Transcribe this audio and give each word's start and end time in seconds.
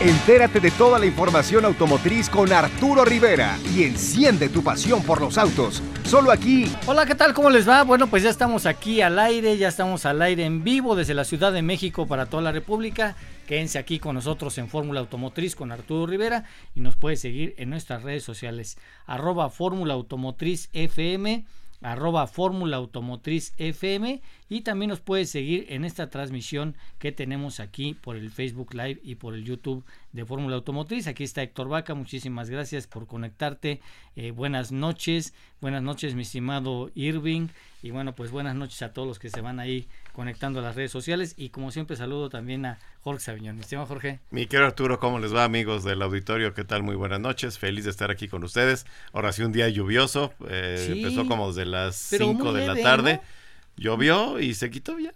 Entérate 0.00 0.60
de 0.60 0.70
toda 0.72 0.98
la 0.98 1.06
información 1.06 1.64
automotriz 1.64 2.28
con 2.28 2.52
Arturo 2.52 3.02
Rivera 3.06 3.58
y 3.74 3.84
enciende 3.84 4.50
tu 4.50 4.62
pasión 4.62 5.02
por 5.02 5.22
los 5.22 5.38
autos. 5.38 5.82
Solo 6.04 6.30
aquí. 6.30 6.66
Hola, 6.86 7.06
¿qué 7.06 7.14
tal? 7.14 7.32
¿Cómo 7.32 7.48
les 7.48 7.66
va? 7.66 7.82
Bueno, 7.82 8.06
pues 8.06 8.22
ya 8.22 8.28
estamos 8.28 8.66
aquí 8.66 9.00
al 9.00 9.18
aire, 9.18 9.56
ya 9.56 9.68
estamos 9.68 10.04
al 10.04 10.20
aire 10.20 10.44
en 10.44 10.62
vivo 10.62 10.96
desde 10.96 11.14
la 11.14 11.24
Ciudad 11.24 11.50
de 11.50 11.62
México 11.62 12.06
para 12.06 12.26
toda 12.26 12.42
la 12.42 12.52
República. 12.52 13.16
Quédense 13.46 13.78
aquí 13.78 13.98
con 13.98 14.14
nosotros 14.14 14.58
en 14.58 14.68
Fórmula 14.68 15.00
Automotriz 15.00 15.56
con 15.56 15.72
Arturo 15.72 16.06
Rivera 16.06 16.44
y 16.74 16.80
nos 16.80 16.94
puede 16.96 17.16
seguir 17.16 17.54
en 17.56 17.70
nuestras 17.70 18.02
redes 18.02 18.22
sociales 18.22 18.76
arroba 19.06 19.48
Fórmula 19.48 19.94
Automotriz 19.94 20.68
FM 20.74 21.46
arroba 21.80 22.26
Fórmula 22.26 22.76
Automotriz 22.76 23.54
FM 23.58 24.20
y 24.48 24.60
también 24.60 24.90
nos 24.90 25.00
puede 25.00 25.24
seguir 25.24 25.66
en 25.68 25.84
esta 25.84 26.10
transmisión 26.10 26.76
que 26.98 27.12
tenemos 27.12 27.60
aquí 27.60 27.94
por 27.94 28.16
el 28.16 28.30
Facebook 28.30 28.74
Live 28.74 29.00
y 29.02 29.16
por 29.16 29.34
el 29.34 29.44
YouTube 29.44 29.84
de 30.12 30.24
Fórmula 30.24 30.56
Automotriz. 30.56 31.06
Aquí 31.06 31.24
está 31.24 31.42
Héctor 31.42 31.68
Vaca, 31.68 31.94
muchísimas 31.94 32.48
gracias 32.50 32.86
por 32.86 33.06
conectarte. 33.06 33.80
Eh, 34.14 34.30
buenas 34.30 34.72
noches, 34.72 35.34
buenas 35.60 35.82
noches 35.82 36.14
mi 36.14 36.22
estimado 36.22 36.90
Irving 36.94 37.48
y 37.82 37.90
bueno 37.90 38.14
pues 38.14 38.30
buenas 38.30 38.54
noches 38.54 38.82
a 38.82 38.92
todos 38.92 39.06
los 39.06 39.18
que 39.18 39.30
se 39.30 39.40
van 39.40 39.60
ahí 39.60 39.86
conectando 40.12 40.60
a 40.60 40.62
las 40.62 40.74
redes 40.74 40.90
sociales 40.90 41.34
y 41.36 41.50
como 41.50 41.70
siempre 41.70 41.96
saludo 41.96 42.30
también 42.30 42.64
a 42.66 42.78
Jorge 43.06 43.20
Sabiñón. 43.20 43.54
Mi 43.56 43.62
estimado 43.62 43.86
Jorge. 43.86 44.18
Mi 44.30 44.46
querido 44.46 44.66
Arturo, 44.66 44.98
¿cómo 44.98 45.20
les 45.20 45.32
va 45.32 45.44
amigos 45.44 45.84
del 45.84 46.02
auditorio? 46.02 46.54
¿Qué 46.54 46.64
tal? 46.64 46.82
Muy 46.82 46.96
buenas 46.96 47.20
noches, 47.20 47.58
feliz 47.58 47.84
de 47.84 47.90
estar 47.90 48.10
aquí 48.10 48.26
con 48.26 48.42
ustedes. 48.42 48.84
Ahora 49.12 49.32
sí 49.32 49.42
un 49.42 49.52
día 49.52 49.68
lluvioso, 49.68 50.32
eh, 50.48 50.88
empezó 50.90 51.26
como 51.28 51.48
desde 51.48 51.66
las 51.66 51.94
5 51.94 52.52
de 52.52 52.66
la 52.66 52.74
tarde, 52.82 53.20
llovió 53.76 54.40
y 54.40 54.54
se 54.54 54.70
quitó 54.70 54.98
ya. 54.98 55.12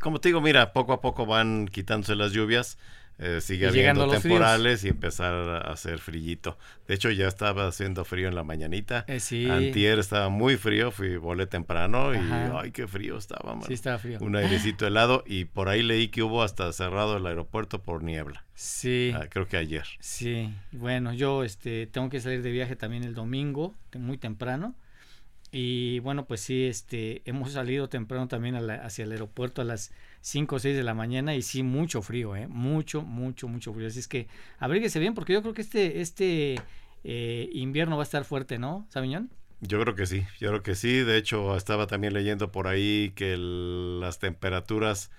Como 0.00 0.20
te 0.20 0.30
digo, 0.30 0.40
mira, 0.40 0.72
poco 0.72 0.92
a 0.92 1.00
poco 1.00 1.26
van 1.26 1.68
quitándose 1.68 2.14
las 2.14 2.32
lluvias 2.32 2.78
eh, 3.18 3.40
sigue 3.40 3.68
habiendo 3.68 4.08
temporales 4.08 4.82
y 4.84 4.88
empezar 4.88 5.32
a 5.32 5.58
hacer 5.72 5.98
frillito. 6.00 6.58
De 6.88 6.94
hecho, 6.94 7.10
ya 7.10 7.28
estaba 7.28 7.68
haciendo 7.68 8.04
frío 8.04 8.26
en 8.26 8.34
la 8.34 8.42
mañanita. 8.42 9.04
Eh, 9.06 9.48
Antier 9.48 9.98
estaba 9.98 10.28
muy 10.28 10.56
frío, 10.56 10.90
fui, 10.90 11.16
volé 11.18 11.46
temprano 11.46 12.14
y 12.14 12.18
ay, 12.18 12.72
qué 12.72 12.88
frío 12.88 13.16
estaba, 13.16 13.56
Sí, 13.66 13.74
estaba 13.74 13.98
frío. 13.98 14.18
Un 14.20 14.34
airecito 14.34 14.86
helado 14.86 15.22
y 15.26 15.44
por 15.44 15.68
ahí 15.68 15.82
leí 15.82 16.08
que 16.08 16.22
hubo 16.22 16.42
hasta 16.42 16.72
cerrado 16.72 17.16
el 17.16 17.26
aeropuerto 17.26 17.82
por 17.82 18.02
niebla. 18.02 18.44
Sí. 18.54 19.12
Ah, 19.14 19.26
creo 19.28 19.46
que 19.46 19.56
ayer. 19.56 19.86
Sí. 20.00 20.52
Bueno, 20.72 21.12
yo 21.12 21.44
este 21.44 21.86
tengo 21.86 22.08
que 22.08 22.20
salir 22.20 22.42
de 22.42 22.50
viaje 22.50 22.76
también 22.76 23.04
el 23.04 23.14
domingo, 23.14 23.76
muy 23.94 24.18
temprano. 24.18 24.74
Y 25.54 25.98
bueno, 25.98 26.24
pues 26.24 26.40
sí, 26.40 26.64
este, 26.64 27.20
hemos 27.26 27.52
salido 27.52 27.90
temprano 27.90 28.26
también 28.26 28.56
hacia 28.56 29.04
el 29.04 29.12
aeropuerto 29.12 29.60
a 29.60 29.64
las 29.64 29.92
5 30.22 30.56
o 30.56 30.58
6 30.58 30.74
de 30.74 30.82
la 30.82 30.94
mañana 30.94 31.34
y 31.34 31.42
sí, 31.42 31.62
mucho 31.62 32.00
frío, 32.00 32.34
¿eh? 32.34 32.48
Mucho, 32.48 33.02
mucho, 33.02 33.48
mucho 33.48 33.74
frío. 33.74 33.86
Así 33.86 33.98
es 33.98 34.08
que 34.08 34.28
abríguese 34.58 34.98
bien 34.98 35.12
porque 35.12 35.34
yo 35.34 35.42
creo 35.42 35.52
que 35.52 35.60
este, 35.60 36.00
este 36.00 36.56
eh, 37.04 37.50
invierno 37.52 37.98
va 37.98 38.02
a 38.02 38.04
estar 38.04 38.24
fuerte, 38.24 38.58
¿no, 38.58 38.86
Sabiñón? 38.88 39.30
Yo 39.60 39.80
creo 39.80 39.94
que 39.94 40.06
sí, 40.06 40.24
yo 40.40 40.48
creo 40.48 40.62
que 40.62 40.74
sí. 40.74 41.00
De 41.00 41.18
hecho, 41.18 41.54
estaba 41.56 41.86
también 41.86 42.14
leyendo 42.14 42.50
por 42.50 42.66
ahí 42.66 43.12
que 43.14 43.36
las 43.36 44.18
temperaturas 44.18 45.10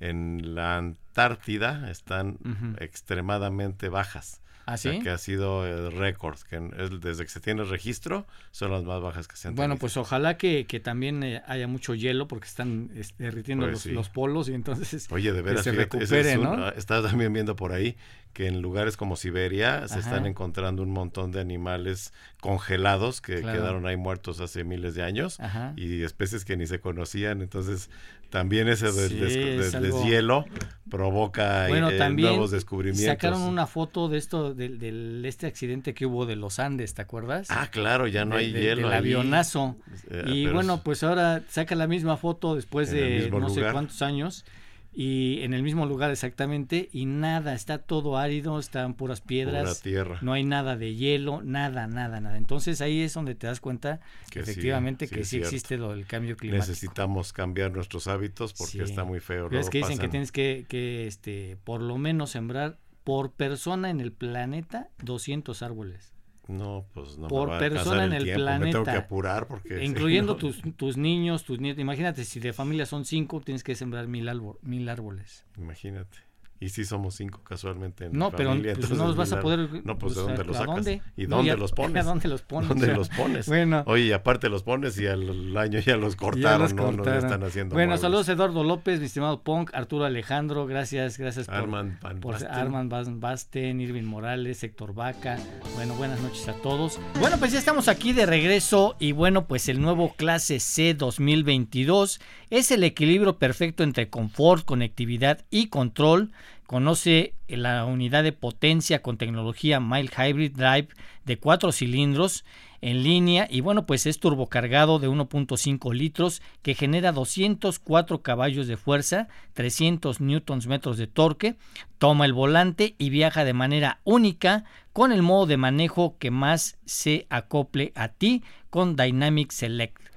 en 0.00 0.54
la 0.54 0.78
Antártida 0.78 1.90
están 1.90 2.38
extremadamente 2.80 3.88
bajas. 3.88 4.41
¿Ah, 4.66 4.76
que 4.78 5.10
ha 5.10 5.18
sido 5.18 5.66
el 5.66 5.92
récord, 5.92 6.38
que 6.48 6.58
desde 7.00 7.24
que 7.24 7.30
se 7.30 7.40
tiene 7.40 7.64
registro 7.64 8.26
son 8.50 8.70
las 8.70 8.84
más 8.84 9.00
bajas 9.00 9.28
que 9.28 9.36
se 9.36 9.48
han 9.48 9.54
tenido. 9.54 9.68
Bueno, 9.68 9.78
pues 9.78 9.96
ojalá 9.96 10.36
que, 10.36 10.64
también 10.82 11.22
eh, 11.22 11.42
haya 11.46 11.66
mucho 11.66 11.94
hielo 11.94 12.28
porque 12.28 12.46
están 12.46 12.90
derritiendo 13.18 13.66
pues 13.66 13.86
los, 13.86 14.08
polos 14.08 14.48
y 14.48 14.54
entonces 14.54 15.06
Oye, 15.10 15.32
de 15.32 15.42
veras, 15.42 15.64
se 15.64 15.72
recupere, 15.72 16.36
¿no? 16.36 16.68
Estás 16.70 17.04
también 17.04 17.32
viendo 17.32 17.56
por 17.56 17.72
ahí 17.72 17.96
que 18.32 18.46
en 18.46 18.62
lugares 18.62 18.96
como 18.96 19.16
Siberia 19.16 19.86
se 19.88 19.98
están 19.98 20.26
encontrando 20.26 20.82
un 20.82 20.90
montón 20.90 21.32
de 21.32 21.40
animales 21.40 22.12
congelados 22.40 23.20
que 23.20 23.40
quedaron 23.40 23.86
ahí 23.86 23.96
muertos 23.96 24.40
hace 24.40 24.64
miles 24.64 24.94
de 24.94 25.02
años 25.02 25.38
y 25.76 26.02
especies 26.02 26.44
que 26.44 26.56
ni 26.56 26.66
se 26.66 26.80
conocían. 26.80 27.42
Entonces, 27.42 27.90
también 28.32 28.66
ese 28.66 28.90
deshielo 28.90 30.46
provoca 30.90 31.68
bueno, 31.68 31.90
eh, 31.90 31.98
también 31.98 32.30
nuevos 32.30 32.50
descubrimientos. 32.50 33.04
Sacaron 33.04 33.42
una 33.42 33.66
foto 33.66 34.08
de 34.08 34.16
esto, 34.16 34.54
del, 34.54 35.22
este 35.26 35.46
accidente 35.46 35.92
que 35.92 36.06
hubo 36.06 36.24
de 36.24 36.36
los 36.36 36.58
Andes, 36.58 36.94
¿te 36.94 37.02
acuerdas? 37.02 37.48
Ah, 37.50 37.68
claro, 37.70 38.06
ya 38.06 38.24
no 38.24 38.36
hay 38.36 38.50
hielo. 38.50 38.88
El 38.88 38.94
avionazo. 38.94 39.76
Eh, 40.10 40.24
y 40.28 40.46
bueno, 40.46 40.82
pues 40.82 41.02
ahora 41.02 41.42
saca 41.46 41.74
la 41.74 41.86
misma 41.86 42.16
foto 42.16 42.56
después 42.56 42.90
de 42.90 43.30
no 43.30 43.50
sé 43.50 43.60
cuántos 43.70 44.00
años 44.00 44.46
y 44.94 45.40
en 45.42 45.54
el 45.54 45.62
mismo 45.62 45.86
lugar 45.86 46.10
exactamente 46.10 46.90
y 46.92 47.06
nada, 47.06 47.54
está 47.54 47.78
todo 47.78 48.18
árido, 48.18 48.58
están 48.58 48.94
puras 48.94 49.22
piedras, 49.22 49.80
tierra. 49.80 50.18
no 50.20 50.34
hay 50.34 50.44
nada 50.44 50.76
de 50.76 50.94
hielo, 50.94 51.40
nada, 51.42 51.86
nada, 51.86 52.20
nada. 52.20 52.36
Entonces 52.36 52.80
ahí 52.82 53.00
es 53.00 53.14
donde 53.14 53.34
te 53.34 53.46
das 53.46 53.60
cuenta 53.60 54.00
que 54.30 54.40
efectivamente 54.40 55.08
que 55.08 55.24
sí 55.24 55.38
existe 55.38 55.78
lo 55.78 55.92
del 55.92 56.06
cambio 56.06 56.36
climático. 56.36 56.68
Necesitamos 56.68 57.32
cambiar 57.32 57.72
nuestros 57.72 58.06
hábitos 58.06 58.52
porque 58.52 58.82
está 58.82 59.04
muy 59.04 59.20
feo. 59.20 59.50
es 59.50 59.70
que 59.70 59.78
dicen 59.78 59.98
que 59.98 60.08
tienes 60.08 60.30
que, 60.30 60.66
que 60.68 61.06
este, 61.06 61.56
por 61.64 61.80
lo 61.80 61.96
menos 61.96 62.30
sembrar 62.30 62.78
por 63.04 63.32
persona 63.32 63.90
en 63.90 64.00
el 64.00 64.12
planeta 64.12 64.90
200 65.02 65.62
árboles. 65.62 66.12
No, 66.52 66.86
pues 66.92 67.18
no 67.18 67.28
por 67.28 67.58
persona 67.58 68.04
en 68.04 68.12
el 68.12 68.32
planeta. 68.34 68.64
Me 68.64 68.72
tengo 68.72 68.84
que 68.84 68.90
apurar 68.90 69.48
porque. 69.48 69.84
Incluyendo 69.84 70.36
tus, 70.36 70.62
tus 70.76 70.96
niños, 70.96 71.44
tus 71.44 71.60
nietos. 71.60 71.80
Imagínate, 71.80 72.24
si 72.24 72.40
de 72.40 72.52
familia 72.52 72.86
son 72.86 73.04
cinco, 73.04 73.40
tienes 73.40 73.64
que 73.64 73.74
sembrar 73.74 74.06
mil, 74.06 74.30
mil 74.62 74.88
árboles. 74.88 75.46
Imagínate. 75.56 76.18
Y 76.62 76.68
sí 76.68 76.84
somos 76.84 77.16
cinco 77.16 77.40
casualmente 77.42 78.04
en 78.04 78.12
No, 78.12 78.30
pero 78.30 78.50
pues, 78.50 78.90
no 78.90 79.08
los 79.08 79.16
vas 79.16 79.32
a 79.32 79.40
poder... 79.40 79.84
No, 79.84 79.98
pues, 79.98 80.14
¿de 80.14 80.20
dónde 80.22 80.44
los 80.44 80.56
sacas? 80.56 80.76
Dónde? 80.76 81.02
¿Y 81.16 81.26
dónde 81.26 81.56
los 81.56 81.72
pones? 81.72 82.04
¿A 82.04 82.08
dónde 82.08 82.28
los 82.28 82.42
pones? 82.42 82.68
¿Dónde 82.68 82.86
los 82.94 83.08
pones? 83.08 83.48
Bueno. 83.48 83.82
Oye, 83.86 84.04
y 84.04 84.12
aparte 84.12 84.48
los 84.48 84.62
pones 84.62 84.96
y 85.00 85.08
al 85.08 85.56
año 85.56 85.80
ya 85.80 85.96
los 85.96 86.14
cortaron, 86.22 86.76
¿no? 86.76 86.92
No 86.92 87.14
están 87.14 87.42
haciendo 87.42 87.74
Bueno, 87.74 87.98
saludos 87.98 88.28
Eduardo 88.28 88.62
López, 88.62 89.00
mi 89.00 89.06
estimado 89.06 89.42
Punk, 89.42 89.74
Arturo 89.74 90.04
Alejandro, 90.04 90.64
gracias, 90.66 91.18
gracias 91.18 91.46
por... 91.46 91.56
Armand 91.56 92.00
Van 92.00 92.20
por 92.20 92.34
Basten. 92.34 92.52
Armand 92.52 92.92
Van 92.92 93.18
Basten, 93.18 93.80
Irving 93.80 94.04
Morales, 94.04 94.62
Héctor 94.62 94.94
Vaca. 94.94 95.40
Bueno, 95.74 95.94
buenas 95.94 96.20
noches 96.20 96.46
a 96.46 96.52
todos. 96.52 97.00
Bueno, 97.18 97.38
pues 97.38 97.50
ya 97.50 97.58
estamos 97.58 97.88
aquí 97.88 98.12
de 98.12 98.24
regreso 98.24 98.94
y 99.00 99.10
bueno, 99.10 99.48
pues 99.48 99.68
el 99.68 99.80
nuevo 99.80 100.14
clase 100.14 100.60
C 100.60 100.94
2022 100.94 102.20
es 102.52 102.70
el 102.70 102.84
equilibrio 102.84 103.38
perfecto 103.38 103.82
entre 103.82 104.10
confort, 104.10 104.66
conectividad 104.66 105.42
y 105.50 105.68
control 105.68 106.32
Conoce 106.72 107.34
la 107.48 107.84
unidad 107.84 108.22
de 108.22 108.32
potencia 108.32 109.02
con 109.02 109.18
tecnología 109.18 109.78
Mild 109.78 110.10
Hybrid 110.16 110.52
Drive 110.52 110.88
de 111.26 111.38
4 111.38 111.70
cilindros 111.70 112.46
en 112.80 113.02
línea 113.02 113.46
y 113.50 113.60
bueno 113.60 113.84
pues 113.84 114.06
es 114.06 114.18
turbocargado 114.18 114.98
de 114.98 115.06
1.5 115.06 115.92
litros 115.92 116.40
que 116.62 116.74
genera 116.74 117.12
204 117.12 118.22
caballos 118.22 118.68
de 118.68 118.78
fuerza, 118.78 119.28
300 119.52 120.22
newtons 120.22 120.66
metros 120.66 120.96
de 120.96 121.08
torque, 121.08 121.56
toma 121.98 122.24
el 122.24 122.32
volante 122.32 122.94
y 122.96 123.10
viaja 123.10 123.44
de 123.44 123.52
manera 123.52 124.00
única 124.04 124.64
con 124.94 125.12
el 125.12 125.20
modo 125.20 125.44
de 125.44 125.58
manejo 125.58 126.16
que 126.18 126.30
más 126.30 126.78
se 126.86 127.26
acople 127.28 127.92
a 127.94 128.08
ti 128.08 128.42
con 128.70 128.96
Dynamic 128.96 129.50
Select. 129.50 130.11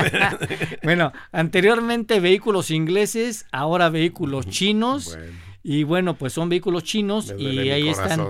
bueno, 0.82 1.12
anteriormente 1.30 2.18
vehículos 2.20 2.70
ingleses, 2.70 3.46
ahora 3.52 3.90
vehículos 3.90 4.46
chinos. 4.48 5.18
Y 5.62 5.82
bueno, 5.82 6.16
pues 6.16 6.32
son 6.32 6.48
vehículos 6.48 6.84
chinos 6.84 7.34
y 7.36 7.70
ahí 7.70 7.88
están. 7.88 8.24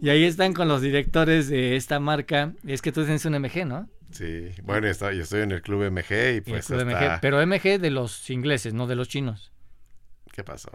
Y 0.00 0.08
ahí 0.08 0.24
están 0.24 0.54
con 0.54 0.68
los 0.68 0.80
directores 0.80 1.48
de 1.48 1.76
esta 1.76 2.00
marca. 2.00 2.54
Es 2.66 2.80
que 2.80 2.92
tú 2.92 3.02
tienes 3.02 3.24
un 3.24 3.38
MG, 3.38 3.66
¿no? 3.66 3.88
Sí, 4.12 4.48
bueno, 4.62 4.86
yo 4.86 5.22
estoy 5.22 5.42
en 5.42 5.52
el 5.52 5.62
club 5.62 5.90
MG 5.90 6.36
y 6.36 6.40
pues. 6.40 6.70
MG, 6.70 7.18
pero 7.20 7.44
MG 7.44 7.80
de 7.80 7.90
los 7.90 8.30
ingleses, 8.30 8.72
no 8.72 8.86
de 8.86 8.94
los 8.94 9.08
chinos. 9.08 9.52
¿Qué 10.36 10.44
pasó? 10.44 10.70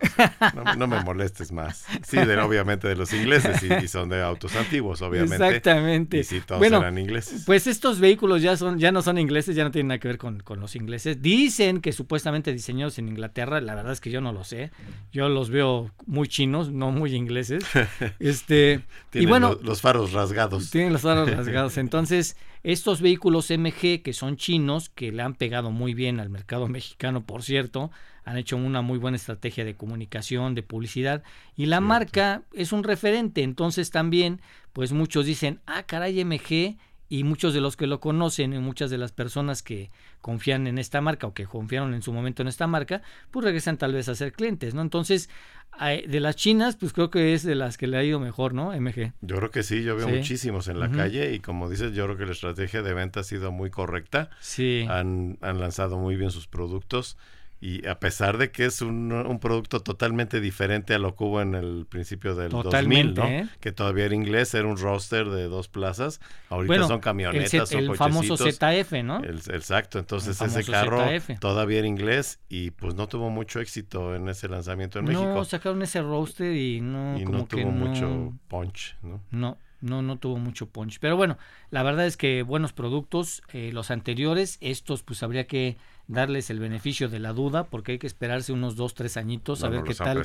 No, 0.75 0.87
me 0.87 1.03
molestes 1.03 1.51
más. 1.51 1.85
Sí, 2.01 2.17
de, 2.17 2.35
obviamente 2.39 2.87
de 2.87 2.95
los 2.95 3.13
ingleses 3.13 3.61
y, 3.61 3.87
son 3.87 4.09
de 4.09 4.19
autos 4.19 4.55
antiguos, 4.55 5.03
obviamente. 5.03 5.35
Exactamente. 5.35 6.17
Y 6.17 6.23
sí, 6.23 6.41
todos 6.43 6.63
eran 6.63 6.97
ingleses. 6.97 7.43
Pues 7.45 7.67
estos 7.67 7.99
vehículos 7.99 8.41
ya 8.41 8.57
son, 8.57 8.79
ya 8.79 8.91
no 8.91 9.03
son 9.03 9.19
ingleses, 9.19 9.55
ya 9.55 9.63
no 9.63 9.69
tienen 9.69 9.89
nada 9.89 9.99
que 9.99 10.07
ver 10.07 10.17
con, 10.17 10.41
los 10.59 10.75
ingleses. 10.75 11.21
Dicen 11.21 11.79
que 11.79 11.91
supuestamente 11.91 12.51
diseñados 12.53 12.97
en 12.97 13.09
Inglaterra, 13.09 13.61
la 13.61 13.75
verdad 13.75 13.93
es 13.93 14.01
que 14.01 14.09
yo 14.09 14.19
no 14.19 14.33
lo 14.33 14.43
sé. 14.43 14.71
Yo 15.11 15.29
los 15.29 15.51
veo 15.51 15.91
muy 16.07 16.27
chinos, 16.27 16.71
no 16.71 16.89
muy 16.89 17.13
ingleses. 17.13 17.63
Este, 18.19 18.83
y 19.13 19.25
bueno, 19.27 19.59
los, 19.61 19.81
faros 19.81 20.13
rasgados. 20.13 20.71
Tienen 20.71 20.93
los 20.93 21.03
faros 21.03 21.29
rasgados. 21.29 21.77
Entonces, 21.77 22.35
estos 22.63 22.99
vehículos 22.99 23.51
MG 23.51 24.01
que 24.01 24.13
son 24.13 24.37
chinos, 24.37 24.89
que 24.89 25.11
le 25.11 25.21
han 25.21 25.35
pegado 25.35 25.69
muy 25.69 25.93
bien 25.93 26.19
al 26.19 26.29
mercado 26.29 26.67
mexicano, 26.67 27.23
por 27.25 27.43
cierto, 27.43 27.91
han 28.23 28.37
hecho 28.37 28.57
una 28.57 28.81
muy 28.81 28.97
buena 28.97 29.17
estrategia 29.17 29.65
de 29.65 29.75
comunicación, 29.75 30.55
de 30.55 30.63
publicidad, 30.63 31.23
y 31.55 31.65
la 31.65 31.79
marca 31.81 32.43
es 32.53 32.71
un 32.71 32.83
referente. 32.83 33.43
Entonces 33.43 33.91
también, 33.91 34.41
pues 34.73 34.91
muchos 34.91 35.25
dicen, 35.25 35.59
ah, 35.65 35.83
caray, 35.83 36.23
MG, 36.23 36.77
y 37.11 37.25
muchos 37.25 37.53
de 37.53 37.59
los 37.59 37.75
que 37.75 37.87
lo 37.87 37.99
conocen 37.99 38.53
y 38.53 38.59
muchas 38.59 38.89
de 38.89 38.97
las 38.97 39.11
personas 39.11 39.61
que 39.61 39.91
confían 40.21 40.65
en 40.65 40.77
esta 40.77 41.01
marca 41.01 41.27
o 41.27 41.33
que 41.33 41.45
confiaron 41.45 41.93
en 41.93 42.01
su 42.01 42.13
momento 42.13 42.41
en 42.41 42.47
esta 42.47 42.67
marca, 42.67 43.01
pues 43.31 43.43
regresan 43.43 43.77
tal 43.77 43.91
vez 43.91 44.07
a 44.07 44.15
ser 44.15 44.31
clientes, 44.31 44.73
¿no? 44.73 44.81
Entonces, 44.81 45.29
de 45.77 46.19
las 46.21 46.37
chinas, 46.37 46.77
pues 46.77 46.93
creo 46.93 47.09
que 47.09 47.33
es 47.33 47.43
de 47.43 47.55
las 47.55 47.77
que 47.77 47.87
le 47.87 47.97
ha 47.97 48.03
ido 48.05 48.21
mejor, 48.21 48.53
¿no? 48.53 48.71
MG. 48.71 49.11
Yo 49.19 49.35
creo 49.35 49.51
que 49.51 49.61
sí, 49.61 49.83
yo 49.83 49.97
veo 49.97 50.07
muchísimos 50.07 50.69
en 50.69 50.79
la 50.79 50.89
calle 50.89 51.33
y 51.33 51.41
como 51.41 51.69
dices, 51.69 51.91
yo 51.91 52.05
creo 52.05 52.15
que 52.15 52.25
la 52.25 52.31
estrategia 52.31 52.81
de 52.81 52.93
venta 52.93 53.19
ha 53.19 53.23
sido 53.23 53.51
muy 53.51 53.71
correcta. 53.71 54.29
Sí. 54.39 54.85
Han, 54.89 55.37
han 55.41 55.59
lanzado 55.59 55.97
muy 55.97 56.15
bien 56.15 56.31
sus 56.31 56.47
productos 56.47 57.17
y 57.61 57.87
a 57.87 57.99
pesar 57.99 58.39
de 58.39 58.51
que 58.51 58.65
es 58.65 58.81
un, 58.81 59.11
un, 59.11 59.39
producto 59.39 59.81
totalmente 59.81 60.41
diferente 60.41 60.95
a 60.95 60.99
lo 60.99 61.15
que 61.15 61.23
hubo 61.23 61.41
en 61.41 61.53
el 61.53 61.85
principio 61.87 62.33
del 62.33 62.49
2000, 62.49 63.13
¿no? 63.13 63.27
¿eh? 63.27 63.47
Que 63.59 63.71
todavía 63.71 64.05
era 64.05 64.15
inglés, 64.15 64.55
era 64.55 64.67
un 64.67 64.77
roster 64.77 65.29
de 65.29 65.43
dos 65.43 65.67
plazas. 65.67 66.19
Ahorita 66.49 66.87
son 66.87 66.99
camionetas, 66.99 67.71
el, 67.71 67.91
el 67.91 67.95
famoso 67.95 68.35
ZF, 68.35 69.03
¿no? 69.03 69.23
exacto, 69.23 69.99
entonces 69.99 70.41
ese 70.41 70.63
carro 70.63 71.05
todavía 71.39 71.79
era 71.79 71.87
inglés 71.87 72.39
y 72.49 72.71
pues 72.71 72.95
no 72.95 73.07
tuvo 73.07 73.29
mucho 73.29 73.59
éxito 73.59 74.15
en 74.15 74.27
ese 74.27 74.49
lanzamiento 74.49 74.97
en 74.97 75.05
México. 75.05 75.23
No, 75.23 75.45
sacaron 75.45 75.83
ese 75.83 76.01
roster 76.01 76.55
y 76.55 76.81
no, 76.81 77.19
y 77.19 77.25
no 77.25 77.45
tuvo 77.45 77.69
mucho 77.69 78.33
punch, 78.47 78.97
¿no? 79.03 79.21
No 79.29 79.57
no, 79.81 80.01
no 80.01 80.17
tuvo 80.17 80.37
mucho 80.37 80.69
punch. 80.69 80.99
Pero 80.99 81.17
bueno, 81.17 81.37
la 81.69 81.83
verdad 81.83 82.05
es 82.05 82.15
que 82.15 82.43
buenos 82.43 82.71
productos, 82.71 83.41
eh, 83.51 83.71
los 83.73 83.91
anteriores, 83.91 84.57
estos 84.61 85.03
pues 85.03 85.23
habría 85.23 85.47
que 85.47 85.77
darles 86.07 86.49
el 86.49 86.59
beneficio 86.59 87.09
de 87.09 87.19
la 87.19 87.33
duda 87.33 87.63
porque 87.63 87.93
hay 87.93 87.99
que 87.99 88.07
esperarse 88.07 88.51
unos 88.51 88.75
dos 88.75 88.93
tres 88.93 89.17
añitos 89.17 89.63
a 89.63 89.69
ver 89.69 89.83
qué 89.83 89.93
tal 89.93 90.23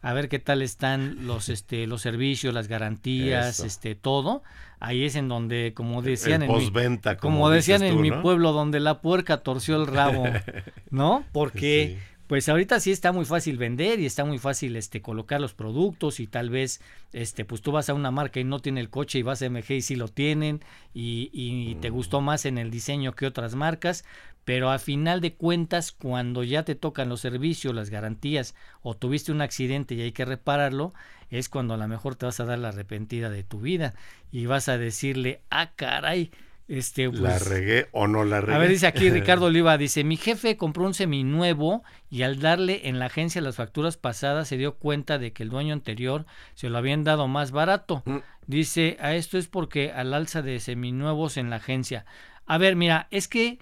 a 0.00 0.12
ver 0.12 0.28
qué 0.28 0.38
tal 0.38 0.62
están 0.62 1.26
los 1.26 1.48
este 1.48 1.86
los 1.86 2.02
servicios 2.02 2.54
las 2.54 2.68
garantías 2.68 3.60
este 3.60 3.94
todo. 3.94 4.42
Ahí 4.80 5.04
es 5.04 5.16
en 5.16 5.28
donde 5.28 5.72
como 5.74 6.02
decían 6.02 6.42
en 6.42 6.54
mi, 6.54 6.70
como, 7.18 7.48
decían 7.48 7.82
en 7.82 8.00
mi 8.00 8.10
pueblo 8.10 8.52
donde 8.52 8.80
la 8.80 9.00
puerca 9.00 9.38
torció 9.38 9.76
el 9.76 9.86
rabo 9.86 10.24
no 10.90 11.24
porque 11.32 11.98
pues 12.26 12.48
ahorita 12.48 12.80
sí 12.80 12.90
está 12.90 13.12
muy 13.12 13.24
fácil 13.24 13.58
vender 13.58 14.00
y 14.00 14.06
está 14.06 14.24
muy 14.24 14.38
fácil 14.38 14.76
este 14.76 15.02
colocar 15.02 15.40
los 15.40 15.54
productos 15.54 16.20
y 16.20 16.26
tal 16.26 16.50
vez 16.50 16.80
este 17.12 17.44
pues 17.44 17.60
tú 17.60 17.70
vas 17.70 17.88
a 17.88 17.94
una 17.94 18.10
marca 18.10 18.40
y 18.40 18.44
no 18.44 18.60
tiene 18.60 18.80
el 18.80 18.90
coche 18.90 19.18
y 19.18 19.22
vas 19.22 19.42
a 19.42 19.48
MG 19.48 19.72
y 19.72 19.80
sí 19.82 19.96
lo 19.96 20.08
tienen 20.08 20.60
y, 20.94 21.30
y 21.32 21.74
te 21.76 21.90
mm. 21.90 21.94
gustó 21.94 22.20
más 22.20 22.46
en 22.46 22.58
el 22.58 22.70
diseño 22.70 23.12
que 23.12 23.26
otras 23.26 23.54
marcas 23.54 24.04
pero 24.44 24.70
a 24.70 24.78
final 24.78 25.20
de 25.20 25.34
cuentas 25.34 25.92
cuando 25.92 26.44
ya 26.44 26.64
te 26.64 26.74
tocan 26.74 27.08
los 27.08 27.20
servicios, 27.20 27.74
las 27.74 27.90
garantías 27.90 28.54
o 28.82 28.94
tuviste 28.94 29.32
un 29.32 29.40
accidente 29.40 29.94
y 29.94 30.02
hay 30.02 30.12
que 30.12 30.24
repararlo, 30.24 30.92
es 31.30 31.48
cuando 31.48 31.74
a 31.74 31.78
lo 31.78 31.88
mejor 31.88 32.16
te 32.16 32.26
vas 32.26 32.40
a 32.40 32.44
dar 32.44 32.58
la 32.58 32.68
arrepentida 32.68 33.30
de 33.30 33.42
tu 33.42 33.60
vida 33.60 33.94
y 34.30 34.46
vas 34.46 34.68
a 34.68 34.78
decirle, 34.78 35.40
ah, 35.50 35.70
caray, 35.74 36.30
este, 36.66 37.10
pues, 37.10 37.20
la 37.20 37.38
regué 37.38 37.88
o 37.92 38.06
no 38.06 38.24
la 38.24 38.40
regué. 38.40 38.54
A 38.54 38.58
ver, 38.58 38.70
dice 38.70 38.86
aquí 38.86 39.10
Ricardo 39.10 39.46
Oliva, 39.46 39.76
dice, 39.76 40.02
mi 40.02 40.16
jefe 40.16 40.56
compró 40.56 40.84
un 40.84 40.94
seminuevo 40.94 41.82
y 42.10 42.22
al 42.22 42.40
darle 42.40 42.88
en 42.88 42.98
la 42.98 43.06
agencia 43.06 43.42
las 43.42 43.56
facturas 43.56 43.96
pasadas 43.96 44.48
se 44.48 44.56
dio 44.56 44.76
cuenta 44.76 45.18
de 45.18 45.32
que 45.32 45.42
el 45.42 45.50
dueño 45.50 45.74
anterior 45.74 46.24
se 46.54 46.70
lo 46.70 46.78
habían 46.78 47.04
dado 47.04 47.28
más 47.28 47.50
barato. 47.50 48.02
Mm. 48.06 48.18
Dice, 48.46 48.96
a 49.00 49.14
esto 49.14 49.36
es 49.36 49.48
porque 49.48 49.92
al 49.92 50.14
alza 50.14 50.42
de 50.42 50.60
seminuevos 50.60 51.36
en 51.36 51.50
la 51.50 51.56
agencia. 51.56 52.06
A 52.46 52.58
ver, 52.58 52.76
mira, 52.76 53.08
es 53.10 53.28
que 53.28 53.58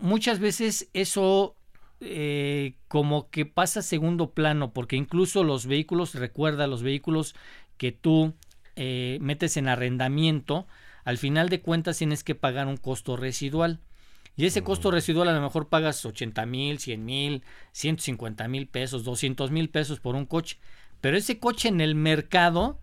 muchas 0.00 0.40
veces 0.40 0.88
eso 0.92 1.56
eh, 2.00 2.74
como 2.88 3.30
que 3.30 3.46
pasa 3.46 3.80
a 3.80 3.82
segundo 3.82 4.30
plano, 4.30 4.72
porque 4.72 4.96
incluso 4.96 5.44
los 5.44 5.66
vehículos, 5.66 6.14
recuerda, 6.14 6.66
los 6.66 6.82
vehículos 6.82 7.34
que 7.76 7.92
tú 7.92 8.34
eh, 8.76 9.18
metes 9.20 9.56
en 9.56 9.68
arrendamiento, 9.68 10.66
al 11.04 11.18
final 11.18 11.48
de 11.48 11.60
cuentas 11.60 11.98
tienes 11.98 12.24
que 12.24 12.34
pagar 12.34 12.66
un 12.66 12.76
costo 12.76 13.16
residual. 13.16 13.80
Y 14.36 14.46
ese 14.46 14.62
costo 14.62 14.92
residual 14.92 15.28
a 15.28 15.32
lo 15.32 15.40
mejor 15.40 15.68
pagas 15.68 16.04
80 16.04 16.46
mil, 16.46 16.78
100 16.78 17.04
mil, 17.04 17.42
150 17.72 18.46
mil 18.46 18.68
pesos, 18.68 19.02
200 19.02 19.50
mil 19.50 19.68
pesos 19.68 19.98
por 19.98 20.14
un 20.14 20.26
coche. 20.26 20.58
Pero 21.00 21.16
ese 21.16 21.40
coche 21.40 21.68
en 21.68 21.80
el 21.80 21.96
mercado 21.96 22.78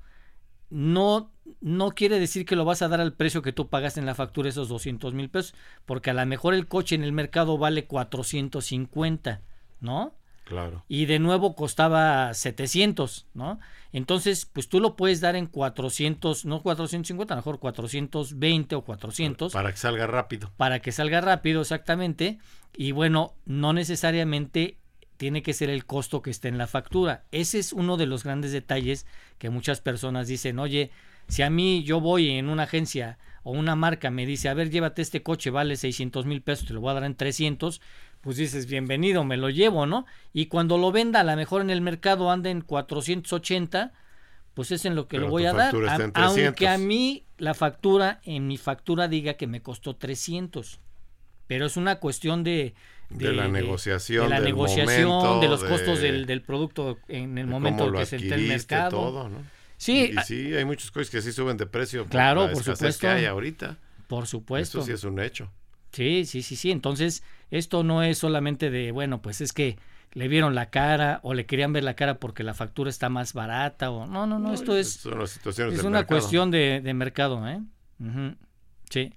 no, 0.70 1.32
no 1.62 1.92
quiere 1.92 2.20
decir 2.20 2.46
que 2.46 2.56
lo 2.56 2.66
vas 2.66 2.82
a 2.82 2.88
dar 2.88 3.02
al 3.02 3.14
precio 3.14 3.42
que 3.42 3.54
tú 3.54 3.70
pagaste 3.70 4.00
en 4.00 4.06
la 4.06 4.16
factura, 4.16 4.50
esos 4.50 4.70
200 4.70 5.14
mil 5.14 5.30
pesos, 5.30 5.56
porque 5.86 6.10
a 6.10 6.14
lo 6.14 6.26
mejor 6.26 6.54
el 6.54 6.68
coche 6.68 6.96
en 6.96 7.04
el 7.04 7.12
mercado 7.12 7.58
vale 7.58 7.86
450, 7.86 9.42
¿no? 9.80 10.14
Claro. 10.46 10.84
Y 10.88 11.06
de 11.06 11.18
nuevo 11.18 11.56
costaba 11.56 12.34
700, 12.34 13.28
¿no? 13.34 13.60
Entonces, 13.92 14.46
pues 14.46 14.70
tú 14.70 14.80
lo 14.80 14.96
puedes 14.96 15.22
dar 15.22 15.36
en 15.36 15.48
400, 15.48 16.46
no 16.46 16.62
450, 16.62 17.34
a 17.34 17.38
lo 17.38 17.40
mejor 17.40 17.60
420 17.60 18.76
o 18.76 18.82
400. 18.84 19.54
Para 19.54 19.72
que 19.72 19.78
salga 19.78 20.06
rápido. 20.06 20.52
Para 20.58 20.82
que 20.82 20.92
salga 20.92 21.22
rápido, 21.22 21.62
exactamente. 21.62 22.38
Y 22.76 22.92
bueno, 22.92 23.34
no 23.46 23.74
necesariamente 23.74 24.78
tiene 25.18 25.44
que 25.44 25.54
ser 25.54 25.70
el 25.70 25.86
costo 25.86 26.22
que 26.22 26.32
esté 26.32 26.48
en 26.48 26.58
la 26.58 26.68
factura. 26.68 27.24
Ese 27.32 27.60
es 27.60 27.74
uno 27.74 27.98
de 27.98 28.06
los 28.06 28.24
grandes 28.24 28.52
detalles 28.52 29.06
que 29.38 29.50
muchas 29.50 29.82
personas 29.82 30.28
dicen, 30.28 30.60
oye, 30.60 30.92
si 31.28 31.42
a 31.42 31.50
mí 31.50 31.84
yo 31.84 32.00
voy 32.00 32.30
en 32.32 32.50
una 32.50 32.64
agencia 32.64 33.18
o 33.44 33.52
una 33.52 33.76
marca 33.76 34.10
me 34.12 34.26
dice, 34.26 34.50
a 34.50 34.54
ver, 34.54 34.70
llévate 34.70 35.02
este 35.02 35.24
coche, 35.24 35.50
vale 35.52 35.76
600 35.76 36.26
mil 36.26 36.42
pesos, 36.42 36.68
te 36.68 36.74
lo 36.74 36.82
voy 36.82 36.92
a 36.92 36.96
dar 36.96 37.04
en 37.04 37.16
300, 37.16 37.82
pues 38.22 38.38
dices, 38.38 38.66
bienvenido, 38.66 39.24
me 39.24 39.38
lo 39.38 39.50
llevo, 39.50 39.86
¿no? 39.86 40.06
Y 40.34 40.48
cuando 40.48 40.78
lo 40.78 40.92
venda, 40.92 41.20
a 41.20 41.24
lo 41.24 41.36
mejor 41.36 41.62
en 41.62 41.70
el 41.70 41.82
mercado 41.82 42.32
anda 42.32 42.50
en 42.50 42.62
480, 42.62 43.94
pues 44.56 44.72
es 44.72 44.86
en 44.86 44.96
lo 44.96 45.08
que 45.08 45.20
lo 45.20 45.30
voy 45.30 45.46
a 45.46 45.54
dar. 45.54 45.76
aunque 46.16 46.68
a 46.68 46.78
mí 46.78 47.26
la 47.38 47.54
factura, 47.54 48.20
en 48.24 48.48
mi 48.48 48.58
factura 48.58 49.08
diga 49.08 49.36
que 49.36 49.48
me 49.48 49.62
costó 49.62 49.96
300. 49.96 50.80
Pero 51.46 51.68
es 51.68 51.78
una 51.78 51.98
cuestión 51.98 52.44
de, 52.44 52.74
de, 53.10 53.34
la 53.34 53.48
negociación, 53.48 54.26
de, 54.26 54.30
la 54.30 54.40
negociación, 54.40 55.42
de 55.42 55.48
los 55.48 55.64
costos 55.64 56.00
del, 56.00 56.26
del, 56.26 56.42
producto 56.42 56.98
en 57.08 57.38
el 57.38 57.48
momento 57.48 57.92
que 57.92 58.06
se 58.06 58.18
está 58.18 58.36
en 58.36 58.42
el 58.42 58.48
mercado. 58.48 58.90
Todo, 58.90 59.30
¿no? 59.30 59.44
Sí, 59.78 60.12
y, 60.14 60.18
sí, 60.26 60.54
hay 60.54 60.66
muchos 60.66 60.92
cosas 60.92 61.10
que 61.10 61.22
sí 61.22 61.32
suben 61.32 61.58
de 61.58 61.66
precio. 61.66 62.06
Claro, 62.06 62.50
por, 62.52 62.64
supuesto. 62.64 63.02
que 63.02 63.08
hay 63.08 63.26
ahorita. 63.26 63.78
Por 64.08 64.28
supuesto. 64.28 64.80
Eso 64.80 64.86
sí 64.86 64.94
es 64.94 65.04
un 65.04 65.20
hecho. 65.20 65.52
Sí, 65.92 66.26
sí, 66.26 66.42
sí, 66.42 66.56
sí. 66.56 66.72
Entonces, 66.72 67.24
esto 67.52 67.84
no 67.84 68.04
es 68.04 68.18
solamente 68.18 68.70
de, 68.70 68.92
bueno, 68.92 69.22
pues 69.22 69.42
es 69.42 69.54
que 69.54 69.78
le 70.14 70.28
vieron 70.28 70.56
la 70.56 70.70
cara 70.70 71.20
o 71.24 71.34
le 71.34 71.46
querían 71.46 71.74
ver 71.74 71.84
la 71.84 71.96
cara 71.96 72.20
porque 72.20 72.44
la 72.44 72.54
factura 72.54 72.90
está 72.90 73.10
más 73.10 73.34
barata 73.34 73.92
o 73.92 74.08
no, 74.08 74.26
no, 74.26 74.40
no, 74.40 74.54
esto 74.54 74.78
es, 74.78 75.06
es 75.06 75.84
una 75.84 76.06
cuestión 76.06 76.52
de, 76.52 76.80
de 76.82 76.94
mercado, 76.94 77.46
¿eh? 77.48 77.62
Sí. 78.90 79.14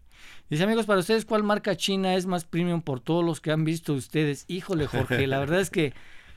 Dice, 0.50 0.64
amigos, 0.64 0.86
para 0.86 1.00
ustedes, 1.00 1.26
¿cuál 1.26 1.42
marca 1.42 1.76
china 1.76 2.14
es 2.14 2.24
más 2.24 2.44
premium 2.44 2.80
por 2.80 3.00
todos 3.00 3.24
los 3.24 3.40
que 3.40 3.50
han 3.50 3.64
visto 3.64 3.92
ustedes? 3.92 4.44
Híjole, 4.48 4.86
Jorge, 4.86 5.26
la 5.26 5.38
verdad 5.38 5.60
es 5.60 5.68
que 5.68 5.92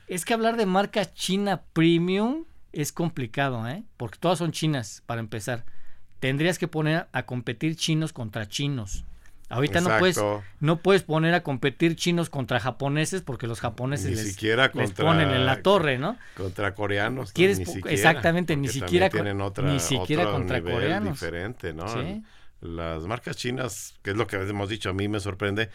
es 0.06 0.24
que 0.26 0.34
hablar 0.34 0.56
de 0.56 0.66
marca 0.66 1.10
china 1.14 1.62
premium 1.72 2.44
es 2.72 2.92
complicado, 2.92 3.66
¿eh? 3.68 3.84
Porque 3.96 4.18
todas 4.18 4.38
son 4.38 4.52
chinas, 4.52 5.02
para 5.06 5.20
empezar. 5.20 5.64
Tendrías 6.20 6.58
que 6.58 6.68
poner 6.68 7.08
a 7.12 7.22
competir 7.24 7.76
chinos 7.76 8.12
contra 8.12 8.46
chinos. 8.46 9.04
Ahorita 9.48 9.82
no 9.82 9.98
puedes, 9.98 10.18
no 10.60 10.80
puedes 10.80 11.02
poner 11.02 11.34
a 11.34 11.42
competir 11.42 11.94
chinos 11.96 12.30
contra 12.30 12.58
japoneses 12.58 13.20
porque 13.20 13.46
los 13.46 13.60
japoneses 13.60 14.10
ni 14.10 14.16
les, 14.16 14.28
siquiera 14.28 14.72
ponen 14.72 15.30
en 15.30 15.44
la 15.44 15.62
torre, 15.62 15.98
¿no? 15.98 16.16
Contra 16.36 16.74
coreanos. 16.74 17.32
¿Quieres, 17.32 17.60
exactamente, 17.86 18.56
ni 18.56 18.68
siquiera, 18.68 19.10
tienen 19.10 19.40
otra, 19.42 19.70
ni 19.70 19.78
siquiera 19.78 20.30
contra 20.30 20.62
coreanos. 20.62 21.20
diferente, 21.20 21.74
¿no? 21.74 21.86
Las 22.62 23.06
marcas 23.06 23.36
chinas, 23.36 23.94
que 24.02 24.12
es 24.12 24.16
lo 24.16 24.26
que 24.26 24.36
hemos 24.36 24.68
dicho, 24.68 24.88
a 24.88 24.92
mí 24.92 25.08
me 25.08 25.20
sorprende 25.20 25.68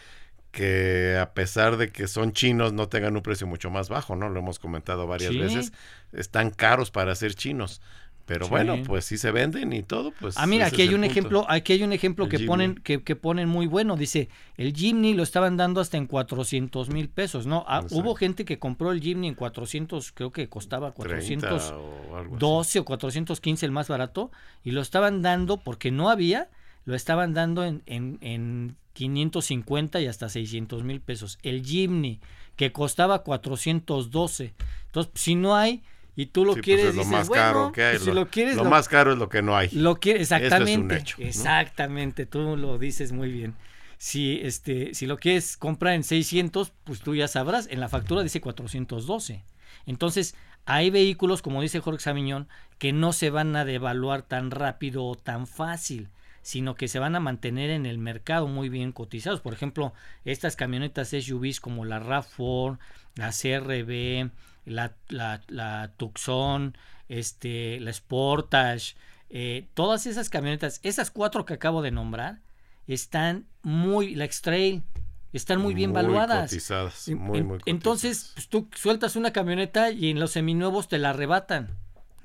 que 0.52 1.18
a 1.22 1.34
pesar 1.34 1.78
de 1.78 1.92
que 1.92 2.08
son 2.08 2.32
chinos 2.32 2.74
no 2.74 2.88
tengan 2.88 3.16
un 3.16 3.22
precio 3.22 3.46
mucho 3.46 3.70
más 3.70 3.90
bajo, 3.90 4.16
¿no? 4.16 4.30
Lo 4.30 4.40
hemos 4.40 4.58
comentado 4.58 5.06
varias 5.06 5.36
veces, 5.36 5.74
están 6.14 6.50
caros 6.50 6.90
para 6.90 7.14
ser 7.14 7.36
chinos. 7.36 7.82
Pero 8.28 8.50
bueno, 8.50 8.78
pues 8.86 9.06
si 9.06 9.18
se 9.18 9.32
venden 9.32 9.72
y 9.72 9.84
todo, 9.84 10.12
pues. 10.20 10.38
Ah, 10.38 10.46
mira, 10.48 10.66
aquí 10.66 10.82
hay 10.82 10.94
un 10.94 11.06
ejemplo, 11.06 11.46
aquí 11.48 11.72
hay 11.72 11.84
un 11.84 11.94
ejemplo 11.94 12.28
que 12.28 12.40
ponen, 12.40 12.76
que, 12.76 13.02
que, 13.02 13.16
ponen 13.16 13.48
muy 13.48 13.68
bueno. 13.68 13.96
Dice, 13.96 14.28
el 14.58 14.74
Jimny 14.74 15.14
lo 15.14 15.24
estaban 15.24 15.56
dando 15.56 15.80
hasta 15.80 15.96
en 15.96 16.08
400 16.08 16.90
mil 16.90 17.08
pesos, 17.08 17.48
¿no? 17.48 17.64
Ah, 17.70 17.86
hubo 17.90 18.16
gente 18.16 18.44
que 18.44 18.60
compró 18.60 18.92
el 18.92 19.00
Jimny 19.00 19.30
en 19.30 19.36
400, 19.36 20.12
creo 20.12 20.34
que 20.34 20.50
costaba 20.50 20.92
412 20.92 22.80
o, 22.80 22.82
o 22.82 22.86
415 22.86 23.66
el 23.66 23.72
más 23.72 23.88
barato, 23.88 24.30
y 24.62 24.72
lo 24.72 24.82
estaban 24.82 25.22
dando 25.22 25.56
porque 25.56 25.92
no 25.92 26.10
había, 26.10 26.50
lo 26.88 26.96
estaban 26.96 27.34
dando 27.34 27.66
en, 27.66 27.84
en, 27.86 28.18
en 28.22 28.78
550 28.94 30.00
y 30.00 30.08
hasta 30.08 30.30
600 30.30 30.86
mil 30.86 31.02
pesos. 31.02 31.38
El 31.44 31.62
Jimny, 31.62 32.22
que 32.56 32.72
costaba 32.72 33.24
412. 33.24 34.54
Entonces, 34.86 35.12
si 35.14 35.36
no 35.36 35.58
hay 35.58 35.84
y 36.16 36.28
tú 36.28 36.46
lo 36.46 36.54
pues, 36.54 36.64
quieres, 36.64 36.96
lo 36.96 37.04
más 37.04 37.30
caro 37.30 37.74
que 37.74 37.84
hay. 37.84 37.98
Pues, 37.98 38.16
lo, 38.16 38.30
quieres, 38.30 38.56
lo, 38.56 38.64
más 38.64 38.88
caro 38.88 39.12
es 39.12 39.18
lo 39.18 39.28
que 39.28 39.42
no 39.42 39.58
hay. 39.58 39.70
Lo 39.72 40.00
exactamente. 40.02 41.04
Exactamente, 41.18 42.26
tú 42.26 42.56
lo 42.56 42.78
dices 42.78 43.12
muy 43.12 43.34
bien. 43.34 43.54
Si 43.98 44.40
este 44.42 44.94
si 44.94 45.08
lo 45.08 45.18
quieres 45.18 45.58
comprar 45.58 45.94
en 45.94 46.06
600, 46.06 46.72
pues 46.86 47.02
tú 47.02 47.16
ya 47.16 47.28
sabrás, 47.28 47.68
en 47.70 47.82
la 47.82 47.90
factura 47.90 48.24
dice 48.24 48.40
412. 48.40 49.44
Entonces, 49.86 50.36
hay 50.66 50.90
vehículos, 50.90 51.42
como 51.42 51.62
dice 51.62 51.82
Jorge 51.82 52.00
Samiñón, 52.00 52.48
que 52.78 52.94
no 52.94 53.12
se 53.12 53.30
van 53.30 53.58
a 53.58 53.66
devaluar 53.66 54.22
tan 54.22 54.52
rápido 54.52 55.04
o 55.04 55.16
tan 55.16 55.48
fácil, 55.48 56.08
sino 56.48 56.76
que 56.76 56.88
se 56.88 56.98
van 56.98 57.14
a 57.14 57.20
mantener 57.20 57.72
en 57.72 57.86
el 57.86 57.98
mercado 57.98 58.48
muy 58.48 58.70
bien 58.70 58.94
cotizados. 58.94 59.42
Por 59.42 59.52
ejemplo, 59.52 59.92
estas 60.24 60.56
camionetas 60.56 61.10
SUVs 61.10 61.60
como 61.60 61.84
la 61.84 62.00
RAV4, 62.00 62.78
la 63.16 63.32
CRB, 63.32 64.32
la, 64.64 64.96
la, 65.10 65.42
la 65.50 65.92
Tucson, 65.98 66.78
este, 67.10 67.82
la 67.82 67.92
Sportage, 67.92 68.96
eh, 69.30 69.68
todas 69.74 70.06
esas 70.06 70.30
camionetas, 70.30 70.80
esas 70.84 71.12
cuatro 71.12 71.44
que 71.44 71.56
acabo 71.56 71.82
de 71.82 71.92
nombrar, 71.92 72.40
están 72.88 73.46
muy, 73.62 74.16
la 74.16 74.24
X-Trail, 74.24 74.84
están 75.34 75.60
muy 75.60 75.74
bien 75.74 75.92
valuadas. 75.92 76.50
Cotizadas, 76.50 77.10
muy, 77.10 77.44
muy 77.44 77.60
Entonces, 77.66 78.32
pues, 78.36 78.48
tú 78.48 78.70
sueltas 78.74 79.18
una 79.18 79.34
camioneta 79.34 79.92
y 79.92 80.12
en 80.12 80.22
los 80.22 80.32
seminuevos 80.32 80.88
te 80.88 80.98
la 80.98 81.10
arrebatan, 81.10 81.76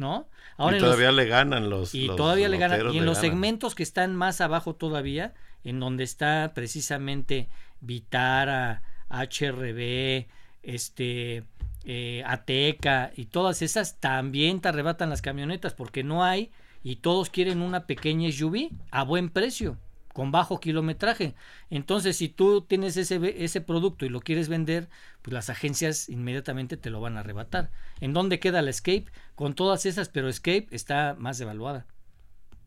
¿no? 0.02 0.28
Ahora 0.58 0.76
y 0.76 0.80
todavía 0.80 1.12
le 1.12 1.24
ganan 1.24 1.70
los. 1.70 1.94
Y 1.94 2.08
todavía 2.08 2.50
le 2.50 2.58
ganan. 2.58 2.92
Y 2.92 2.98
en 2.98 3.06
los 3.06 3.16
segmentos 3.16 3.74
que 3.74 3.82
están 3.82 4.14
más 4.14 4.42
abajo 4.42 4.74
todavía, 4.74 5.32
en 5.64 5.80
donde 5.80 6.04
está 6.04 6.52
precisamente 6.54 7.48
Vitara, 7.80 8.82
HRB, 9.08 10.26
este, 10.62 11.44
eh, 11.84 12.22
Ateca 12.26 13.12
y 13.16 13.26
todas 13.26 13.62
esas 13.62 13.98
también 13.98 14.60
te 14.60 14.68
arrebatan 14.68 15.10
las 15.10 15.22
camionetas 15.22 15.74
porque 15.74 16.04
no 16.04 16.22
hay 16.22 16.50
y 16.84 16.96
todos 16.96 17.30
quieren 17.30 17.62
una 17.62 17.86
pequeña 17.86 18.30
SUV 18.30 18.70
a 18.90 19.02
buen 19.04 19.30
precio 19.30 19.78
con 20.12 20.30
bajo 20.30 20.60
kilometraje. 20.60 21.34
Entonces, 21.70 22.16
si 22.16 22.28
tú 22.28 22.62
tienes 22.62 22.96
ese, 22.96 23.44
ese 23.44 23.60
producto 23.60 24.04
y 24.06 24.08
lo 24.08 24.20
quieres 24.20 24.48
vender, 24.48 24.88
pues 25.22 25.32
las 25.32 25.50
agencias 25.50 26.08
inmediatamente 26.08 26.76
te 26.76 26.90
lo 26.90 27.00
van 27.00 27.16
a 27.16 27.20
arrebatar. 27.20 27.70
¿En 28.00 28.12
dónde 28.12 28.40
queda 28.40 28.62
la 28.62 28.70
Escape? 28.70 29.06
Con 29.34 29.54
todas 29.54 29.86
esas, 29.86 30.08
pero 30.08 30.28
Escape 30.28 30.68
está 30.70 31.14
más 31.18 31.38
devaluada. 31.38 31.86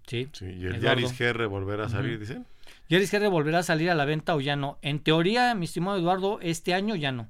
Sí. 0.07 0.29
y 0.41 0.65
el 0.67 0.79
Yaris 0.79 1.17
GR 1.17 1.47
volverá 1.47 1.85
a 1.85 1.89
salir, 1.89 2.19
dicen. 2.19 2.45
Yaris 2.89 3.11
GR 3.11 3.27
volverá 3.29 3.59
a 3.59 3.63
salir 3.63 3.89
a 3.89 3.95
la 3.95 4.05
venta 4.05 4.35
o 4.35 4.41
ya 4.41 4.55
no. 4.55 4.77
En 4.81 4.99
teoría, 4.99 5.55
mi 5.55 5.65
estimado 5.65 5.97
Eduardo, 5.97 6.39
este 6.41 6.73
año 6.73 6.95
ya 6.95 7.11
no 7.11 7.29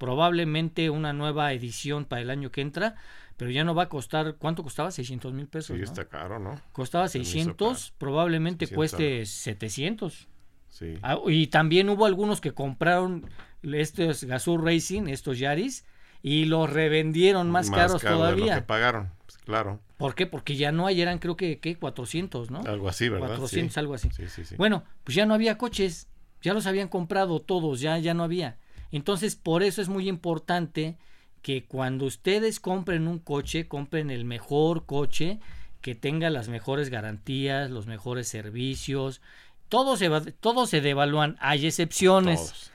probablemente 0.00 0.88
una 0.88 1.12
nueva 1.12 1.52
edición 1.52 2.06
para 2.06 2.22
el 2.22 2.30
año 2.30 2.50
que 2.50 2.62
entra, 2.62 2.96
pero 3.40 3.50
ya 3.50 3.64
no 3.64 3.74
va 3.74 3.84
a 3.84 3.88
costar, 3.88 4.36
¿cuánto 4.36 4.62
costaba? 4.62 4.90
600 4.90 5.32
mil 5.32 5.46
pesos. 5.46 5.74
Sí, 5.74 5.82
está 5.82 6.04
caro, 6.04 6.38
¿no? 6.38 6.60
Costaba 6.72 7.08
600, 7.08 7.94
probablemente 7.96 8.66
cueste 8.66 9.24
700. 9.24 10.28
Sí. 10.68 10.98
Ah, 11.00 11.18
y 11.26 11.46
también 11.46 11.88
hubo 11.88 12.04
algunos 12.04 12.42
que 12.42 12.52
compraron 12.52 13.30
estos 13.62 14.24
Gazoo 14.24 14.58
Racing, 14.58 15.04
estos 15.08 15.38
Yaris, 15.38 15.86
y 16.22 16.44
los 16.44 16.68
revendieron 16.68 17.50
más, 17.50 17.70
caros 17.70 18.02
todavía. 18.02 18.56
que 18.56 18.60
pagaron, 18.60 19.10
pues, 19.24 19.38
claro. 19.38 19.80
¿Por 19.96 20.14
qué? 20.14 20.26
Porque 20.26 20.56
ya 20.56 20.70
no 20.70 20.86
hay, 20.86 21.00
eran 21.00 21.18
creo 21.18 21.38
que, 21.38 21.60
¿qué? 21.60 21.76
400, 21.78 22.50
¿no? 22.50 22.60
Algo 22.66 22.90
así, 22.90 23.08
¿verdad? 23.08 23.28
400, 23.28 23.78
algo 23.78 23.94
así. 23.94 24.10
Sí, 24.10 24.28
sí, 24.28 24.44
sí. 24.44 24.56
Bueno, 24.56 24.84
pues 25.02 25.14
ya 25.14 25.24
no 25.24 25.32
había 25.32 25.56
coches, 25.56 26.10
ya 26.42 26.52
los 26.52 26.66
habían 26.66 26.88
comprado 26.88 27.40
todos, 27.40 27.80
ya, 27.80 27.96
ya 27.96 28.12
no 28.12 28.22
había. 28.22 28.58
Entonces, 28.92 29.34
por 29.34 29.62
eso 29.62 29.80
es 29.80 29.88
muy 29.88 30.10
importante 30.10 30.98
que 31.42 31.64
cuando 31.64 32.06
ustedes 32.06 32.60
compren 32.60 33.08
un 33.08 33.18
coche, 33.18 33.66
compren 33.68 34.10
el 34.10 34.24
mejor 34.24 34.86
coche, 34.86 35.38
que 35.80 35.94
tenga 35.94 36.30
las 36.30 36.48
mejores 36.48 36.90
garantías, 36.90 37.70
los 37.70 37.86
mejores 37.86 38.28
servicios. 38.28 39.20
Todos 39.68 39.98
se, 39.98 40.10
todos 40.40 40.68
se 40.68 40.80
devalúan, 40.80 41.36
hay 41.40 41.66
excepciones, 41.66 42.70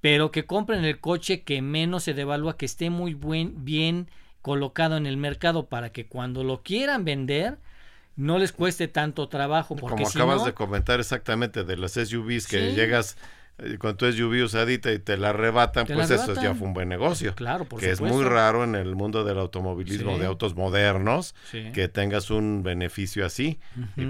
pero 0.00 0.30
que 0.30 0.44
compren 0.44 0.84
el 0.84 1.00
coche 1.00 1.42
que 1.42 1.62
menos 1.62 2.04
se 2.04 2.14
devalúa, 2.14 2.56
que 2.56 2.66
esté 2.66 2.90
muy 2.90 3.14
buen, 3.14 3.64
bien 3.64 4.08
colocado 4.42 4.96
en 4.96 5.06
el 5.06 5.16
mercado 5.16 5.66
para 5.66 5.90
que 5.90 6.06
cuando 6.06 6.44
lo 6.44 6.62
quieran 6.62 7.04
vender, 7.04 7.58
no 8.16 8.38
les 8.38 8.52
cueste 8.52 8.88
tanto 8.88 9.28
trabajo. 9.28 9.76
Porque 9.76 10.02
Como 10.02 10.08
acabas 10.08 10.44
de 10.44 10.52
comentar 10.52 11.00
exactamente 11.00 11.64
de 11.64 11.76
las 11.76 11.92
SUVs 11.92 12.46
que 12.46 12.74
llegas 12.74 13.16
cuando 13.78 13.96
tú 13.96 14.06
es 14.06 14.16
lluvia 14.16 14.44
usadita 14.44 14.92
y 14.92 14.98
te 14.98 15.16
la 15.16 15.30
arrebatan, 15.30 15.86
pues 15.86 16.10
eso 16.10 16.34
ya 16.34 16.54
fue 16.54 16.68
un 16.68 16.74
buen 16.74 16.88
negocio. 16.88 17.34
Claro, 17.34 17.64
por 17.64 17.80
Que 17.80 17.90
es 17.90 18.00
muy 18.00 18.24
raro 18.24 18.64
en 18.64 18.74
el 18.74 18.94
mundo 18.94 19.24
del 19.24 19.38
automovilismo 19.38 20.18
de 20.18 20.26
autos 20.26 20.54
modernos 20.54 21.34
que 21.50 21.88
tengas 21.88 22.30
un 22.30 22.62
beneficio 22.62 23.24
así, 23.24 23.60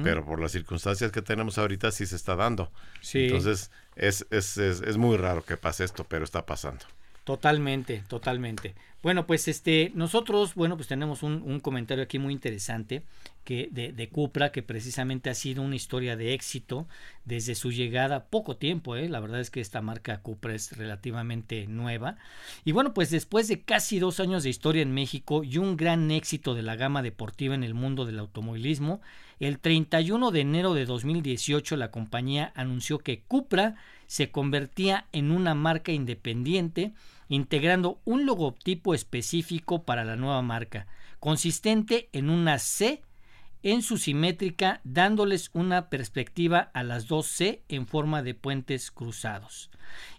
pero 0.02 0.24
por 0.24 0.40
las 0.40 0.52
circunstancias 0.52 1.10
que 1.12 1.22
tenemos 1.22 1.58
ahorita 1.58 1.90
sí 1.90 2.06
se 2.06 2.16
está 2.16 2.36
dando. 2.36 2.70
Entonces 3.12 3.70
es, 3.96 4.26
es, 4.30 4.56
es, 4.56 4.80
es 4.80 4.96
muy 4.96 5.16
raro 5.16 5.44
que 5.44 5.56
pase 5.56 5.84
esto, 5.84 6.04
pero 6.08 6.24
está 6.24 6.46
pasando. 6.46 6.84
Totalmente, 7.30 8.02
totalmente. 8.08 8.74
Bueno, 9.04 9.24
pues 9.24 9.46
este, 9.46 9.92
nosotros, 9.94 10.56
bueno, 10.56 10.74
pues 10.74 10.88
tenemos 10.88 11.22
un, 11.22 11.60
comentario 11.60 12.02
aquí 12.02 12.18
muy 12.18 12.32
interesante 12.32 13.04
que 13.44 13.68
de, 13.70 13.92
de, 13.92 14.08
Cupra, 14.08 14.50
que 14.50 14.64
precisamente 14.64 15.30
ha 15.30 15.34
sido 15.34 15.62
una 15.62 15.76
historia 15.76 16.16
de 16.16 16.34
éxito 16.34 16.88
desde 17.24 17.54
su 17.54 17.70
llegada, 17.70 18.24
poco 18.24 18.56
tiempo, 18.56 18.96
¿eh? 18.96 19.08
la 19.08 19.20
verdad 19.20 19.38
es 19.38 19.50
que 19.50 19.60
esta 19.60 19.80
marca 19.80 20.22
Cupra 20.22 20.56
es 20.56 20.76
relativamente 20.76 21.68
nueva. 21.68 22.16
Y 22.64 22.72
bueno, 22.72 22.94
pues 22.94 23.10
después 23.10 23.46
de 23.46 23.60
casi 23.60 24.00
dos 24.00 24.18
años 24.18 24.42
de 24.42 24.50
historia 24.50 24.82
en 24.82 24.92
México 24.92 25.44
y 25.44 25.58
un 25.58 25.76
gran 25.76 26.10
éxito 26.10 26.56
de 26.56 26.62
la 26.62 26.74
gama 26.74 27.00
deportiva 27.00 27.54
en 27.54 27.62
el 27.62 27.74
mundo 27.74 28.06
del 28.06 28.18
automovilismo, 28.18 29.00
el 29.38 29.60
31 29.60 30.32
de 30.32 30.40
enero 30.40 30.74
de 30.74 30.84
2018 30.84 31.76
la 31.76 31.92
compañía 31.92 32.52
anunció 32.56 32.98
que 32.98 33.20
Cupra 33.20 33.76
se 34.10 34.32
convertía 34.32 35.06
en 35.12 35.30
una 35.30 35.54
marca 35.54 35.92
independiente 35.92 36.92
integrando 37.30 38.00
un 38.04 38.26
logotipo 38.26 38.92
específico 38.92 39.84
para 39.84 40.04
la 40.04 40.16
nueva 40.16 40.42
marca, 40.42 40.86
consistente 41.20 42.10
en 42.12 42.28
una 42.28 42.58
C 42.58 43.02
en 43.62 43.82
su 43.82 43.98
simétrica, 43.98 44.80
dándoles 44.84 45.50
una 45.52 45.90
perspectiva 45.90 46.70
a 46.72 46.82
las 46.82 47.06
dos 47.06 47.26
C 47.26 47.62
en 47.68 47.86
forma 47.86 48.22
de 48.22 48.34
puentes 48.34 48.90
cruzados. 48.90 49.70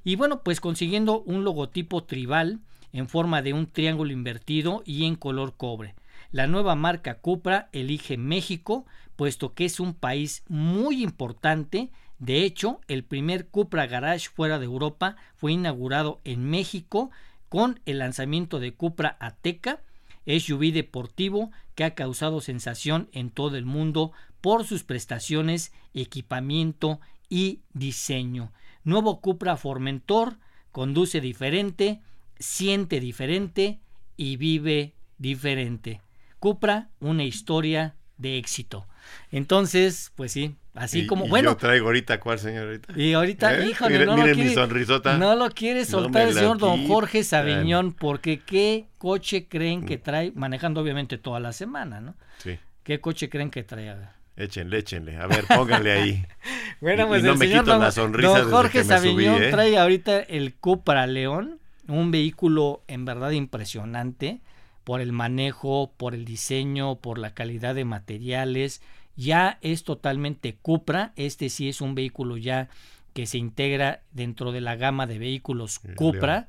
Y 0.04 0.16
bueno, 0.16 0.42
pues 0.44 0.62
consiguiendo 0.62 1.22
un 1.22 1.44
logotipo 1.44 2.04
tribal 2.04 2.60
en 2.94 3.08
forma 3.08 3.42
de 3.42 3.54
un 3.54 3.68
triángulo 3.68 4.12
invertido 4.12 4.84
y 4.86 5.06
en 5.06 5.16
color 5.16 5.56
cobre. 5.58 5.96
La 6.32 6.48
nueva 6.48 6.76
marca 6.76 7.16
Cupra 7.16 7.70
elige 7.72 8.16
México, 8.18 8.86
puesto 9.16 9.54
que 9.54 9.66
es 9.66 9.80
un 9.80 9.94
país 9.94 10.44
muy 10.48 11.04
importante 11.04 11.90
de 12.22 12.44
hecho, 12.44 12.82
el 12.88 13.04
primer 13.04 13.48
Cupra 13.48 13.88
Garage 13.88 14.30
fuera 14.30 14.60
de 14.60 14.66
Europa 14.66 15.16
fue 15.36 15.54
inaugurado 15.54 16.22
en 16.24 16.48
México 16.48 17.10
con 17.50 17.80
el 17.88 17.98
lanzamiento 17.98 18.60
de 18.60 18.76
Cupra 18.76 19.18
Ateca, 19.20 19.82
SUV 20.28 20.72
deportivo 20.72 21.50
que 21.74 21.84
ha 21.84 21.96
causado 21.96 22.40
sensación 22.40 23.10
en 23.12 23.32
todo 23.32 23.58
el 23.58 23.66
mundo 23.66 24.12
por 24.40 24.66
sus 24.66 24.84
prestaciones, 24.84 25.74
equipamiento 25.96 27.00
y 27.28 27.62
diseño. 27.74 28.54
Nuevo 28.84 29.20
Cupra 29.20 29.58
Formentor 29.58 30.38
conduce 30.72 31.22
diferente, 31.22 32.02
siente 32.38 33.00
diferente 33.00 33.80
y 34.16 34.38
vive 34.38 34.94
diferente. 35.18 36.02
Cupra, 36.38 36.92
una 37.00 37.24
historia 37.24 37.96
de 38.20 38.38
éxito. 38.38 38.86
Entonces, 39.32 40.12
pues 40.16 40.32
sí, 40.32 40.56
así 40.74 41.08
como, 41.08 41.26
y 41.26 41.30
bueno. 41.30 41.52
Yo 41.52 41.58
traigo 41.58 41.88
ahorita, 41.88 42.20
¿cuál 42.20 42.40
señorita? 42.40 42.94
Y 42.96 43.14
ahorita, 43.14 43.60
¿Eh? 43.60 43.70
híjole, 43.70 44.06
no, 44.06 44.18
lo 44.18 44.24
mi 44.24 44.34
quiere, 44.34 44.54
sonrisota. 44.54 45.18
no 45.18 45.36
lo 45.36 45.50
quiere 45.50 45.86
soltar 45.86 46.28
el 46.28 46.34
señor 46.34 46.58
don 46.58 46.88
Jorge 46.88 47.24
Sabiñón, 47.24 47.94
porque 47.94 48.40
qué 48.40 48.88
coche 48.98 49.48
creen 49.48 49.86
que 49.86 49.98
trae, 49.98 50.32
manejando 50.36 50.82
obviamente 50.82 51.18
toda 51.18 51.40
la 51.40 51.54
semana, 51.54 52.02
¿no? 52.02 52.16
Sí. 52.38 52.58
¿Qué 52.84 53.00
coche 53.00 53.30
creen 53.30 53.50
que 53.50 53.64
trae? 53.64 53.90
A 53.90 53.96
ver. 53.96 54.22
Échenle, 54.38 54.80
échenle. 54.80 55.18
A 55.18 55.28
ver, 55.28 55.46
pónganle 55.46 55.92
ahí. 55.92 56.26
bueno, 56.82 57.08
pues 57.08 57.22
y, 57.22 57.26
no 57.26 57.34
el 57.34 57.38
me 57.38 57.48
señor 57.48 57.64
quito 57.64 57.74
don, 57.74 57.82
la 57.82 57.92
sonrisa 57.92 58.30
don 58.30 58.38
desde 58.38 58.52
Jorge 58.52 58.72
que 58.72 58.80
me 58.80 58.84
Sabiñón 58.86 59.36
subí, 59.36 59.46
¿eh? 59.46 59.52
trae 59.52 59.78
ahorita 59.78 60.20
el 60.20 60.56
Cupra 60.56 61.06
León, 61.08 61.60
un 61.88 62.12
vehículo 62.12 62.84
en 62.88 63.06
verdad 63.06 63.32
impresionante 63.32 64.42
por 64.84 65.02
el 65.02 65.12
manejo, 65.12 65.94
por 65.98 66.14
el 66.16 66.26
diseño, 66.26 66.96
por 66.96 67.18
la 67.18 67.34
calidad 67.34 67.76
de 67.76 67.86
materiales. 67.86 68.82
Ya 69.16 69.58
es 69.62 69.84
totalmente 69.84 70.56
Cupra. 70.62 71.14
Este 71.16 71.50
sí 71.50 71.70
es 71.70 71.82
un 71.82 71.96
vehículo 71.96 72.38
ya 72.38 72.70
que 73.14 73.26
se 73.28 73.38
integra 73.38 74.02
dentro 74.14 74.52
de 74.52 74.62
la 74.62 74.76
gama 74.76 75.06
de 75.08 75.20
vehículos 75.20 75.80
El 75.84 75.96
Cupra. 75.96 76.34
León. 76.34 76.48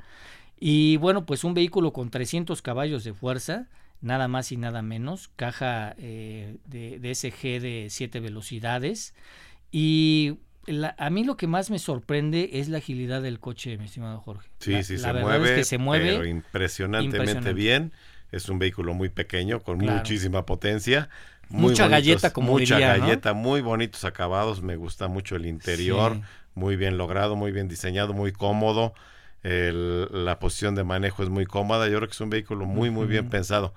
Y 0.61 0.97
bueno, 0.99 1.27
pues 1.27 1.43
un 1.45 1.55
vehículo 1.55 1.93
con 1.93 2.11
300 2.11 2.62
caballos 2.62 3.03
de 3.03 3.12
fuerza, 3.15 3.67
nada 4.01 4.29
más 4.29 4.53
y 4.53 4.57
nada 4.57 4.81
menos, 4.81 5.29
caja 5.35 5.95
eh, 5.99 6.57
de, 6.67 7.01
DSG 7.01 7.61
de 7.61 7.87
7 7.91 8.21
velocidades. 8.21 9.12
Y 9.73 10.39
la- 10.67 10.95
a 10.99 11.11
mí 11.11 11.25
lo 11.25 11.37
que 11.37 11.47
más 11.49 11.71
me 11.71 11.79
sorprende 11.81 12.51
es 12.55 12.69
la 12.69 12.79
agilidad 12.79 13.23
del 13.23 13.41
coche, 13.41 13.77
mi 13.79 13.87
estimado 13.87 14.21
Jorge. 14.21 14.49
Sí, 14.61 14.73
La- 14.73 14.83
sí, 14.85 14.93
la 14.95 14.99
se 15.01 15.12
verdad 15.12 15.23
mueve, 15.29 15.49
es 15.51 15.57
que 15.59 15.65
se 15.65 15.79
mueve. 15.79 16.12
pero 16.12 16.27
impresionantemente 16.27 17.17
impresionante. 17.19 17.53
bien. 17.55 17.93
Es 18.33 18.49
un 18.49 18.59
vehículo 18.59 18.95
muy 18.95 19.09
pequeño, 19.11 19.61
con 19.61 19.79
Claro. 19.79 19.99
muchísima 19.99 20.45
potencia. 20.47 21.09
muy 21.49 21.62
Mucha 21.73 21.85
bonitos- 21.85 21.91
galleta, 21.91 22.33
como 22.33 22.53
Mucha 22.53 22.77
diría, 22.77 22.97
¿no? 22.97 23.05
galleta, 23.07 23.35
muy 23.35 23.61
bonitos 23.61 24.05
acabados. 24.05 24.62
Me 24.62 24.77
gusta 24.77 25.07
mucho 25.09 25.37
el 25.37 25.45
interior. 25.45 26.15
Sí. 26.15 26.23
Muy 26.55 26.77
bien 26.77 26.97
logrado, 26.97 27.37
muy 27.37 27.53
bien 27.53 27.69
diseñado, 27.69 28.15
muy 28.15 28.33
cómodo. 28.33 28.95
El- 29.43 30.09
la 30.25 30.39
posición 30.39 30.75
de 30.75 30.85
manejo 30.85 31.23
es 31.23 31.29
muy 31.29 31.45
cómoda. 31.45 31.89
Yo 31.89 31.97
creo 31.99 32.09
que 32.09 32.12
es 32.15 32.21
un 32.23 32.31
vehículo 32.31 32.65
muy, 32.65 32.89
muy 32.91 33.07
bien 33.07 33.29
pensado. 33.29 33.75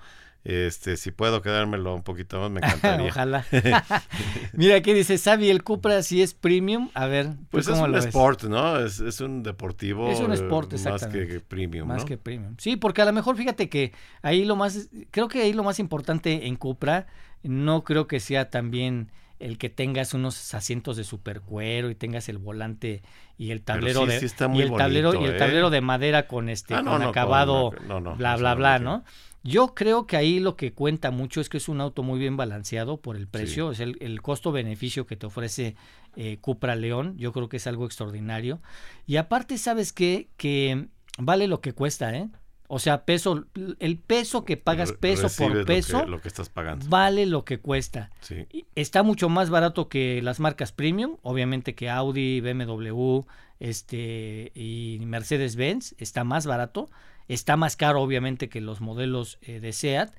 Este, 0.48 0.96
si 0.96 1.10
puedo 1.10 1.42
quedármelo 1.42 1.92
un 1.92 2.04
poquito 2.04 2.38
más, 2.40 2.50
me 2.52 2.60
encantaría. 2.64 3.08
Ojalá. 3.08 3.44
Mira, 4.52 4.76
aquí 4.76 4.92
dice 4.92 5.18
Sabi, 5.18 5.50
el 5.50 5.64
Cupra 5.64 6.02
si 6.04 6.22
es 6.22 6.34
premium. 6.34 6.88
A 6.94 7.06
ver, 7.06 7.34
¿tú 7.34 7.44
Pues 7.50 7.66
es 7.66 7.72
cómo 7.72 7.84
un 7.84 7.90
lo 7.92 7.96
ves? 7.96 8.06
sport, 8.06 8.44
¿no? 8.44 8.78
Es, 8.78 9.00
es 9.00 9.20
un 9.20 9.42
deportivo. 9.42 10.08
Es 10.10 10.20
un 10.20 10.30
eh, 10.30 10.34
sport, 10.36 10.72
Más 10.72 10.86
exactamente. 10.86 11.26
que, 11.26 11.32
que 11.34 11.40
premium, 11.40 11.88
Más 11.88 11.98
¿no? 12.02 12.04
que 12.04 12.16
premium. 12.16 12.54
Sí, 12.58 12.76
porque 12.76 13.02
a 13.02 13.04
lo 13.06 13.12
mejor 13.12 13.36
fíjate 13.36 13.68
que 13.68 13.92
ahí 14.22 14.44
lo 14.44 14.54
más, 14.56 14.88
creo 15.10 15.26
que 15.28 15.42
ahí 15.42 15.52
lo 15.52 15.64
más 15.64 15.78
importante 15.80 16.46
en 16.46 16.54
Cupra, 16.56 17.06
no 17.42 17.82
creo 17.82 18.06
que 18.06 18.20
sea 18.20 18.48
también 18.50 19.10
el 19.38 19.58
que 19.58 19.68
tengas 19.68 20.14
unos 20.14 20.54
asientos 20.54 20.96
de 20.96 21.04
supercuero 21.04 21.90
y 21.90 21.94
tengas 21.94 22.28
el 22.30 22.38
volante 22.38 23.02
y 23.36 23.50
el 23.50 23.60
tablero 23.62 24.02
sí, 24.02 24.06
de 24.06 24.20
sí 24.20 24.26
está 24.26 24.50
y 24.54 24.62
el 24.62 24.72
tablero 24.74 25.12
y 25.20 25.24
el 25.26 25.34
¿eh? 25.34 25.38
tablero 25.38 25.68
de 25.70 25.82
madera 25.82 26.26
con 26.26 26.48
este 26.48 26.74
Ah, 26.74 26.80
no, 26.82 26.92
con 26.92 27.00
no, 27.00 27.06
con- 27.06 27.10
acabado 27.10 27.70
no, 27.86 28.00
no, 28.00 28.16
bla 28.16 28.36
bla 28.36 28.54
bla, 28.54 28.78
¿no? 28.78 29.04
Yo 29.46 29.74
creo 29.74 30.06
que 30.06 30.16
ahí 30.16 30.40
lo 30.40 30.56
que 30.56 30.72
cuenta 30.72 31.10
mucho 31.10 31.40
es 31.40 31.48
que 31.48 31.58
es 31.58 31.68
un 31.68 31.80
auto 31.80 32.02
muy 32.02 32.18
bien 32.18 32.36
balanceado 32.36 32.96
por 33.00 33.16
el 33.16 33.28
precio, 33.28 33.70
es 33.70 33.80
el, 33.80 33.96
el 34.00 34.20
costo-beneficio 34.20 35.06
que 35.06 35.16
te 35.16 35.26
ofrece 35.26 35.76
eh, 36.16 36.38
Cupra 36.40 36.74
León, 36.74 37.16
yo 37.16 37.32
creo 37.32 37.48
que 37.48 37.58
es 37.58 37.66
algo 37.66 37.86
extraordinario. 37.86 38.60
Y 39.06 39.16
aparte, 39.16 39.56
¿sabes 39.58 39.92
qué? 39.92 40.28
Que 40.36 40.88
vale 41.18 41.46
lo 41.46 41.60
que 41.60 41.72
cuesta, 41.74 42.16
¿eh? 42.16 42.28
O 42.68 42.80
sea, 42.80 43.04
peso, 43.04 43.44
el 43.78 43.98
peso 43.98 44.44
que 44.44 44.56
pagas 44.56 44.90
peso 44.92 45.22
recibes 45.24 45.36
por 45.48 45.56
lo 45.56 45.64
que- 45.64 45.72
peso, 45.72 46.04
Lo 46.06 46.20
que, 46.20 46.26
estás 46.26 46.48
pagando. 46.48 46.84
vale 46.88 47.24
lo 47.26 47.44
que 47.44 47.58
cuesta. 47.60 48.10
Sí. 48.22 48.48
Está 48.74 49.04
mucho 49.04 49.28
más 49.28 49.50
barato 49.50 49.88
que 49.88 50.20
las 50.22 50.40
marcas 50.40 50.72
premium, 50.72 51.16
obviamente 51.22 51.76
que 51.76 51.88
Audi, 51.88 52.40
BMW, 52.40 53.20
este 53.60 54.50
y 54.54 54.98
Mercedes-Benz 55.06 55.94
está 55.98 56.24
más 56.24 56.46
barato, 56.46 56.90
está 57.28 57.56
más 57.56 57.76
caro 57.76 58.00
obviamente 58.02 58.48
que 58.48 58.60
los 58.60 58.80
modelos 58.80 59.38
eh, 59.42 59.60
de 59.60 59.72
Seat, 59.72 60.12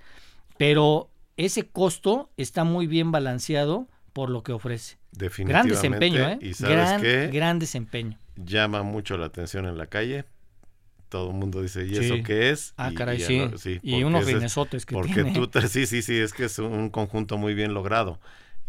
pero 0.57 1.09
ese 1.37 1.67
costo 1.67 2.29
está 2.37 2.63
muy 2.63 2.87
bien 2.87 3.11
balanceado 3.11 3.87
por 4.13 4.29
lo 4.29 4.43
que 4.43 4.51
ofrece. 4.53 4.97
Gran 5.13 5.19
Definitivamente. 5.19 5.69
desempeño, 5.69 6.29
¿eh? 6.29 6.39
Y 6.41 6.53
sabes 6.53 6.75
Gran, 6.75 7.01
qué? 7.01 7.29
gran 7.31 7.59
desempeño. 7.59 8.17
Llama 8.35 8.83
mucho 8.83 9.17
la 9.17 9.27
atención 9.27 9.65
en 9.65 9.77
la 9.77 9.87
calle. 9.87 10.25
Todo 11.09 11.29
el 11.31 11.35
mundo 11.37 11.61
dice, 11.61 11.85
¿y 11.85 11.95
eso 11.95 12.15
qué 12.25 12.49
es? 12.49 12.73
Ah, 12.77 12.91
Y- 12.91 12.95
caray, 12.95 13.17
y 13.17 13.23
sí. 13.23 13.37
no- 13.37 13.57
sí, 13.57 13.79
y 13.81 14.03
unos 14.03 14.25
rinesotes 14.25 14.85
que 14.85 14.95
Porque 14.95 15.23
tiene. 15.23 15.47
tú, 15.47 15.49
sí, 15.69 15.85
sí, 15.85 16.01
sí, 16.01 16.17
es 16.17 16.33
que 16.33 16.45
es 16.45 16.59
un 16.59 16.89
conjunto 16.89 17.37
muy 17.37 17.53
bien 17.53 17.73
logrado. 17.73 18.19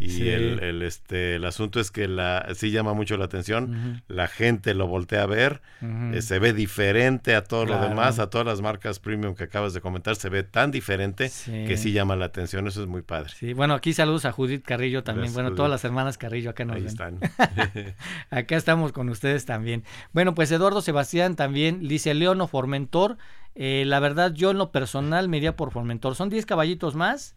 Y 0.01 0.11
Sí. 0.11 0.29
el, 0.29 0.63
el, 0.63 0.83
este, 0.83 1.35
el 1.35 1.45
asunto 1.45 1.81
es 1.81 1.91
que 1.91 2.07
la, 2.07 2.47
sí 2.55 2.71
llama 2.71 2.95
mucho 2.95 3.17
la 3.17 3.25
atención. 3.25 4.01
La 4.07 4.29
gente 4.29 4.73
lo 4.75 4.87
voltea 4.87 5.25
a 5.25 5.27
ver. 5.27 5.61
eh, 5.83 6.23
se 6.23 6.39
ve 6.39 6.53
diferente 6.53 7.35
a 7.35 7.43
todo 7.43 7.67
Claro. 7.67 7.83
lo 7.83 7.89
demás, 7.89 8.21
a 8.21 8.31
todas 8.31 8.47
las 8.47 8.61
marcas 8.61 9.01
premium 9.01 9.35
que 9.35 9.45
acabas 9.45 9.75
de 9.75 9.81
comentar. 9.81 10.15
Se 10.15 10.29
ve 10.29 10.45
tan 10.45 10.71
diferente 10.71 11.29
Sí. 11.29 11.65
que 11.67 11.77
sí 11.77 11.91
llama 11.93 12.15
la 12.15 12.27
atención. 12.27 12.67
Eso 12.69 12.81
es 12.81 12.87
muy 12.89 13.03
padre. 13.03 13.31
Sí, 13.37 13.53
bueno, 13.55 13.75
aquí 13.75 13.93
saludos 13.93 14.25
a 14.25 14.31
Judith 14.33 14.65
Carrillo 14.65 15.03
también. 15.03 15.23
Gracias, 15.25 15.35
bueno, 15.35 15.49
Judith. 15.49 15.57
todas 15.57 15.71
las 15.71 15.85
hermanas 15.85 16.17
Carrillo 16.17 16.51
acá 16.51 16.65
nos 16.65 16.77
Ahí 16.77 16.83
ven. 16.83 16.89
están. 16.89 17.19
Acá 18.31 18.57
estamos 18.57 18.93
con 18.93 19.09
ustedes 19.09 19.45
también. 19.47 19.83
Bueno, 20.13 20.35
pues 20.35 20.51
Eduardo 20.53 20.81
Sebastián 20.81 21.35
también 21.37 21.87
dice 21.89 22.15
León 22.15 22.41
o 22.41 22.47
Formentor. 22.47 23.17
Eh, 23.55 23.83
la 23.87 23.99
verdad, 23.99 24.33
yo 24.33 24.53
en 24.53 24.59
lo 24.59 24.71
personal 24.71 25.29
me 25.29 25.39
iría 25.39 25.57
por 25.57 25.73
Formentor. 25.73 26.15
Son 26.15 26.29
10 26.29 26.47
caballitos 26.47 26.95
más, 26.95 27.35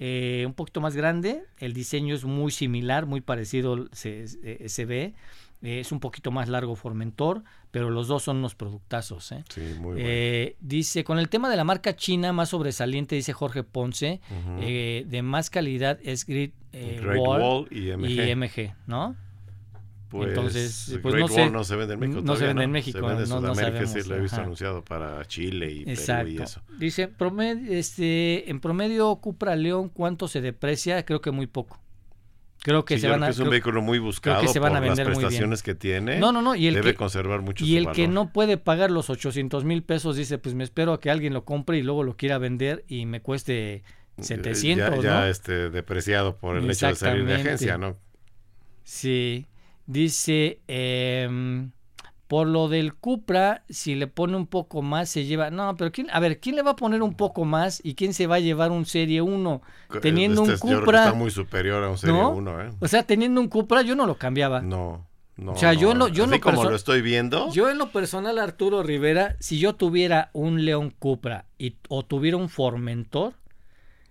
eh, 0.00 0.44
un 0.46 0.54
poquito 0.54 0.80
más 0.80 0.96
grande. 0.96 1.44
El 1.58 1.72
diseño 1.72 2.14
es 2.16 2.24
muy 2.24 2.50
similar, 2.50 3.06
muy 3.06 3.20
parecido 3.20 3.86
se, 3.92 4.26
se 4.26 4.84
ve. 4.84 5.14
Eh, 5.62 5.80
es 5.80 5.92
un 5.92 6.00
poquito 6.00 6.30
más 6.30 6.48
largo 6.48 6.74
Formentor, 6.74 7.44
pero 7.70 7.90
los 7.90 8.08
dos 8.08 8.22
son 8.22 8.38
unos 8.38 8.54
productazos. 8.54 9.32
¿eh? 9.32 9.44
Sí, 9.50 9.60
muy 9.78 9.94
bueno. 9.94 9.98
Eh, 10.00 10.56
dice, 10.60 11.04
con 11.04 11.18
el 11.18 11.28
tema 11.28 11.50
de 11.50 11.56
la 11.56 11.64
marca 11.64 11.94
china 11.94 12.32
más 12.32 12.48
sobresaliente, 12.48 13.14
dice 13.14 13.34
Jorge 13.34 13.62
Ponce, 13.62 14.20
eh, 14.60 15.04
de 15.06 15.22
más 15.22 15.50
calidad 15.50 15.98
es 16.02 16.24
Great 16.24 16.52
Wall, 16.72 17.42
Wall 17.42 17.68
y 17.70 17.90
MG. 17.92 18.10
y 18.10 18.34
MG, 18.34 18.74
¿no? 18.86 19.16
Pues, 20.10 20.28
Entonces, 20.30 20.98
pues, 21.02 21.14
Great 21.14 21.28
no 21.30 21.34
sé. 21.34 21.40
Wall 21.42 21.52
no 21.52 21.62
se 21.64 21.76
vende 21.76 21.94
en 21.94 22.00
México. 22.00 22.20
No 22.22 22.36
se 22.36 22.44
vende 22.46 22.64
en 22.64 22.70
México, 22.72 22.98
Se 22.98 23.06
vende 23.06 23.22
en 23.22 23.28
no- 23.28 23.40
no 23.40 23.54
Sudamérica, 23.54 23.80
sí, 23.80 23.86
sabemos, 23.86 24.06
lo 24.08 24.16
he 24.16 24.20
visto 24.20 24.36
ajá. 24.36 24.42
anunciado 24.44 24.84
para 24.84 25.24
Chile 25.26 25.66
y 25.70 25.78
Perú 25.84 25.88
y 25.88 25.92
Exacto. 25.92 26.42
eso. 26.42 26.62
Dice, 26.78 27.06
promedio, 27.08 27.72
este, 27.72 28.50
en 28.50 28.58
promedio 28.60 29.14
Cupra 29.16 29.54
León, 29.54 29.88
¿cuánto 29.88 30.26
se 30.26 30.40
deprecia? 30.40 31.04
Creo 31.04 31.20
que 31.20 31.30
muy 31.30 31.46
poco. 31.46 31.78
Creo 32.62 32.84
que 32.84 32.96
Sí, 32.96 33.02
se 33.02 33.08
van 33.08 33.20
creo 33.20 33.24
a... 33.24 33.28
que 33.28 33.32
es 33.32 33.38
un 33.38 33.42
creo- 33.44 33.50
vehículo 33.52 33.80
muy 33.82 33.98
buscado 34.00 34.46
se 34.48 34.58
van 34.58 34.72
a 34.76 34.80
por 34.80 34.88
las 34.88 34.96
vender 34.98 35.06
muy 35.06 35.14
bien. 35.14 35.28
prestaciones 35.28 35.62
que 35.62 35.74
tiene. 35.76 36.18
No, 36.18 36.30
no, 36.32 36.42
no, 36.42 36.54
y 36.56 36.66
el 36.66 36.74
Debe 36.74 36.90
que- 36.90 36.96
conservar 36.96 37.40
mucho 37.40 37.64
y 37.64 37.70
su 37.70 37.76
el 37.78 37.84
que 37.92 38.02
valor. 38.02 38.08
no 38.14 38.32
puede 38.32 38.56
pagar 38.58 38.90
los 38.90 39.08
800 39.10 39.64
mil 39.64 39.82
pesos 39.82 40.16
dice, 40.16 40.36
pues 40.38 40.54
me 40.56 40.64
espero 40.64 40.92
a 40.92 41.00
que 41.00 41.08
alguien 41.10 41.32
lo 41.34 41.44
compre 41.44 41.78
y 41.78 41.82
luego 41.82 42.02
lo 42.02 42.16
quiera 42.16 42.36
vender 42.36 42.84
y 42.88 43.06
me 43.06 43.22
cueste 43.22 43.76
Eh, 43.76 43.82
700, 44.18 44.96
ya, 44.96 45.02
ya, 45.02 45.20
¿no? 45.20 45.26
este, 45.28 45.70
depreciado 45.70 46.36
por 46.36 46.56
el 46.58 46.68
hecho 46.70 46.88
de 46.88 46.94
salir 46.96 47.24
de 47.24 47.36
agencia, 47.36 47.78
¿no? 47.78 47.96
Sí, 48.84 49.46
dice, 49.90 50.60
em, 50.68 51.70
por 52.26 52.46
lo 52.46 52.68
del 52.68 52.94
Cupra, 52.94 53.64
si 53.68 53.96
le 53.96 54.06
pone 54.06 54.36
un 54.36 54.46
poco 54.46 54.82
más, 54.82 55.08
se 55.08 55.24
lleva... 55.24 55.50
No, 55.50 55.76
pero 55.76 55.90
¿quién, 55.90 56.08
a 56.12 56.20
ver, 56.20 56.38
¿quién 56.38 56.54
le 56.54 56.62
va 56.62 56.72
a 56.72 56.76
poner 56.76 57.02
un 57.02 57.14
poco 57.14 57.44
más 57.44 57.80
y 57.84 57.94
quién 57.96 58.14
se 58.14 58.28
va 58.28 58.36
a 58.36 58.40
llevar 58.40 58.70
un 58.70 58.86
Serie 58.86 59.20
1? 59.20 59.62
Teniendo 60.00 60.42
un 60.42 60.50
Este, 60.50 60.68
yo 60.68 60.78
Cupra... 60.80 61.06
está 61.06 61.14
muy 61.14 61.30
superior 61.32 61.82
a 61.82 61.90
un 61.90 61.98
Serie 61.98 62.14
¿no? 62.16 62.30
1, 62.30 62.62
¿eh? 62.62 62.70
O 62.78 62.86
sea, 62.86 63.02
teniendo 63.02 63.40
un 63.40 63.48
Cupra, 63.48 63.82
yo 63.82 63.96
no 63.96 64.06
lo 64.06 64.14
cambiaba. 64.16 64.60
No, 64.60 65.04
no. 65.36 65.52
O 65.52 65.56
sea, 65.56 65.72
yo 65.72 65.92
no. 65.92 66.06
lo- 66.06 66.08
yo 66.08 66.22
en 66.22 66.30
Así 66.30 66.38
lo 66.38 66.44
como 66.44 66.64
lo 66.70 66.76
estoy 66.76 67.02
viendo, 67.02 67.50
Yo 67.52 67.68
en 67.68 67.78
lo 67.78 67.90
personal, 67.90 68.38
Arturo 68.38 68.84
Rivera, 68.84 69.34
si 69.40 69.58
yo 69.58 69.74
tuviera 69.74 70.30
un 70.32 70.64
León 70.64 70.94
Cupra 70.96 71.46
y, 71.58 71.74
o 71.88 72.04
tuviera 72.04 72.36
un 72.36 72.48
Formentor, 72.48 73.34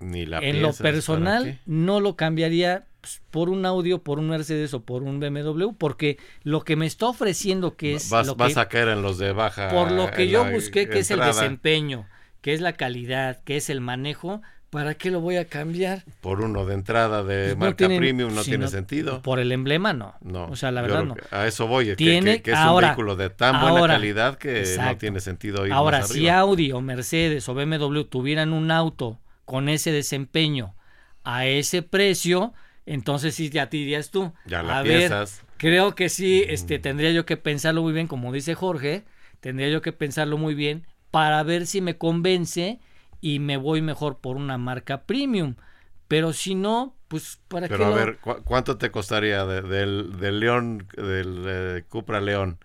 ni 0.01 0.25
la 0.25 0.39
en 0.39 0.61
lo 0.61 0.69
piensas, 0.69 0.77
¿para 0.81 0.91
personal 0.91 1.59
no 1.65 2.01
lo 2.01 2.17
cambiaría 2.17 2.85
pues, 3.01 3.21
por 3.31 3.49
un 3.49 3.65
audio, 3.65 3.99
por 4.03 4.19
un 4.19 4.29
Mercedes 4.29 4.73
o 4.73 4.81
por 4.81 5.03
un 5.03 5.19
BMW, 5.19 5.71
porque 5.77 6.17
lo 6.43 6.61
que 6.63 6.75
me 6.75 6.85
está 6.85 7.07
ofreciendo 7.07 7.75
que 7.75 7.95
es 7.95 8.09
vas, 8.09 8.27
lo 8.27 8.35
vas 8.35 8.53
que, 8.53 8.59
a 8.59 8.67
caer 8.67 8.89
en 8.89 9.01
los 9.01 9.17
de 9.17 9.31
baja. 9.31 9.69
por 9.69 9.91
lo 9.91 10.11
que 10.11 10.27
yo 10.27 10.45
busqué, 10.51 10.89
que 10.89 10.99
es 10.99 11.11
el 11.11 11.19
desempeño, 11.19 12.07
que 12.41 12.53
es 12.53 12.61
la 12.61 12.73
calidad, 12.73 13.41
que 13.43 13.57
es 13.57 13.69
el 13.69 13.81
manejo, 13.81 14.41
¿para 14.69 14.93
qué 14.93 15.09
lo 15.11 15.19
voy 15.19 15.37
a 15.37 15.45
cambiar? 15.45 16.03
Por 16.21 16.41
uno 16.41 16.65
de 16.65 16.75
entrada 16.75 17.23
de 17.23 17.45
Pues 17.47 17.53
no 17.55 17.59
marca 17.65 17.77
tienen- 17.77 17.97
premium 17.99 18.35
no 18.35 18.43
si 18.43 18.51
tiene 18.51 18.65
no- 18.65 18.69
sentido. 18.71 19.21
Por 19.23 19.39
el 19.39 19.51
emblema 19.51 19.93
no. 19.93 20.13
No. 20.21 20.45
O 20.45 20.55
sea, 20.55 20.71
la 20.71 20.81
verdad 20.83 21.05
no. 21.05 21.15
A 21.31 21.47
eso 21.47 21.65
voy, 21.67 21.85
que- 21.87 21.95
Tiene- 21.95 22.35
que, 22.37 22.41
que 22.43 22.51
es 22.51 22.57
ahora- 22.57 22.87
un 22.87 22.91
vehículo 22.91 23.15
de 23.15 23.29
tan 23.31 23.61
buena 23.61 23.87
calidad 23.87 24.37
que 24.37 24.63
no 24.79 24.95
tiene 24.97 25.21
sentido 25.21 25.65
ir 25.65 25.73
Ahora, 25.73 25.99
más 26.01 26.09
si. 26.09 26.27
Audi 26.29 26.71
o 26.71 26.81
Mercedes 26.81 27.49
o 27.49 27.55
BMW 27.55 28.03
tuvieran 28.03 28.53
un 28.53 28.69
auto 28.71 29.19
con 29.45 29.69
ese 29.69 29.91
desempeño 29.91 30.75
a 31.23 31.45
ese 31.47 31.81
precio, 31.81 32.53
entonces 32.93 33.35
sí 33.35 33.49
ya 33.49 33.69
te 33.69 33.77
dirías 33.77 34.11
tú. 34.11 34.33
Ya 34.43 34.63
la 34.63 34.73
a 34.75 34.83
ver, 34.83 35.17
piensas. 35.17 35.45
creo 35.57 35.95
que 35.95 36.09
sí, 36.09 36.43
este, 36.47 36.79
tendría 36.79 37.11
yo 37.11 37.25
que 37.25 37.37
pensarlo 37.37 37.81
muy 37.83 37.93
bien, 37.93 38.07
como 38.07 38.31
dice 38.33 38.55
Jorge, 38.55 39.05
tendría 39.39 39.69
yo 39.69 39.81
que 39.81 39.93
pensarlo 39.93 40.37
muy 40.37 40.55
bien 40.55 40.85
para 41.11 41.41
ver 41.43 41.67
si 41.67 41.81
me 41.81 41.97
convence 41.97 42.79
y 43.21 43.39
me 43.39 43.57
voy 43.57 43.81
mejor 43.81 44.19
por 44.19 44.37
una 44.37 44.57
marca 44.57 45.03
premium. 45.05 45.55
Pero 46.07 46.33
si 46.33 46.55
no, 46.55 46.95
pues 47.07 47.39
para 47.47 47.67
Pero 47.67 47.85
a 47.85 47.89
ver, 47.91 48.19
¿cuánto 48.45 48.77
te 48.77 48.91
costaría 48.91 49.45
del, 49.45 50.17
del 50.19 50.39
León, 50.39 50.87
del 50.95 51.43
eh, 51.47 51.83
Cupra 51.87 52.21
León? 52.21 52.59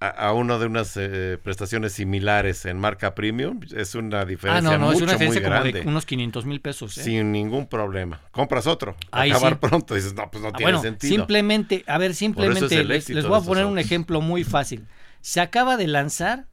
A, 0.00 0.32
uno 0.32 0.58
de 0.58 0.64
unas 0.64 0.96
eh, 0.96 1.38
prestaciones 1.42 1.92
similares 1.92 2.64
en 2.64 2.78
marca 2.78 3.14
premium, 3.14 3.60
es 3.76 3.94
una 3.94 4.24
diferencia 4.24 4.70
ah, 4.70 4.78
no, 4.78 4.86
no, 4.86 4.92
es 4.92 5.02
una 5.02 5.12
diferencia 5.12 5.42
como 5.42 5.62
de 5.62 5.82
unos 5.82 6.06
500 6.06 6.46
mil 6.46 6.60
pesos. 6.62 6.96
¿eh? 6.96 7.02
Sin 7.02 7.32
ningún 7.32 7.66
problema. 7.66 8.22
Compras 8.30 8.66
otro, 8.66 8.96
acabar 9.10 9.60
pronto, 9.60 9.94
dices, 9.94 10.14
no, 10.14 10.30
pues 10.30 10.42
no 10.42 10.48
ah, 10.48 10.56
tiene 10.56 10.80
sentido. 10.80 11.14
Simplemente, 11.14 11.84
a 11.86 11.98
ver, 11.98 12.14
simplemente 12.14 12.82
les, 12.82 13.26
voy 13.26 13.38
a 13.38 13.42
poner 13.42 13.66
un 13.66 13.78
ejemplo 13.78 14.22
muy 14.22 14.42
fácil. 14.42 14.86
Se 15.20 15.40
acaba 15.40 15.76
de 15.76 15.86
lanzar 15.86 16.46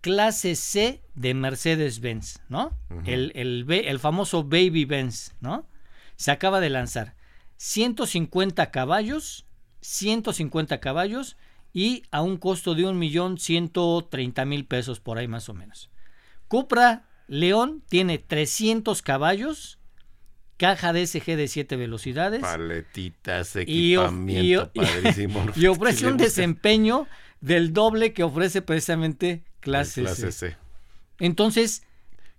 clase 0.00 0.56
C 0.56 1.02
de 1.14 1.34
Mercedes-Benz, 1.34 2.40
¿no? 2.48 2.78
el, 3.04 3.32
el, 3.34 3.66
el 3.70 3.98
famoso 3.98 4.44
Baby 4.44 4.86
Benz, 4.86 5.34
¿no? 5.40 5.68
Se 6.16 6.30
acaba 6.30 6.60
de 6.60 6.70
lanzar 6.70 7.14
150 7.58 8.70
caballos, 8.70 9.44
150 9.82 10.80
caballos 10.80 11.36
y 11.76 12.04
a 12.10 12.22
un 12.22 12.38
costo 12.38 12.74
de 12.74 12.86
un 12.86 12.98
millón 12.98 13.36
ciento 13.36 14.02
treinta 14.10 14.46
mil 14.46 14.64
pesos 14.64 14.98
por 14.98 15.18
ahí 15.18 15.28
más 15.28 15.50
o 15.50 15.52
menos. 15.52 15.90
Cupra 16.48 17.04
León 17.28 17.82
tiene 17.86 18.16
300 18.16 19.02
caballos, 19.02 19.78
caja 20.56 20.94
DSG 20.94 21.36
de 21.36 21.48
7 21.48 21.76
velocidades, 21.76 22.40
paletitas, 22.40 23.56
equipamiento 23.56 24.70
y, 24.72 24.80
y 25.60 25.66
ofrece 25.66 26.06
un 26.06 26.16
desempeño 26.16 27.08
del 27.42 27.74
doble 27.74 28.14
que 28.14 28.22
ofrece 28.22 28.62
precisamente 28.62 29.44
clase, 29.60 30.00
clase 30.00 30.32
C. 30.32 30.56
Entonces, 31.18 31.85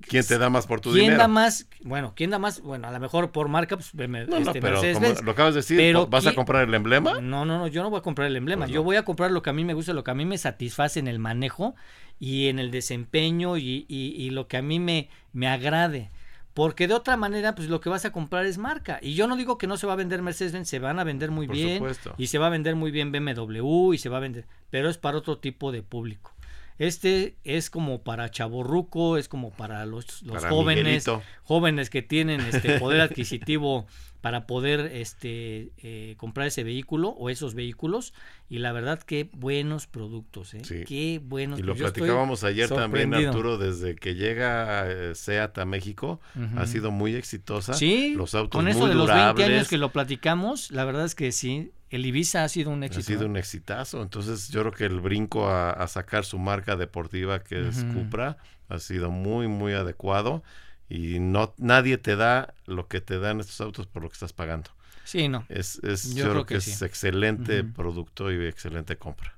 ¿Quién 0.02 0.26
te 0.26 0.38
da 0.38 0.50
más 0.50 0.68
por 0.68 0.80
tu 0.80 0.92
¿quién 0.92 1.06
dinero? 1.06 1.20
da 1.20 1.28
más? 1.28 1.68
Bueno, 1.82 2.14
¿quién 2.16 2.30
da 2.30 2.40
más? 2.40 2.62
Bueno, 2.62 2.88
a 2.88 2.92
lo 2.92 3.00
mejor 3.00 3.32
por 3.32 3.48
marca, 3.48 3.78
pues 3.78 3.94
no, 3.94 4.08
no, 4.08 4.38
este, 4.38 4.62
pero 4.62 4.82
lo 5.24 5.32
acabas 5.32 5.54
de 5.54 5.62
decir, 5.62 5.96
¿vas 6.10 6.28
a 6.28 6.36
comprar 6.36 6.68
el 6.68 6.74
emblema? 6.74 7.20
No, 7.20 7.46
no, 7.46 7.58
no, 7.58 7.68
yo 7.68 7.82
no 7.84 7.90
voy 7.90 8.00
a 8.00 8.04
comprar 8.04 8.28
el 8.28 8.36
emblema. 8.36 8.66
Pues 8.66 8.74
yo 8.74 8.84
voy 8.84 8.96
a 8.96 9.04
comprar 9.04 9.32
lo 9.32 9.42
que 9.42 9.50
a 9.50 9.54
mí 9.54 9.66
me 9.66 9.74
gusta, 9.74 9.94
lo 9.94 10.04
que 10.04 10.12
a 10.12 10.16
mí 10.16 10.26
me 10.26 10.38
satisface 10.38 11.00
en 11.00 11.08
el 11.08 11.20
manejo 11.20 11.76
y 12.20 12.48
en 12.48 12.60
el 12.60 12.72
desempeño 12.72 13.58
y, 13.58 13.86
y, 13.88 14.30
lo 14.30 14.48
que 14.48 14.58
a 14.58 14.62
mí 14.62 14.80
me, 14.80 15.10
me 15.34 15.48
agrade. 15.48 16.12
Porque 16.54 16.88
de 16.88 16.96
otra 16.96 17.18
manera, 17.18 17.54
pues 17.54 17.68
lo 17.70 17.80
que 17.82 17.90
vas 17.90 18.06
a 18.06 18.12
comprar 18.12 18.48
es 18.48 18.58
marca. 18.58 18.98
Y 19.02 19.14
yo 19.14 19.28
no 19.28 19.36
digo 19.36 19.60
que 19.60 19.68
no 19.68 19.78
se 19.78 19.86
va 19.86 19.94
a 19.94 19.96
vender 19.96 20.24
Mercedes-Benz, 20.24 20.68
se 20.68 20.80
van 20.80 20.98
a 20.98 21.04
vender 21.04 21.30
muy 21.30 21.46
bien. 21.46 21.84
Y 22.18 22.28
se 22.28 22.40
va 22.40 22.48
a 22.48 22.50
vender 22.50 22.76
muy 22.76 22.90
bien 22.90 23.12
BMW 23.12 23.94
y 23.94 23.98
se 24.00 24.10
va 24.10 24.18
a 24.18 24.22
vender. 24.22 24.46
Pero 24.72 24.90
es 24.90 24.98
para 24.98 25.18
otro 25.18 25.38
tipo 25.38 25.72
de 25.72 25.84
público. 25.84 26.34
Este 26.80 27.38
es 27.44 27.70
como 27.70 28.04
para 28.04 28.30
chaborruco, 28.30 29.18
es 29.18 29.28
como 29.28 29.52
para 29.52 29.86
los, 29.86 30.22
los 30.24 30.46
jóvenes, 30.46 31.06
jóvenes 31.44 31.90
que 31.90 32.02
tienen 32.02 32.42
este 32.42 32.80
poder 32.80 33.02
adquisitivo 33.02 33.88
para 34.22 34.48
poder 34.48 34.92
este 34.94 35.72
eh, 35.78 36.16
comprar 36.18 36.48
ese 36.48 36.63
vehículo 36.63 37.10
o 37.10 37.30
esos 37.30 37.54
vehículos 37.54 38.13
y 38.50 38.58
la 38.60 38.72
verdad 38.72 39.02
que 39.02 39.30
buenos 39.32 39.88
productos, 39.88 40.54
¿eh? 40.54 40.62
Qué 40.88 41.22
buenos. 41.24 41.60
Y 41.60 41.63
lo 41.63 41.76
platicábamos 41.76 42.44
ayer 42.44 42.68
también 42.68 43.13
Arturo 43.13 43.58
desde 43.58 43.96
que 43.96 44.16
llega 44.16 44.90
eh, 44.90 45.16
Seat 45.16 45.58
a 45.60 45.66
México 45.66 46.20
ha 46.56 46.66
sido 46.66 46.92
muy 46.92 47.16
exitosa. 47.16 47.74
Sí. 47.74 48.16
Los 48.16 48.36
autos 48.36 48.58
con 48.58 48.68
eso 48.68 48.88
de 48.88 48.96
los 48.96 49.08
20 49.08 49.44
años 49.44 49.68
que 49.68 49.78
lo 49.78 49.92
platicamos, 49.92 50.72
la 50.72 50.86
verdad 50.86 51.06
es 51.06 51.16
que 51.16 51.32
sí 51.32 51.72
el 51.89 52.06
Ibiza 52.06 52.43
ha 52.43 52.50
sido 52.50 52.71
un 52.71 52.84
éxito. 52.84 53.02
Ha 53.02 53.04
sido 53.04 53.26
un 53.26 53.38
exitazo. 53.38 54.02
Entonces 54.02 54.50
yo 54.50 54.62
creo 54.62 54.71
que 54.73 54.86
el 54.86 55.00
brinco 55.00 55.50
a, 55.50 55.88
sacar 55.88 56.26
su 56.26 56.38
marca 56.38 56.76
deportiva 56.76 57.43
que 57.43 57.67
es 57.67 57.84
Cupra 57.93 58.38
ha 58.69 58.80
sido 58.80 59.12
muy, 59.12 59.47
muy 59.47 59.73
adecuado. 59.73 60.43
Y 60.89 61.19
no 61.19 61.54
nadie 61.58 61.97
te 61.97 62.15
da 62.15 62.54
lo 62.65 62.88
que 62.88 63.02
te 63.02 63.19
dan 63.19 63.39
estos 63.39 63.60
autos 63.60 63.88
por 63.88 64.04
lo 64.04 64.10
que 64.10 64.13
estás 64.13 64.34
pagando. 64.34 64.69
Sí, 65.04 65.28
no. 65.28 65.45
Es, 65.50 65.80
yo, 66.13 66.30
creo, 66.30 66.45
que, 66.45 66.56
es 66.56 66.82
excelente 66.82 67.63
producto 67.63 68.32
y 68.32 68.45
excelente 68.45 68.97
compra. 68.97 69.38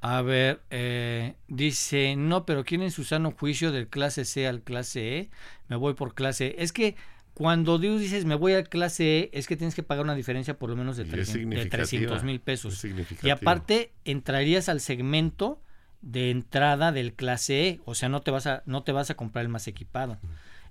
A 0.00 0.20
ver, 0.22 0.60
eh, 0.70 1.34
dice, 1.48 2.14
no, 2.14 2.44
pero 2.44 2.64
¿quién 2.64 2.82
en 2.82 2.90
su 2.90 3.04
sano 3.04 3.32
juicio 3.32 3.72
del 3.72 3.88
clase 3.88 4.24
C 4.24 4.46
al 4.46 4.62
clase 4.62 5.18
E? 5.18 5.30
Me 5.68 5.76
voy 5.76 5.94
por 5.94 6.14
clase 6.14 6.48
E. 6.48 6.56
Es 6.58 6.72
que 6.72 6.94
cuando 7.34 7.78
Dios 7.78 8.00
dices 8.00 8.24
me 8.24 8.36
voy 8.36 8.54
a 8.54 8.62
clase 8.62 9.18
E, 9.18 9.30
es 9.32 9.46
que 9.46 9.56
tienes 9.56 9.74
que 9.74 9.82
pagar 9.82 10.04
una 10.04 10.14
diferencia 10.14 10.56
por 10.56 10.70
lo 10.70 10.76
menos 10.76 10.96
de, 10.96 11.04
300 11.04 12.22
mil 12.24 12.40
pesos. 12.40 12.84
Y 13.22 13.30
aparte 13.30 13.92
entrarías 14.04 14.68
al 14.68 14.80
segmento 14.80 15.60
de 16.00 16.30
entrada 16.30 16.92
del 16.92 17.14
clase 17.14 17.68
E, 17.68 17.80
o 17.84 17.94
sea, 17.94 18.08
no 18.08 18.20
te 18.22 18.30
vas 18.30 18.46
a, 18.46 18.62
no 18.66 18.84
te 18.84 18.92
vas 18.92 19.10
a 19.10 19.14
comprar 19.14 19.44
el 19.44 19.48
más 19.48 19.66
equipado. 19.66 20.18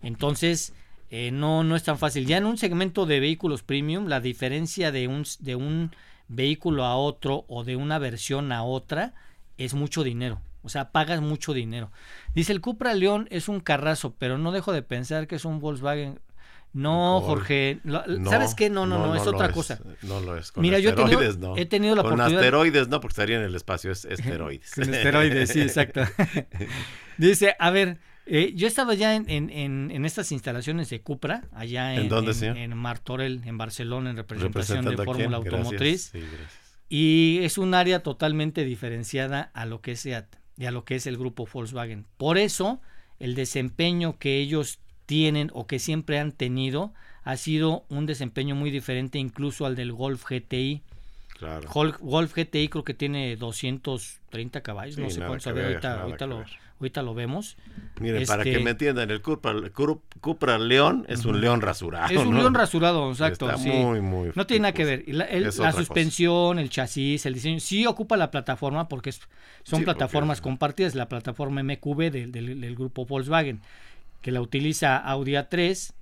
Entonces, 0.01 0.73
eh, 1.09 1.31
no, 1.31 1.63
no 1.63 1.75
es 1.75 1.83
tan 1.83 1.97
fácil. 1.97 2.25
Ya 2.25 2.37
en 2.37 2.45
un 2.45 2.57
segmento 2.57 3.05
de 3.05 3.19
vehículos 3.19 3.61
premium, 3.61 4.07
la 4.07 4.19
diferencia 4.19 4.91
de 4.91 5.07
un, 5.07 5.25
de 5.39 5.55
un 5.55 5.91
vehículo 6.27 6.85
a 6.85 6.95
otro 6.95 7.45
o 7.47 7.63
de 7.63 7.75
una 7.75 7.99
versión 7.99 8.51
a 8.51 8.63
otra 8.63 9.13
es 9.57 9.73
mucho 9.73 10.03
dinero. 10.03 10.41
O 10.63 10.69
sea, 10.69 10.91
pagas 10.91 11.21
mucho 11.21 11.53
dinero. 11.53 11.91
Dice 12.33 12.53
el 12.53 12.61
Cupra 12.61 12.93
León 12.93 13.27
es 13.31 13.49
un 13.49 13.59
carrazo, 13.59 14.15
pero 14.17 14.37
no 14.37 14.51
dejo 14.51 14.71
de 14.71 14.81
pensar 14.81 15.27
que 15.27 15.35
es 15.35 15.45
un 15.45 15.59
Volkswagen 15.59 16.19
no, 16.73 17.21
Jorge, 17.21 17.79
¿sabes 18.29 18.55
qué? 18.55 18.69
No, 18.69 18.85
no, 18.85 18.97
no, 18.97 19.15
es 19.15 19.25
otra 19.27 19.51
cosa. 19.51 19.79
No 20.01 20.19
lo 20.19 20.37
es. 20.37 20.51
Con 20.51 20.61
Mira, 20.61 20.79
yo 20.79 20.89
he 20.89 20.93
tenido, 20.93 21.21
no. 21.37 21.57
he 21.57 21.65
tenido 21.65 21.95
la 21.95 22.03
con 22.03 22.19
asteroides 22.19 22.87
no, 22.87 22.99
porque 22.99 23.13
estaría 23.13 23.37
en 23.37 23.43
el 23.43 23.55
espacio, 23.55 23.91
es 23.91 24.05
esteroides. 24.05 24.71
con 24.75 24.93
esteroides, 24.93 25.49
sí, 25.49 25.61
exacto. 25.61 26.01
Dice, 27.17 27.55
a 27.59 27.69
ver, 27.69 27.99
eh, 28.25 28.53
yo 28.55 28.65
he 28.65 28.69
estado 28.69 28.93
ya 28.93 29.15
en, 29.15 29.29
en, 29.29 29.91
en, 29.91 30.05
estas 30.05 30.31
instalaciones 30.31 30.89
de 30.89 31.01
Cupra, 31.01 31.43
allá 31.51 31.93
en, 31.93 32.11
¿En, 32.11 32.57
en 32.57 32.77
Martorell, 32.77 33.41
en 33.45 33.57
Barcelona, 33.57 34.09
en 34.09 34.17
representación 34.17 34.85
de 34.85 34.97
Fórmula 34.97 35.37
Automotriz. 35.37 36.09
Sí, 36.11 36.23
y 36.89 37.39
es 37.41 37.57
un 37.57 37.73
área 37.73 38.03
totalmente 38.03 38.63
diferenciada 38.65 39.51
a 39.53 39.65
lo 39.65 39.81
que 39.81 39.93
es 39.93 40.01
SEAT 40.01 40.35
y 40.57 40.65
a 40.65 40.71
lo 40.71 40.85
que 40.85 40.95
es 40.95 41.07
el 41.07 41.17
grupo 41.17 41.47
Volkswagen. 41.51 42.05
Por 42.17 42.37
eso, 42.37 42.81
el 43.19 43.35
desempeño 43.35 44.19
que 44.19 44.37
ellos 44.37 44.79
tienen 45.05 45.49
o 45.53 45.67
que 45.67 45.79
siempre 45.79 46.19
han 46.19 46.31
tenido 46.31 46.93
ha 47.23 47.37
sido 47.37 47.85
un 47.89 48.05
desempeño 48.05 48.55
muy 48.55 48.71
diferente 48.71 49.17
incluso 49.17 49.65
al 49.65 49.75
del 49.75 49.91
Golf 49.93 50.25
GTI. 50.29 50.81
Claro. 51.37 51.67
Golf, 51.99 52.33
GTI 52.35 52.69
creo 52.69 52.83
que 52.83 52.93
tiene 52.93 53.35
230 53.35 54.61
caballos, 54.61 54.97
no 54.97 55.09
sé 55.09 55.19
cuánto, 55.19 55.49
ahorita, 55.49 56.01
ahorita, 56.01 56.25
lo, 56.25 56.45
ahorita 56.79 57.01
lo 57.01 57.13
vemos. 57.13 57.57
Miren, 57.99 58.25
para 58.25 58.43
que 58.43 58.51
este 58.51 58.63
me 58.63 58.71
entiendan, 58.71 59.11
el 59.11 59.21
Cupra, 59.21 59.53
Cupra 60.21 60.57
León 60.57 61.05
es 61.09 61.25
un 61.25 61.41
león 61.41 61.59
rasurado. 61.59 62.13
Es 62.13 62.25
un 62.25 62.37
león 62.37 62.53
rasurado, 62.53 63.11
exacto. 63.11 63.49
muy, 63.57 63.99
muy. 63.99 64.31
No 64.35 64.45
tiene 64.45 64.61
nada 64.61 64.73
que 64.73 64.85
ver. 64.85 65.03
La, 65.07 65.71
suspensión, 65.73 66.59
el 66.59 66.69
chasis, 66.69 67.25
el 67.25 67.33
diseño, 67.33 67.59
sí 67.59 67.85
ocupa 67.87 68.15
la 68.15 68.31
plataforma 68.31 68.87
porque 68.87 69.13
son 69.63 69.83
plataformas 69.83 70.39
compartidas, 70.39 70.95
la 70.95 71.09
plataforma 71.09 71.61
MQB 71.61 72.11
del, 72.11 72.31
del 72.31 72.75
grupo 72.75 73.05
Volkswagen 73.05 73.59
que 74.23 74.31
la 74.31 74.41
utiliza 74.41 74.97
Audi 74.97 75.33
A3, 75.33 75.93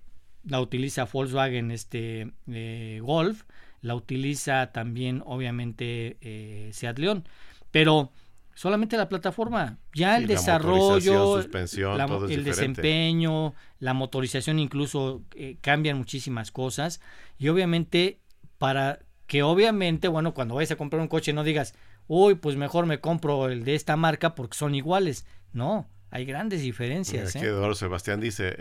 la 0.46 0.62
utiliza 0.62 1.06
Volkswagen 1.06 1.72
este, 1.72 2.32
eh, 2.48 3.00
Golf, 3.02 3.44
la 3.82 3.96
utiliza 3.96 4.72
también 4.72 5.24
obviamente 5.26 6.18
eh, 6.22 6.70
Seat 6.72 7.00
León, 7.00 7.28
pero 7.72 8.12
solamente 8.54 8.96
la 8.96 9.10
plataforma, 9.10 9.80
ya 9.96 10.18
el 10.18 10.28
desarrollo, 10.28 11.40
el 11.40 12.44
desempeño, 12.44 13.56
la 13.80 13.96
motorización 13.96 14.60
incluso 14.60 15.24
eh, 15.34 15.58
cambian 15.60 15.98
muchísimas 15.98 16.52
cosas. 16.52 17.02
Y 17.40 17.50
obviamente 17.50 18.20
para 18.60 19.00
que 19.26 19.42
obviamente, 19.42 20.10
bueno, 20.10 20.36
cuando 20.36 20.54
vayas 20.54 20.72
a 20.72 20.76
comprar 20.76 21.02
un 21.02 21.08
coche 21.08 21.34
no 21.34 21.44
digas, 21.44 21.74
uy, 22.08 22.36
pues 22.36 22.56
mejor 22.56 22.86
me 22.86 23.00
compro 23.00 23.50
el 23.50 23.64
de 23.64 23.74
esta 23.74 23.96
marca 23.96 24.36
porque 24.36 24.58
son 24.58 24.76
iguales, 24.76 25.26
no, 25.54 25.88
hay 26.12 26.26
grandes 26.26 26.62
diferencias. 26.62 27.36
Aquí 27.36 27.46
¿eh? 27.46 27.50
Eduardo 27.50 27.74
Sebastián 27.74 28.20
dice, 28.20 28.56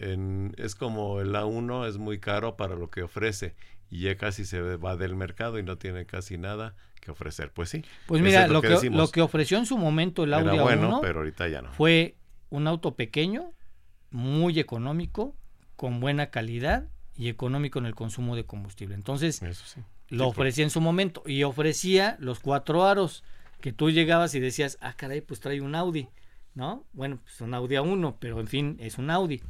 es 0.56 0.74
como 0.76 1.20
el 1.20 1.34
A1 1.34 1.88
es 1.88 1.98
muy 1.98 2.20
caro 2.20 2.56
para 2.56 2.76
lo 2.76 2.90
que 2.90 3.02
ofrece 3.02 3.56
y 3.90 4.02
ya 4.02 4.16
casi 4.16 4.44
se 4.44 4.60
va 4.76 4.96
del 4.96 5.16
mercado 5.16 5.58
y 5.58 5.64
no 5.64 5.76
tiene 5.76 6.06
casi 6.06 6.38
nada 6.38 6.76
que 7.00 7.10
ofrecer. 7.10 7.50
Pues 7.52 7.68
sí. 7.68 7.84
Pues 8.06 8.22
mira, 8.22 8.46
lo, 8.46 8.62
que, 8.62 8.88
lo 8.90 9.10
que 9.10 9.20
ofreció 9.20 9.58
en 9.58 9.66
su 9.66 9.76
momento 9.76 10.22
el 10.22 10.32
Audi 10.32 10.58
bueno, 10.58 11.00
pero 11.02 11.18
ahorita 11.18 11.48
ya 11.48 11.60
no. 11.60 11.72
Fue 11.72 12.14
un 12.50 12.68
auto 12.68 12.94
pequeño, 12.94 13.52
muy 14.10 14.60
económico, 14.60 15.34
con 15.74 15.98
buena 15.98 16.30
calidad 16.30 16.88
y 17.16 17.28
económico 17.28 17.80
en 17.80 17.86
el 17.86 17.96
consumo 17.96 18.36
de 18.36 18.44
combustible. 18.44 18.94
Entonces, 18.94 19.42
lo 20.08 20.24
pues. 20.24 20.30
ofrecía 20.30 20.62
en 20.62 20.70
su 20.70 20.80
momento 20.80 21.24
y 21.26 21.42
ofrecía 21.42 22.16
los 22.20 22.38
cuatro 22.38 22.84
aros 22.84 23.24
que 23.60 23.72
tú 23.72 23.90
llegabas 23.90 24.36
y 24.36 24.40
decías, 24.40 24.78
ah, 24.80 24.94
caray, 24.96 25.20
pues 25.20 25.40
trae 25.40 25.60
un 25.60 25.74
Audi. 25.74 26.08
¿No? 26.54 26.84
Bueno, 26.92 27.18
pues 27.22 27.40
un 27.40 27.54
Audi 27.54 27.76
A1, 27.76 28.16
pero 28.18 28.40
en 28.40 28.48
fin, 28.48 28.76
es 28.80 28.98
un 28.98 29.10
Audi. 29.10 29.40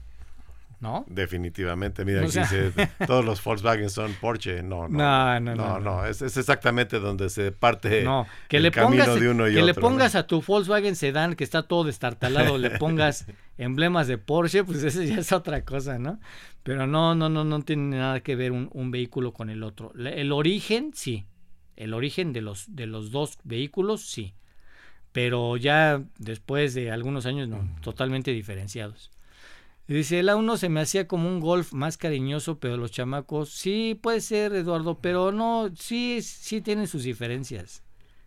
¿no? 0.81 1.05
Definitivamente, 1.09 2.07
mira, 2.07 2.23
dice, 2.23 2.73
todos 3.07 3.23
los 3.23 3.45
Volkswagen 3.45 3.91
son 3.91 4.15
Porsche, 4.15 4.63
no, 4.63 4.89
no, 4.89 5.39
no, 5.39 5.55
no, 5.55 5.79
no, 5.79 6.07
Es, 6.07 6.23
exactamente 6.23 6.99
donde 6.99 7.29
se 7.29 7.53
parte 7.53 8.07
que 8.49 8.57
el 8.57 8.63
le 8.63 8.71
camino 8.71 9.05
pongas, 9.05 9.21
de 9.21 9.29
uno 9.29 9.47
y 9.47 9.55
que 9.55 9.63
le 9.63 9.75
pongas 9.75 10.15
a 10.15 10.27
tu 10.27 10.41
Volkswagen 10.41 10.97
Sedan 10.97 11.35
que 11.35 11.45
está 11.45 11.65
todo 11.65 11.85
destartalado, 11.85 12.57
le 12.57 12.71
pongas 12.71 13.27
emblemas 13.59 14.09
de 14.09 14.17
Porsche, 14.17 14.65
pues 14.65 14.83
eso 14.83 15.03
ya 15.03 15.19
es 15.19 15.33
otra 15.33 15.67
cosa, 15.67 15.99
¿no? 15.99 16.19
Pero 16.63 16.87
no, 16.87 17.15
no, 17.15 17.29
no, 17.29 17.45
no 17.45 17.61
tiene 17.61 17.99
nada 17.99 18.21
que 18.21 18.35
ver 18.35 18.53
un, 18.53 18.71
un 18.73 18.91
vehículo 18.91 19.33
con 19.33 19.51
el 19.51 19.63
otro. 19.63 19.93
El 19.95 20.33
origen, 20.33 20.93
sí, 20.95 21.27
el 21.77 21.93
origen 21.93 22.33
de 22.33 22.41
los, 22.41 22.75
de 22.75 22.87
los 22.87 23.11
dos 23.11 23.39
vehículos, 23.45 24.03
sí, 24.03 24.35
pero 25.13 25.57
ya 25.57 26.03
después 26.19 26.75
de 26.75 26.91
algunos 26.91 27.27
años, 27.27 27.49
no, 27.49 27.69
totalmente 27.81 28.33
diferenciados. 28.33 29.11
dice, 29.87 30.21
el 30.21 30.29
A1 30.29 30.57
se 30.57 30.69
me 30.69 30.81
hacía 30.81 31.09
como 31.09 31.29
un 31.29 31.41
golf 31.41 31.73
más 31.73 31.97
cariñoso, 31.97 32.59
pero 32.59 32.77
los 32.77 32.93
chamacos, 32.93 33.51
sí, 33.51 33.99
puede 34.01 34.21
ser, 34.21 34.53
Eduardo, 34.55 34.99
pero 35.01 35.33
no, 35.33 35.71
sí, 35.77 36.23
sí 36.23 36.61
tienen 36.61 36.87
sus 36.87 37.03
diferencias. 37.03 37.83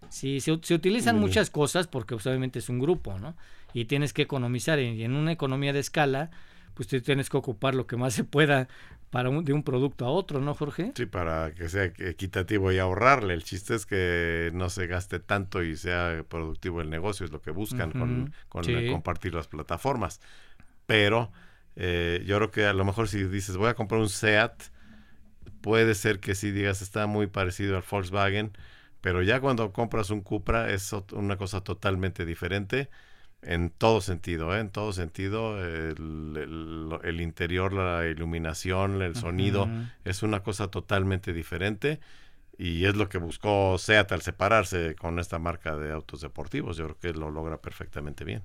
Sí, 0.10 0.41
se, 0.41 0.52
utilizan 0.52 1.19
muchas 1.19 1.50
cosas 1.50 1.88
porque 1.88 2.15
pues, 2.15 2.28
obviamente 2.28 2.60
es 2.60 2.69
un 2.69 2.80
grupo, 2.80 3.17
¿no? 3.17 3.36
Y 3.74 3.86
tienes 3.86 4.13
que 4.13 4.22
economizar. 4.22 4.78
Y 4.80 5.04
en 5.04 5.15
una 5.15 5.32
economía 5.32 5.74
de 5.74 5.80
escala, 5.80 6.30
pues 6.76 6.88
tienes 6.88 7.30
que 7.30 7.38
ocupar 7.38 7.74
lo 7.74 7.88
que 7.88 7.98
más 7.98 8.13
se 8.13 8.24
pueda 8.24 8.67
para 9.13 9.30
de 9.30 9.54
un 9.54 9.62
producto 9.62 10.08
a 10.08 10.10
otro, 10.10 10.41
¿no, 10.41 10.56
Jorge? 10.56 10.91
Sí, 10.95 11.06
para 11.06 11.54
que 11.54 11.69
sea 11.69 11.84
equitativo 11.84 12.71
y 12.71 12.80
ahorrarle. 12.80 13.36
El 13.36 13.43
chiste 13.43 13.76
es 13.76 13.86
que 13.86 14.49
no 14.56 14.71
se 14.71 14.88
gaste 14.88 15.19
tanto 15.19 15.62
y 15.62 15.78
sea 15.78 16.26
productivo 16.28 16.82
el 16.82 16.89
negocio, 16.89 17.23
es 17.23 17.32
lo 17.32 17.39
que 17.39 17.52
buscan 17.52 17.91
con, 17.91 18.34
compartir 18.49 19.36
las 19.36 19.47
plataformas. 19.47 20.19
Pero 20.88 21.32
eh, 21.76 22.23
yo 22.26 22.38
creo 22.38 22.49
que 22.49 22.65
a 22.65 22.73
lo 22.73 22.86
mejor 22.86 23.08
si 23.08 23.23
dices 23.26 23.56
voy 23.56 23.69
a 23.69 23.76
comprar 23.76 24.02
un 24.02 24.10
SEAT, 24.10 24.63
puede 25.62 25.93
ser 25.93 26.19
que 26.19 26.34
si 26.34 26.49
digas 26.49 26.82
está 26.82 27.06
muy 27.06 27.28
parecido 27.28 27.78
al 27.78 27.84
Volkswagen, 27.88 28.58
pero 28.99 29.21
ya 29.21 29.39
cuando 29.41 29.71
compras 29.73 30.10
un 30.10 30.21
Cupra 30.21 30.71
es 30.71 30.91
una 31.12 31.38
cosa 31.38 31.62
totalmente 31.62 32.26
diferente 32.26 32.89
en 33.46 33.70
todo 33.70 34.02
sentido, 34.02 34.56
¿eh? 34.56 34.60
en 34.60 34.70
todo 34.70 34.94
sentido, 34.94 35.58
el, 35.64 37.22
interior, 37.22 37.74
la 37.74 38.08
iluminación, 38.08 39.02
el 39.02 39.16
sonido, 39.16 39.68
es 40.04 40.24
una 40.24 40.42
cosa 40.42 40.70
totalmente 40.70 41.34
diferente 41.34 42.00
y 42.58 42.86
es 42.86 42.96
lo 42.96 43.10
que 43.10 43.18
buscó 43.18 43.78
SEAT 43.78 44.12
al 44.12 44.22
separarse 44.22 44.96
con 44.96 45.20
esta 45.20 45.40
marca 45.40 45.76
de 45.76 45.92
autos 45.92 46.22
deportivos. 46.22 46.78
Yo 46.78 46.86
creo 46.86 47.00
que 47.00 47.20
lo 47.20 47.32
logra 47.32 47.58
perfectamente 47.58 48.24
bien. 48.24 48.44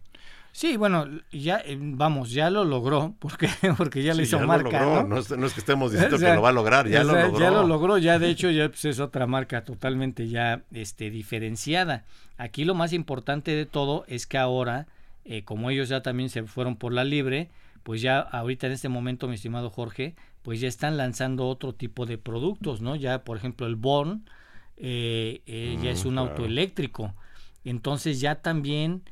Sí, 0.59 0.77
bueno, 0.77 1.07
ya 1.31 1.63
eh, 1.65 1.79
vamos, 1.81 2.33
ya 2.33 2.51
lo 2.51 2.65
logró, 2.65 3.15
porque 3.21 3.49
porque 3.79 4.03
ya 4.03 4.13
le 4.13 4.25
hizo 4.25 4.41
marca, 4.41 5.05
¿no? 5.05 5.19
es, 5.19 5.29
que 5.29 5.61
estemos 5.61 5.93
diciendo 5.93 6.19
que 6.19 6.35
lo 6.35 6.43
va 6.43 6.49
a 6.49 6.53
lograr, 6.53 6.89
ya 6.89 7.05
lo 7.05 7.13
logró. 7.13 7.39
Ya 7.39 7.51
lo 7.53 7.65
logró, 7.65 7.97
ya 7.97 8.19
de 8.19 8.29
hecho 8.29 8.51
ya 8.51 8.69
pues, 8.69 8.85
es 8.85 8.99
otra 8.99 9.29
marca 9.29 9.63
totalmente 9.63 10.27
ya 10.27 10.63
este 10.73 11.13
diferenciada. 11.13 12.07
Aquí 12.39 12.65
lo 12.65 12.75
más 12.75 12.93
importante 12.93 13.53
de 13.53 13.67
todo 13.67 14.05
es 14.09 14.27
que 14.27 14.37
ahora, 14.37 14.89
eh, 15.25 15.45
como 15.45 15.71
ellos 15.71 15.91
ya 15.91 16.03
también 16.03 16.29
se 16.29 16.43
fueron 16.43 16.75
por 16.75 16.93
la 16.93 17.05
libre, 17.05 17.51
pues 17.85 18.03
ya 18.03 18.19
ahorita 18.19 18.67
en 18.67 18.73
este 18.73 18.89
momento, 18.89 19.29
mi 19.29 19.37
estimado 19.37 19.71
Jorge, 19.71 20.17
pues 20.43 20.59
ya 20.61 20.67
están 20.67 20.97
lanzando 20.97 21.47
otro 21.47 21.73
tipo 21.73 22.05
de 22.05 22.19
productos, 22.19 22.81
¿no? 22.81 22.97
Ya, 22.97 23.23
por 23.23 23.37
ejemplo, 23.37 23.69
el 23.69 23.77
Born 23.77 24.29
eh, 24.77 25.79
ya 25.81 25.91
es 25.91 26.05
mm, 26.05 26.09
un 26.09 26.19
auto 26.19 26.45
eléctrico. 26.45 27.15
Entonces 27.63 28.21
ya 28.21 28.43
también 28.43 29.05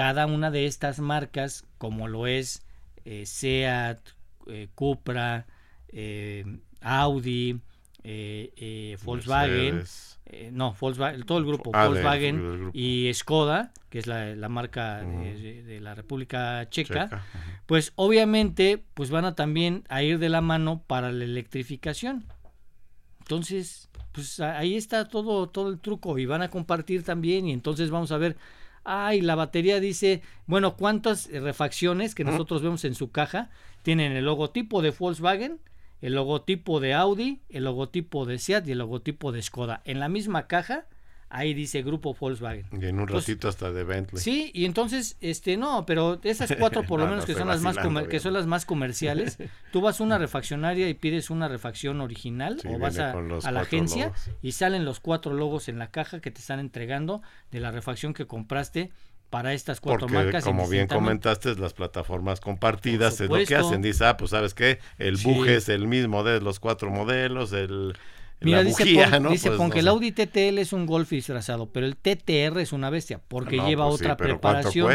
cada 0.00 0.24
una 0.24 0.50
de 0.50 0.64
estas 0.64 0.98
marcas, 0.98 1.66
como 1.76 2.08
lo 2.08 2.26
es 2.26 2.62
eh, 3.04 3.26
Seat, 3.26 3.98
eh, 4.46 4.68
Cupra, 4.74 5.46
eh, 5.88 6.42
Audi, 6.80 7.60
Volkswagen, 9.04 9.82
no, 10.52 10.74
Volkswagen, 10.80 11.22
todo 11.24 11.36
el 11.36 11.44
grupo, 11.44 11.72
ah, 11.74 11.86
Volkswagen 11.86 12.70
y 12.72 13.12
Skoda, 13.12 13.74
que 13.90 13.98
es 13.98 14.06
la, 14.06 14.48
marca 14.48 15.02
de, 15.02 15.80
la 15.82 15.94
República 15.94 16.66
Checa, 16.70 17.22
pues 17.66 17.92
obviamente 17.96 18.82
pues 18.94 19.10
van 19.10 19.26
a 19.26 19.34
también 19.34 19.84
a 19.90 20.02
ir 20.02 20.18
de 20.18 20.30
la 20.30 20.40
mano 20.40 20.82
para 20.86 21.12
la 21.12 21.24
electrificación. 21.24 22.24
Entonces, 23.18 23.90
pues 24.12 24.40
ahí 24.40 24.76
está 24.76 25.08
todo, 25.08 25.50
todo 25.50 25.68
el 25.68 25.78
truco 25.78 26.16
y 26.16 26.24
van 26.24 26.40
a 26.40 26.48
compartir 26.48 27.04
también 27.04 27.46
y 27.46 27.52
entonces 27.52 27.90
vamos 27.90 28.12
a 28.12 28.16
ver 28.16 28.38
ay, 28.90 29.20
la 29.20 29.36
batería 29.36 29.78
dice, 29.78 30.22
bueno, 30.46 30.76
¿cuántas 30.76 31.30
refacciones 31.30 32.14
que 32.14 32.24
nosotros 32.24 32.62
vemos 32.62 32.84
en 32.84 32.94
su 32.96 33.10
caja 33.10 33.50
tienen 33.82 34.12
el 34.12 34.24
logotipo 34.24 34.82
de 34.82 34.90
Volkswagen, 34.90 35.60
el 36.02 36.14
logotipo 36.14 36.80
de 36.80 36.94
Audi, 36.94 37.40
el 37.50 37.64
logotipo 37.64 38.26
de 38.26 38.38
Seat 38.38 38.66
y 38.66 38.72
el 38.72 38.78
logotipo 38.78 39.30
de 39.30 39.42
Skoda? 39.42 39.80
En 39.84 40.00
la 40.00 40.08
misma 40.08 40.48
caja 40.48 40.86
ahí 41.30 41.54
dice 41.54 41.82
grupo 41.82 42.14
Volkswagen. 42.18 42.66
Y 42.72 42.86
en 42.86 42.98
un 42.98 43.08
ratito 43.08 43.48
hasta 43.48 43.72
de 43.72 43.84
Bentley. 43.84 44.20
Sí, 44.22 44.50
y 44.52 44.64
entonces, 44.64 45.16
este, 45.20 45.56
no, 45.56 45.86
pero 45.86 46.20
esas 46.24 46.52
cuatro 46.58 46.82
por 46.82 47.00
lo 47.00 47.06
menos 47.06 47.24
que 47.24 47.34
son 47.34 47.48
las 47.48 47.62
más 47.62 47.76
que 48.08 48.20
son 48.20 48.34
las 48.34 48.46
más 48.46 48.66
comerciales, 48.66 49.38
tú 49.72 49.80
vas 49.80 50.00
a 50.00 50.04
una 50.04 50.18
refaccionaria 50.18 50.88
y 50.88 50.94
pides 50.94 51.30
una 51.30 51.48
refacción 51.48 52.00
original 52.00 52.60
o 52.68 52.78
vas 52.78 52.98
a, 52.98 53.14
la 53.50 53.60
agencia 53.60 54.12
y 54.42 54.52
salen 54.52 54.84
los 54.84 55.00
cuatro 55.00 55.32
logos 55.32 55.68
en 55.68 55.78
la 55.78 55.90
caja 55.90 56.20
que 56.20 56.30
te 56.30 56.40
están 56.40 56.58
entregando 56.58 57.22
de 57.52 57.60
la 57.60 57.70
refacción 57.70 58.12
que 58.12 58.26
compraste 58.26 58.90
para 59.30 59.54
estas 59.54 59.80
cuatro 59.80 60.08
Porque, 60.08 60.24
marcas. 60.24 60.42
Como 60.42 60.68
bien 60.68 60.88
comentaste, 60.88 61.54
las 61.54 61.72
plataformas 61.72 62.40
compartidas 62.40 63.20
es 63.20 63.30
lo 63.30 63.36
que 63.44 63.54
hacen. 63.54 63.80
Dice, 63.80 64.04
ah, 64.04 64.16
pues 64.16 64.32
sabes 64.32 64.54
qué, 64.54 64.80
el 64.98 65.16
buje 65.18 65.54
es 65.54 65.68
el 65.68 65.86
mismo 65.86 66.24
de 66.24 66.40
los 66.40 66.58
cuatro 66.58 66.90
modelos, 66.90 67.52
el 67.52 67.94
Mira, 68.40 68.62
dice, 68.64 68.84
dice 68.84 69.50
pues, 69.50 69.72
que 69.72 69.80
el 69.80 69.88
Audi 69.88 70.12
TTL 70.12 70.58
es 70.58 70.72
un 70.72 70.86
Golf 70.86 71.10
disfrazado, 71.10 71.70
pero 71.70 71.86
el 71.86 71.96
TTR 71.96 72.58
es 72.60 72.72
una 72.72 72.88
bestia, 72.88 73.20
porque 73.28 73.58
lleva 73.58 73.86
pues 73.88 74.00
otra 74.00 74.16
preparación. 74.16 74.90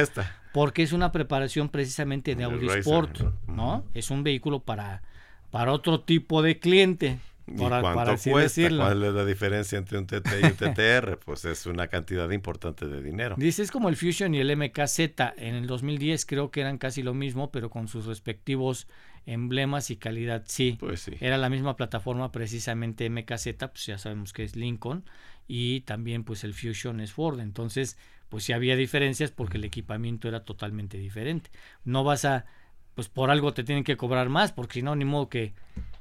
Porque 0.51 0.83
es 0.83 0.93
una 0.93 1.11
preparación 1.11 1.69
precisamente 1.69 2.35
de 2.35 2.45
Audi 2.45 2.67
Sport, 2.67 3.21
¿no? 3.47 3.83
Es 3.93 4.09
un 4.09 4.23
vehículo 4.23 4.61
para, 4.61 5.03
para 5.51 5.71
otro 5.73 6.01
tipo 6.01 6.41
de 6.41 6.59
cliente. 6.59 7.19
¿Y 7.47 7.57
cuánto 7.57 8.15
cuesta? 8.31 8.69
¿Cuál 8.69 9.03
es 9.03 9.13
la 9.13 9.25
diferencia 9.25 9.77
entre 9.77 9.99
un 9.99 10.07
TT 10.07 10.27
y 10.41 10.45
un 10.45 10.55
TTR? 10.55 11.19
pues 11.25 11.45
es 11.45 11.67
una 11.67 11.87
cantidad 11.87 12.29
importante 12.31 12.87
de 12.87 13.03
dinero. 13.03 13.35
Dice, 13.37 13.61
es 13.61 13.71
como 13.71 13.89
el 13.89 13.95
Fusion 13.95 14.33
y 14.33 14.39
el 14.39 14.55
MKZ. 14.57 14.99
En 15.37 15.55
el 15.55 15.67
2010 15.67 16.25
creo 16.25 16.49
que 16.49 16.61
eran 16.61 16.77
casi 16.79 17.03
lo 17.03 17.13
mismo, 17.13 17.51
pero 17.51 17.69
con 17.69 17.87
sus 17.87 18.07
respectivos 18.07 18.87
emblemas 19.25 19.91
y 19.91 19.97
calidad. 19.97 20.43
Sí, 20.45 20.77
pues 20.79 21.01
sí. 21.01 21.13
era 21.19 21.37
la 21.37 21.49
misma 21.49 21.75
plataforma 21.75 22.31
precisamente 22.31 23.09
MKZ, 23.09 23.55
pues 23.57 23.85
ya 23.85 23.97
sabemos 23.97 24.33
que 24.33 24.43
es 24.43 24.55
Lincoln, 24.55 25.03
y 25.47 25.81
también 25.81 26.23
pues 26.23 26.43
el 26.43 26.53
Fusion 26.53 26.99
es 26.99 27.11
Ford. 27.11 27.39
Entonces, 27.39 27.97
pues 28.29 28.43
sí 28.43 28.53
había 28.53 28.75
diferencias 28.75 29.31
porque 29.31 29.57
el 29.57 29.63
equipamiento 29.63 30.27
era 30.27 30.43
totalmente 30.43 30.97
diferente. 30.97 31.49
No 31.83 32.03
vas 32.03 32.25
a, 32.25 32.45
pues 32.93 33.09
por 33.09 33.29
algo 33.29 33.53
te 33.53 33.63
tienen 33.63 33.83
que 33.83 33.97
cobrar 33.97 34.29
más, 34.29 34.51
porque 34.51 34.75
si 34.75 34.81
no, 34.81 34.95
ni 34.95 35.05
modo 35.05 35.29
que 35.29 35.53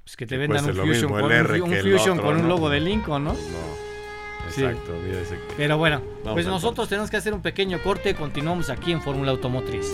pues 0.05 0.17
que 0.17 0.27
te 0.27 0.37
vendan 0.37 0.65
un 0.65 0.77
Fusion, 0.77 1.11
con, 1.11 1.23
un, 1.23 1.75
Fusion 1.77 2.19
con 2.19 2.37
un 2.37 2.49
logo 2.49 2.69
de 2.69 2.81
Lincoln, 2.81 3.25
¿no? 3.25 3.33
No. 3.33 3.85
Exacto, 4.47 4.93
Pero 5.57 5.79
bueno, 5.79 6.03
pues 6.23 6.47
nosotros 6.47 6.89
tenemos 6.89 7.11
que 7.11 7.17
hacer 7.17 7.33
un 7.33 7.41
pequeño 7.41 7.83
corte, 7.83 8.15
continuamos 8.15 8.69
aquí 8.69 8.93
en 8.93 9.01
Fórmula 9.01 9.31
Automotriz. 9.31 9.87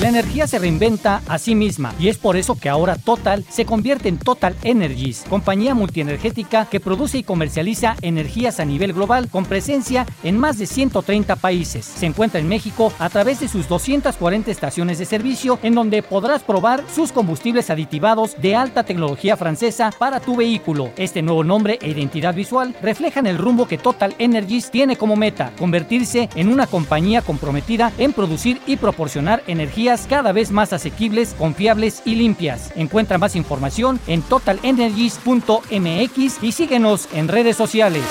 La 0.00 0.08
energía 0.08 0.46
se 0.46 0.58
reinventa 0.58 1.20
a 1.28 1.38
sí 1.38 1.54
misma 1.54 1.94
y 2.00 2.08
es 2.08 2.16
por 2.16 2.36
eso 2.36 2.56
que 2.58 2.70
ahora 2.70 2.96
Total 2.96 3.44
se 3.50 3.66
convierte 3.66 4.08
en 4.08 4.18
Total 4.18 4.56
Energies, 4.62 5.22
compañía 5.28 5.74
multienergética 5.74 6.64
que 6.64 6.80
produce 6.80 7.18
y 7.18 7.22
comercializa 7.22 7.96
energías 8.00 8.58
a 8.58 8.64
nivel 8.64 8.94
global 8.94 9.28
con 9.28 9.44
presencia 9.44 10.06
en 10.24 10.38
más 10.38 10.56
de 10.58 10.66
130 10.66 11.36
países. 11.36 11.84
Se 11.84 12.06
encuentra 12.06 12.40
en 12.40 12.48
México 12.48 12.90
a 12.98 13.10
través 13.10 13.40
de 13.40 13.48
sus 13.48 13.68
240 13.68 14.50
estaciones 14.50 14.98
de 14.98 15.04
servicio 15.04 15.58
en 15.62 15.74
donde 15.74 16.02
podrás 16.02 16.42
probar 16.42 16.82
sus 16.92 17.12
combustibles 17.12 17.68
aditivados 17.68 18.40
de 18.40 18.56
alta 18.56 18.84
tecnología 18.84 19.36
francesa 19.36 19.92
para 19.98 20.20
tu 20.20 20.36
vehículo. 20.36 20.90
Este 20.96 21.20
nuevo 21.20 21.44
nombre 21.44 21.78
e 21.82 21.90
identidad 21.90 22.34
visual 22.34 22.74
reflejan 22.80 23.26
el 23.26 23.36
rumbo 23.36 23.68
que 23.68 23.78
Total 23.78 24.14
Energies 24.18 24.70
tiene 24.70 24.96
como 24.96 25.16
meta, 25.16 25.52
convertirse 25.58 26.30
en 26.34 26.48
una 26.48 26.66
compañía 26.66 27.20
comprometida 27.20 27.92
en 27.98 28.14
producir 28.14 28.58
y 28.66 28.76
proporcionar 28.76 29.42
energía 29.46 29.81
cada 30.08 30.32
vez 30.32 30.50
más 30.52 30.72
asequibles, 30.72 31.34
confiables 31.34 32.02
y 32.04 32.14
limpias. 32.14 32.72
Encuentra 32.76 33.18
más 33.18 33.34
información 33.34 33.98
en 34.06 34.22
totalenergies.mx 34.22 36.42
y 36.42 36.52
síguenos 36.52 37.08
en 37.12 37.26
redes 37.28 37.56
sociales. 37.56 38.04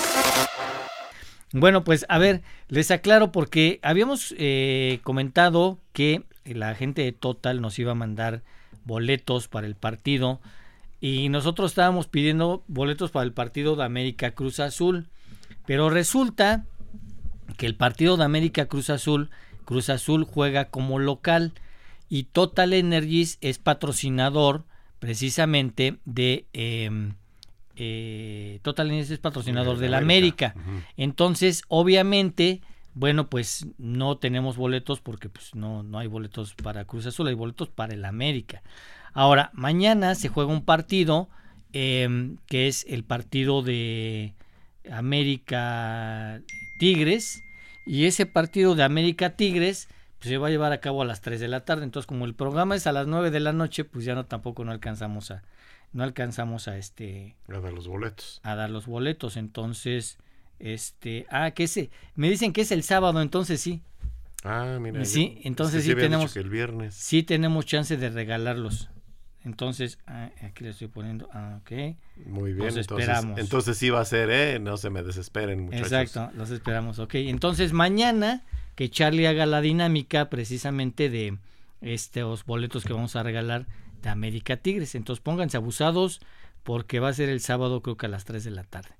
Bueno, 1.54 1.84
pues 1.84 2.06
a 2.10 2.18
ver, 2.18 2.42
les 2.68 2.90
aclaro 2.92 3.32
porque 3.32 3.80
habíamos 3.84 4.36
eh, 4.38 5.00
comentado 5.04 5.78
que 5.94 6.24
la 6.44 6.76
gente 6.76 7.04
de 7.04 7.14
Total 7.14 7.62
nos 7.62 7.80
iba 7.80 7.94
a 7.94 7.96
mandar 7.96 8.42
boletos 8.84 9.48
para 9.48 9.68
el 9.68 9.76
partido 9.76 10.42
y 11.00 11.30
nosotros 11.30 11.72
estábamos 11.72 12.08
pidiendo 12.08 12.64
boletos 12.68 13.12
para 13.12 13.24
el 13.24 13.32
partido 13.32 13.78
de 13.78 13.86
América 13.86 14.32
Cruz 14.32 14.60
Azul, 14.60 15.08
pero 15.66 15.90
resulta 15.90 16.66
que 17.58 17.66
el 17.66 17.76
partido 17.76 18.18
de 18.18 18.26
América 18.26 18.66
Cruz 18.66 18.90
Azul 18.90 19.30
Cruz 19.72 19.90
Azul 19.90 20.26
juega 20.26 20.66
como 20.66 21.00
local 21.00 21.54
y 22.10 22.24
Total 22.24 22.74
Energies 22.74 23.38
es 23.40 23.58
patrocinador 23.58 24.66
precisamente 25.00 25.98
de... 26.04 26.46
Em, 26.52 27.14
eh, 27.78 28.60
Total 28.64 28.88
Energies 28.88 29.12
es 29.12 29.20
patrocinador 29.20 29.78
de, 29.78 29.88
la 29.88 30.00
América. 30.00 30.56
Entonces, 30.98 31.64
obviamente, 31.70 32.60
bueno, 32.96 33.30
pues 33.30 33.66
no 33.78 34.18
tenemos 34.18 34.58
boletos 34.58 35.00
porque 35.00 35.30
pues 35.30 35.56
no, 35.56 35.84
no 35.84 36.00
hay 36.00 36.08
boletos 36.08 36.54
para 36.54 36.84
Cruz 36.84 37.06
Azul, 37.06 37.30
hay 37.30 37.34
boletos 37.34 37.70
para 37.70 37.94
el 37.94 38.04
América. 38.04 38.64
Ahora, 39.14 39.52
mañana 39.54 40.16
se 40.16 40.28
juega 40.28 40.52
un 40.52 40.66
partido 40.66 41.30
em, 41.72 42.36
que 42.46 42.68
es 42.68 42.86
el 42.90 43.06
partido 43.06 43.62
de 43.62 44.34
América 44.92 46.42
Tigres. 46.78 47.42
Y 47.86 48.06
ese 48.06 48.26
partido 48.26 48.76
de 48.76 48.84
América 48.84 49.32
Tigres 49.32 49.88
pues, 50.20 50.30
se 50.30 50.38
va 50.38 50.48
a 50.48 50.52
llevar 50.52 50.72
a 50.72 50.80
cabo 50.80 51.02
a 51.02 51.06
las 51.06 51.22
3 51.22 51.39
de 51.39 51.48
la 51.48 51.65
tarde. 51.65 51.84
Entonces, 51.84 52.08
como 52.08 52.26
el 52.26 52.36
programa 52.36 52.76
es 52.76 52.88
a 52.88 52.91
las 52.91 53.08
9 53.08 53.32
de 53.32 53.39
la 53.39 53.54
noche, 53.54 53.84
pues 53.84 54.06
ya 54.06 54.15
no 54.15 54.26
tampoco 54.26 54.63
no 54.63 54.72
alcanzamos 54.72 55.32
a 55.32 55.44
no 55.94 56.04
alcanzamos 56.04 56.67
a 56.67 56.78
este 56.78 57.36
a 57.50 57.60
dar 57.60 57.74
los 57.74 57.88
boletos. 57.88 58.39
A 58.44 58.56
dar 58.56 58.70
los 58.70 58.86
boletos, 58.86 59.36
entonces 59.36 60.17
este, 60.60 61.26
ah, 61.30 61.52
que 61.52 61.63
ese 61.63 61.89
me 62.15 62.30
dicen 62.30 62.54
que 62.54 62.62
es 62.62 62.72
el 62.72 62.84
sábado, 62.84 63.22
entonces 63.22 63.60
sí. 63.60 63.82
Ah, 64.44 64.78
mira. 64.80 65.04
Sí, 65.06 65.39
entonces 65.44 65.84
sí 65.84 65.96
tenemos 65.96 66.36
el 66.38 66.50
viernes. 66.50 66.96
Sí 66.96 67.24
tenemos 67.24 67.65
chance 67.65 67.98
de 67.98 68.10
regalarlos. 68.10 68.89
Entonces, 69.44 69.98
ah, 70.06 70.30
aquí 70.44 70.64
le 70.64 70.70
estoy 70.70 70.88
poniendo, 70.88 71.28
ah, 71.34 71.60
ok. 71.62 71.96
Muy 72.26 72.54
bien, 72.54 72.68
entonces, 72.68 72.92
esperamos. 72.92 73.40
entonces 73.40 73.78
sí 73.78 73.90
va 73.90 74.02
a 74.02 74.06
ser, 74.06 74.30
¿eh? 74.30 74.60
No 74.60 74.78
se 74.78 74.90
me 74.90 75.02
desesperen, 75.02 75.62
muchachos. 75.62 75.92
Exacto, 75.92 76.38
los 76.38 76.52
esperamos, 76.52 77.00
ok. 77.00 77.16
Entonces 77.16 77.74
mañana 77.74 78.44
que 78.76 78.90
Charlie 78.90 79.26
haga 79.26 79.46
la 79.46 79.62
dinámica 79.62 80.30
precisamente 80.30 81.10
de 81.10 81.38
estos 81.82 82.46
boletos 82.46 82.84
que 82.84 82.94
vamos 82.94 83.16
a 83.16 83.24
regalar 83.24 83.66
de 84.02 84.10
América 84.10 84.58
Tigres. 84.58 84.94
Entonces 84.96 85.22
pónganse 85.22 85.58
abusados 85.58 86.22
porque 86.64 87.00
va 87.00 87.10
a 87.10 87.14
ser 87.14 87.30
el 87.30 87.40
sábado 87.40 87.82
creo 87.82 87.98
que 87.98 88.06
a 88.06 88.10
las 88.10 88.26
3 88.26 88.44
de 88.44 88.52
la 88.52 88.64
tarde. 88.64 88.96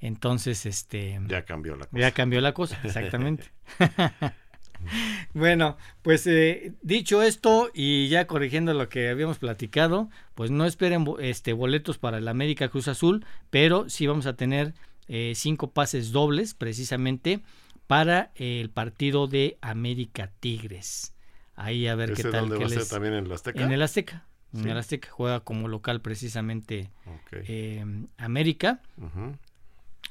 Entonces, 0.00 0.66
este... 0.66 1.20
Ya 1.28 1.44
cambió 1.44 1.76
la 1.76 1.86
cosa. 1.86 1.98
Ya 1.98 2.10
cambió 2.12 2.40
la 2.40 2.52
cosa, 2.52 2.78
exactamente. 2.84 3.44
bueno, 5.34 5.76
pues 6.02 6.26
eh, 6.26 6.72
dicho 6.82 7.22
esto 7.22 7.70
y 7.74 8.08
ya 8.08 8.26
corrigiendo 8.26 8.74
lo 8.74 8.88
que 8.88 9.08
habíamos 9.08 9.38
platicado, 9.38 10.10
pues 10.34 10.50
no 10.50 10.64
esperen 10.66 11.06
este 11.20 11.52
boletos 11.52 11.98
para 11.98 12.18
el 12.18 12.28
América 12.28 12.68
Cruz 12.68 12.88
Azul, 12.88 13.24
pero 13.50 13.88
sí 13.88 14.06
vamos 14.06 14.26
a 14.26 14.36
tener 14.36 14.74
eh, 15.08 15.32
cinco 15.34 15.70
pases 15.70 16.12
dobles 16.12 16.54
precisamente 16.54 17.42
para 17.86 18.32
el 18.36 18.70
partido 18.70 19.26
de 19.26 19.58
América 19.60 20.30
Tigres. 20.40 21.14
Ahí 21.56 21.86
a 21.86 21.94
ver 21.94 22.14
qué 22.14 22.22
tal. 22.22 22.48
Dónde 22.48 22.58
va 22.58 22.66
a 22.66 22.68
ser 22.68 22.86
también 22.86 23.14
en 23.14 23.26
el 23.26 23.32
Azteca? 23.32 23.62
En 23.62 23.72
el 23.72 23.82
Azteca. 23.82 24.26
En 24.54 24.68
el 24.68 24.78
Azteca 24.78 25.08
juega 25.10 25.40
como 25.40 25.66
local 25.68 26.00
precisamente 26.00 26.90
eh, 27.32 27.84
América. 28.16 28.80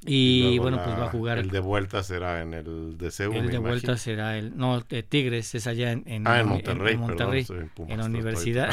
Y, 0.06 0.58
bueno, 0.60 0.82
pues 0.84 0.98
va 0.98 1.06
a 1.06 1.10
jugar. 1.10 1.38
El 1.38 1.50
de 1.50 1.60
vuelta 1.60 2.04
será 2.04 2.42
en 2.42 2.54
el 2.54 2.98
de 2.98 3.12
Seúl. 3.12 3.38
El 3.38 3.50
de 3.50 3.58
vuelta 3.58 3.98
será 3.98 4.38
el. 4.38 4.58
No, 4.58 4.82
de 4.82 5.04
Tigres 5.04 5.56
es 5.56 5.68
allá 5.68 5.92
en, 5.92 6.04
en, 6.08 6.28
ah, 6.28 6.42
en 6.42 6.48
Monterrey. 6.48 6.94
En, 6.94 7.00
Monterrey, 7.00 7.46
en 7.88 7.98
la 7.98 8.06
universidad. 8.06 8.70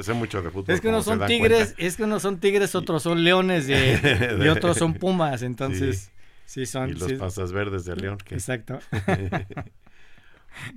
sé, 0.00 0.12
mucho 0.12 0.42
de 0.42 0.50
fútbol. 0.50 0.66
Es 0.74 0.80
que 0.80 0.88
unos 0.88 1.04
son 1.04 1.24
Tigres, 1.26 1.74
es 1.78 1.96
que 1.96 2.04
unos 2.04 2.22
son 2.22 2.38
Tigres, 2.38 2.74
otros 2.74 3.02
son 3.02 3.24
Leones 3.24 3.66
de, 3.68 4.38
y 4.44 4.48
otros 4.48 4.76
son 4.76 4.94
Pumas. 4.94 5.42
Entonces, 5.42 6.10
sí, 6.44 6.66
son. 6.66 6.90
Y 6.90 6.94
los 6.94 7.12
pasas 7.14 7.52
verdes 7.52 7.84
de 7.84 7.96
León. 7.96 8.18
Exacto. 8.30 8.78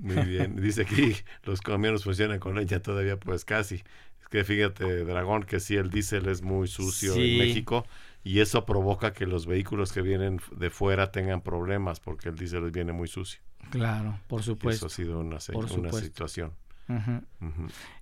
Muy 0.00 0.24
bien. 0.24 0.56
Dice 0.60 0.82
aquí, 0.82 1.14
los 1.44 1.60
camiones 1.60 2.04
funcionan 2.04 2.38
con 2.38 2.58
ella 2.58 2.82
todavía, 2.82 3.18
pues 3.18 3.44
casi. 3.44 3.76
Es 3.76 4.28
que 4.30 4.44
fíjate, 4.44 5.04
Dragón, 5.04 5.44
que 5.44 5.60
sí, 5.60 5.76
el 5.76 5.90
diésel 5.90 6.28
es 6.28 6.42
muy 6.42 6.68
sucio 6.68 7.14
en 7.14 7.38
México 7.38 7.86
y 8.24 8.40
eso 8.40 8.64
provoca 8.66 9.12
que 9.12 9.26
los 9.26 9.46
vehículos 9.46 9.92
que 9.92 10.02
vienen 10.02 10.40
de 10.56 10.70
fuera 10.70 11.10
tengan 11.10 11.40
problemas 11.40 12.00
porque 12.00 12.28
el 12.30 12.36
diésel 12.36 12.70
viene 12.70 12.92
muy 12.92 13.08
sucio. 13.08 13.40
Claro, 13.70 14.18
por 14.26 14.42
supuesto. 14.42 14.86
eso 14.86 14.92
ha 14.92 14.96
sido 14.96 15.20
una, 15.20 15.38
una 15.76 15.92
situación. 15.92 16.52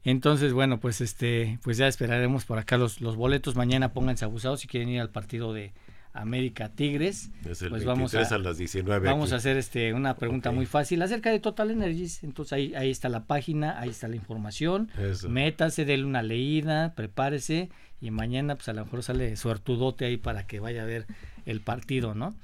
Entonces, 0.04 0.52
bueno, 0.54 0.80
pues 0.80 1.00
este, 1.02 1.58
pues 1.62 1.76
ya 1.76 1.88
esperaremos 1.88 2.44
por 2.46 2.58
acá 2.58 2.78
los, 2.78 3.00
los 3.00 3.16
boletos. 3.16 3.54
Mañana 3.54 3.92
pónganse 3.92 4.24
abusados 4.24 4.60
si 4.60 4.66
quieren 4.66 4.88
ir 4.88 5.00
al 5.00 5.10
partido 5.10 5.52
de 5.52 5.72
América 6.12 6.70
Tigres. 6.70 7.30
pues 7.42 7.84
vamos 7.84 8.14
a, 8.14 8.38
las 8.38 8.58
19 8.58 9.08
Vamos 9.08 9.32
a 9.32 9.36
hacer 9.36 9.56
este 9.56 9.92
una 9.92 10.16
pregunta 10.16 10.50
muy 10.50 10.66
fácil 10.66 11.02
acerca 11.02 11.30
de 11.30 11.40
Total 11.40 11.70
Energies. 11.70 12.24
Entonces 12.24 12.52
ahí, 12.52 12.74
ahí 12.74 12.90
está 12.90 13.08
la 13.08 13.24
página, 13.24 13.78
ahí 13.78 13.90
está 13.90 14.08
la 14.08 14.16
información. 14.16 14.90
Métase, 15.28 15.84
déle 15.84 16.04
una 16.04 16.22
leída, 16.22 16.94
prepárese 16.94 17.70
y 18.00 18.10
mañana 18.10 18.54
pues 18.54 18.68
a 18.68 18.72
lo 18.72 18.84
mejor 18.84 19.02
sale 19.02 19.36
suertudote 19.36 20.04
ahí 20.04 20.16
para 20.16 20.46
que 20.46 20.60
vaya 20.60 20.82
a 20.82 20.86
ver 20.86 21.06
el 21.46 21.60
partido, 21.60 22.14
¿no? 22.14 22.34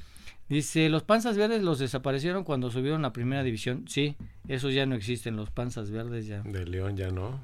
Dice, 0.48 0.90
los 0.90 1.02
panzas 1.02 1.38
verdes 1.38 1.62
los 1.62 1.78
desaparecieron 1.78 2.44
cuando 2.44 2.70
subieron 2.70 3.04
a 3.04 3.12
primera 3.12 3.42
división. 3.42 3.86
Sí, 3.88 4.16
esos 4.46 4.74
ya 4.74 4.84
no 4.84 4.94
existen, 4.94 5.36
los 5.36 5.50
panzas 5.50 5.90
verdes 5.90 6.26
ya. 6.26 6.42
De 6.42 6.66
León 6.66 6.96
ya 6.96 7.10
no. 7.10 7.40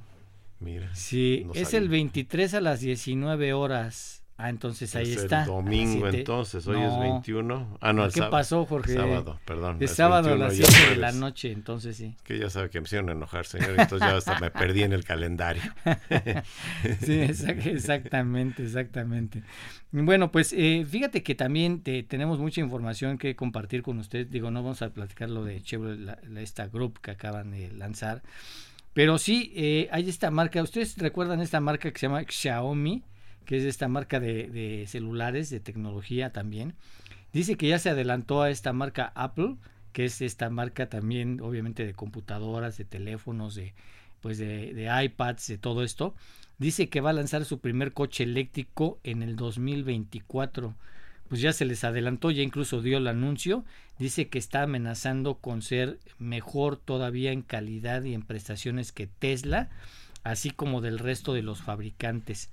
Mira. 0.61 0.95
Sí, 0.95 1.47
es 1.55 1.73
el 1.73 1.89
23 1.89 2.53
a 2.55 2.61
las 2.61 2.81
19 2.81 3.55
horas. 3.55 4.20
Ah, 4.43 4.49
entonces 4.49 4.97
ahí 4.97 5.13
es 5.13 5.25
está. 5.25 5.43
El 5.43 5.49
domingo, 5.49 6.09
entonces, 6.09 6.67
hoy 6.67 6.81
es 6.81 6.99
21. 6.99 7.77
Ah, 7.83 7.93
no, 7.93 8.07
el 8.07 8.13
¿Qué 8.13 8.23
pasó, 8.23 8.65
Jorge? 8.65 8.95
Sábado, 8.95 9.39
perdón. 9.45 9.77
Es 9.81 9.91
sábado 9.91 10.33
a 10.33 10.37
las 10.37 10.57
7 10.57 10.73
de 10.91 10.97
la 10.97 11.13
noche, 11.13 11.53
entonces 11.53 11.99
sí. 11.99 12.17
Que 12.25 12.39
ya 12.39 12.49
sabe 12.49 12.71
que 12.71 12.81
me 12.81 12.87
hicieron 12.87 13.11
enojar, 13.11 13.45
señor, 13.45 13.75
entonces 13.79 14.01
ya 14.01 14.17
hasta 14.17 14.41
me 14.41 14.51
perdí 14.51 14.83
en 14.83 14.95
el 14.95 15.05
calendario. 15.05 15.63
sí, 17.03 17.21
exactamente, 17.21 18.63
exactamente. 18.63 19.43
Bueno, 19.93 20.33
pues 20.33 20.55
eh, 20.57 20.87
fíjate 20.89 21.23
que 21.23 21.35
también 21.35 21.83
tenemos 21.83 22.39
mucha 22.39 22.63
información 22.63 23.19
que 23.19 23.37
compartir 23.37 23.83
con 23.83 23.99
usted. 23.99 24.27
Digo, 24.27 24.51
no 24.51 24.63
vamos 24.63 24.81
a 24.81 24.89
platicar 24.89 25.29
lo 25.29 25.45
de 25.45 25.61
Chevrolet, 25.61 26.19
esta 26.39 26.67
group 26.67 26.99
que 27.01 27.11
acaban 27.11 27.51
de 27.51 27.71
lanzar. 27.73 28.23
Pero 28.95 29.19
sí, 29.19 29.53
eh, 29.55 29.89
hay 29.93 30.09
esta 30.09 30.31
marca. 30.31 30.63
¿Ustedes 30.63 30.97
recuerdan 30.97 31.43
esta 31.43 31.61
marca 31.61 31.91
que 31.91 31.99
se 31.99 32.07
llama 32.07 32.25
Xiaomi? 32.27 33.03
Que 33.51 33.57
es 33.57 33.65
esta 33.65 33.89
marca 33.89 34.21
de, 34.21 34.85
celulares, 34.87 35.51
de 35.51 35.59
tecnología 35.59 36.31
también. 36.31 36.75
Dice 37.33 37.57
que 37.57 37.67
ya 37.67 37.81
se 37.81 37.91
adelantó 37.91 38.43
a 38.43 38.51
esta 38.51 38.73
marca 38.73 39.11
Apple, 39.17 39.57
que 39.93 40.05
es 40.05 40.21
esta 40.21 40.51
marca 40.51 40.89
también, 40.89 41.41
obviamente, 41.41 41.85
de 41.85 41.93
computadoras, 41.93 42.79
de 42.79 42.85
teléfonos, 42.85 43.57
de, 43.57 43.75
pues 44.21 44.39
de, 44.39 44.89
iPads, 45.05 45.49
de 45.49 45.59
todo 45.59 45.83
esto. 45.83 46.15
Dice 46.59 46.89
que 46.89 47.01
va 47.01 47.11
a 47.11 47.13
lanzar 47.13 47.45
su 47.45 47.59
primer 47.59 47.93
coche 47.93 48.23
eléctrico 48.23 49.01
en 49.03 49.21
el 49.21 49.35
2024. 49.35 50.77
Pues 51.29 51.41
ya 51.41 51.53
se 51.53 51.65
les 51.65 51.83
adelantó, 51.83 52.31
ya 52.31 52.45
incluso 52.45 52.83
dio 52.83 52.99
el 52.99 53.09
anuncio. 53.09 53.65
Dice 53.99 54.29
que 54.29 54.39
está 54.39 54.63
amenazando 54.63 55.39
con 55.39 55.63
ser 55.63 55.99
mejor 56.21 56.77
todavía 56.77 57.33
en 57.33 57.43
calidad 57.43 58.05
y 58.05 58.15
en 58.15 58.23
prestaciones 58.23 58.93
que 58.93 59.09
Tesla, 59.09 59.71
así 60.23 60.51
como 60.53 60.81
del 60.81 61.01
resto 61.01 61.35
de 61.35 61.43
los 61.43 61.63
fabricantes. 61.63 62.49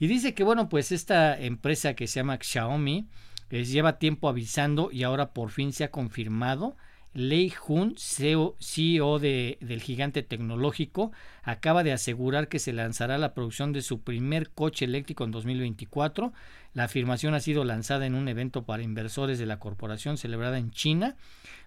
Y 0.00 0.06
dice 0.06 0.32
que, 0.32 0.44
bueno, 0.44 0.70
pues 0.70 0.92
esta 0.92 1.38
empresa 1.38 1.92
que 1.94 2.06
se 2.06 2.20
llama 2.20 2.38
Xiaomi 2.40 3.06
les 3.50 3.70
lleva 3.70 3.98
tiempo 3.98 4.30
avisando 4.30 4.90
y 4.90 5.02
ahora 5.02 5.34
por 5.34 5.50
fin 5.50 5.74
se 5.74 5.84
ha 5.84 5.90
confirmado. 5.90 6.74
Lei 7.12 7.50
Jun, 7.50 7.96
CEO, 7.98 8.56
CEO 8.60 9.18
de, 9.18 9.58
del 9.60 9.82
gigante 9.82 10.22
tecnológico, 10.22 11.12
acaba 11.42 11.82
de 11.82 11.92
asegurar 11.92 12.48
que 12.48 12.58
se 12.58 12.72
lanzará 12.72 13.18
la 13.18 13.34
producción 13.34 13.72
de 13.72 13.82
su 13.82 14.00
primer 14.00 14.50
coche 14.50 14.86
eléctrico 14.86 15.24
en 15.24 15.32
2024. 15.32 16.32
La 16.72 16.84
afirmación 16.84 17.34
ha 17.34 17.40
sido 17.40 17.64
lanzada 17.64 18.06
en 18.06 18.14
un 18.14 18.28
evento 18.28 18.64
para 18.64 18.82
inversores 18.82 19.38
de 19.38 19.46
la 19.46 19.58
corporación 19.58 20.16
celebrada 20.16 20.56
en 20.56 20.70
China, 20.70 21.16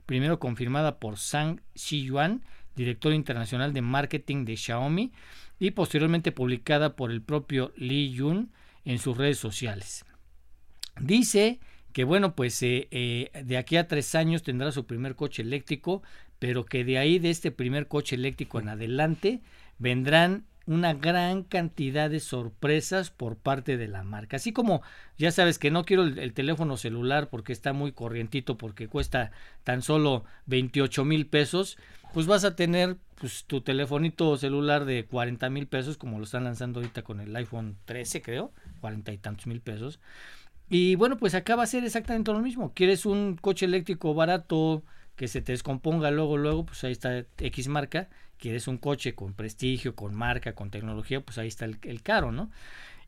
primero 0.08 0.40
confirmada 0.40 0.98
por 0.98 1.18
Zhang 1.18 1.62
Xiyuan, 1.76 2.42
director 2.76 3.14
internacional 3.14 3.74
de 3.74 3.82
marketing 3.82 4.46
de 4.46 4.58
Xiaomi, 4.58 5.12
y 5.64 5.72
posteriormente 5.72 6.34
publicada 6.34 6.98
por 6.98 7.10
el 7.10 7.22
propio 7.22 7.72
Li 7.78 8.12
Yun 8.12 8.52
en 8.84 9.00
sus 9.00 9.16
redes 9.16 9.38
sociales. 9.38 10.04
Dice 11.00 11.62
que 11.94 12.04
bueno, 12.04 12.36
pues 12.36 12.62
eh, 12.64 12.90
eh, 12.92 13.32
de 13.46 13.58
aquí 13.58 13.78
a 13.78 13.88
tres 13.88 14.14
años 14.14 14.44
tendrá 14.44 14.74
su 14.74 14.86
primer 14.86 15.16
coche 15.16 15.42
eléctrico, 15.42 16.04
pero 16.38 16.66
que 16.66 16.84
de 16.84 16.98
ahí, 16.98 17.18
de 17.18 17.30
este 17.30 17.50
primer 17.50 17.88
coche 17.88 18.18
eléctrico 18.18 18.60
en 18.60 18.68
adelante, 18.68 19.42
vendrán 19.80 20.44
una 20.66 20.94
gran 20.94 21.44
cantidad 21.44 22.10
de 22.10 22.20
sorpresas 22.20 23.10
por 23.10 23.38
parte 23.38 23.78
de 23.78 23.88
la 23.88 24.04
marca. 24.04 24.36
Así 24.36 24.52
como 24.52 24.82
ya 25.18 25.32
sabes 25.32 25.60
que 25.60 25.72
no 25.72 25.86
quiero 25.86 26.04
el, 26.04 26.34
teléfono 26.34 26.76
celular 26.76 27.30
porque 27.30 27.54
está 27.54 27.72
muy 27.72 27.94
corrientito, 27.94 28.58
porque 28.58 28.90
cuesta 28.90 29.32
tan 29.64 29.82
solo 29.82 30.26
28 30.48 31.06
mil 31.06 31.28
pesos, 31.28 31.78
pues 32.14 32.28
vas 32.28 32.46
a 32.46 32.56
tener 32.56 32.98
pues, 33.20 33.46
tu 33.46 33.62
telefonito 33.62 34.38
celular 34.38 34.86
de 34.86 35.06
40 35.06 35.50
mil 35.50 35.68
pesos, 35.68 35.98
como 35.98 36.20
lo 36.20 36.26
están 36.26 36.44
lanzando 36.44 36.80
ahorita 36.80 37.02
con 37.02 37.20
el 37.20 37.36
iPhone 37.36 37.78
13, 37.86 38.22
creo, 38.22 38.52
40 38.82 39.12
y 39.12 39.18
tantos 39.18 39.48
mil 39.48 39.62
pesos. 39.62 40.00
Y 40.70 40.96
bueno, 40.96 41.18
pues 41.18 41.36
acá 41.36 41.56
va 41.56 41.64
a 41.64 41.68
ser 41.68 41.84
exactamente 41.84 42.32
lo 42.32 42.40
mismo. 42.40 42.72
Quieres 42.74 43.06
un 43.06 43.36
coche 43.36 43.66
eléctrico 43.66 44.14
barato, 44.14 44.84
que 45.16 45.28
se 45.28 45.42
te 45.42 45.52
descomponga 45.52 46.12
luego, 46.12 46.38
luego, 46.38 46.66
pues 46.66 46.84
ahí 46.84 46.92
está 46.92 47.26
X 47.38 47.68
marca, 47.68 48.10
quieres 48.38 48.68
un 48.68 48.78
coche 48.78 49.16
con 49.16 49.34
prestigio, 49.34 49.96
con 49.96 50.14
marca, 50.16 50.54
con 50.54 50.70
tecnología, 50.70 51.22
pues 51.22 51.38
ahí 51.38 51.48
está 51.48 51.66
el, 51.66 51.78
el 51.84 52.02
caro, 52.02 52.32
¿no? 52.32 52.50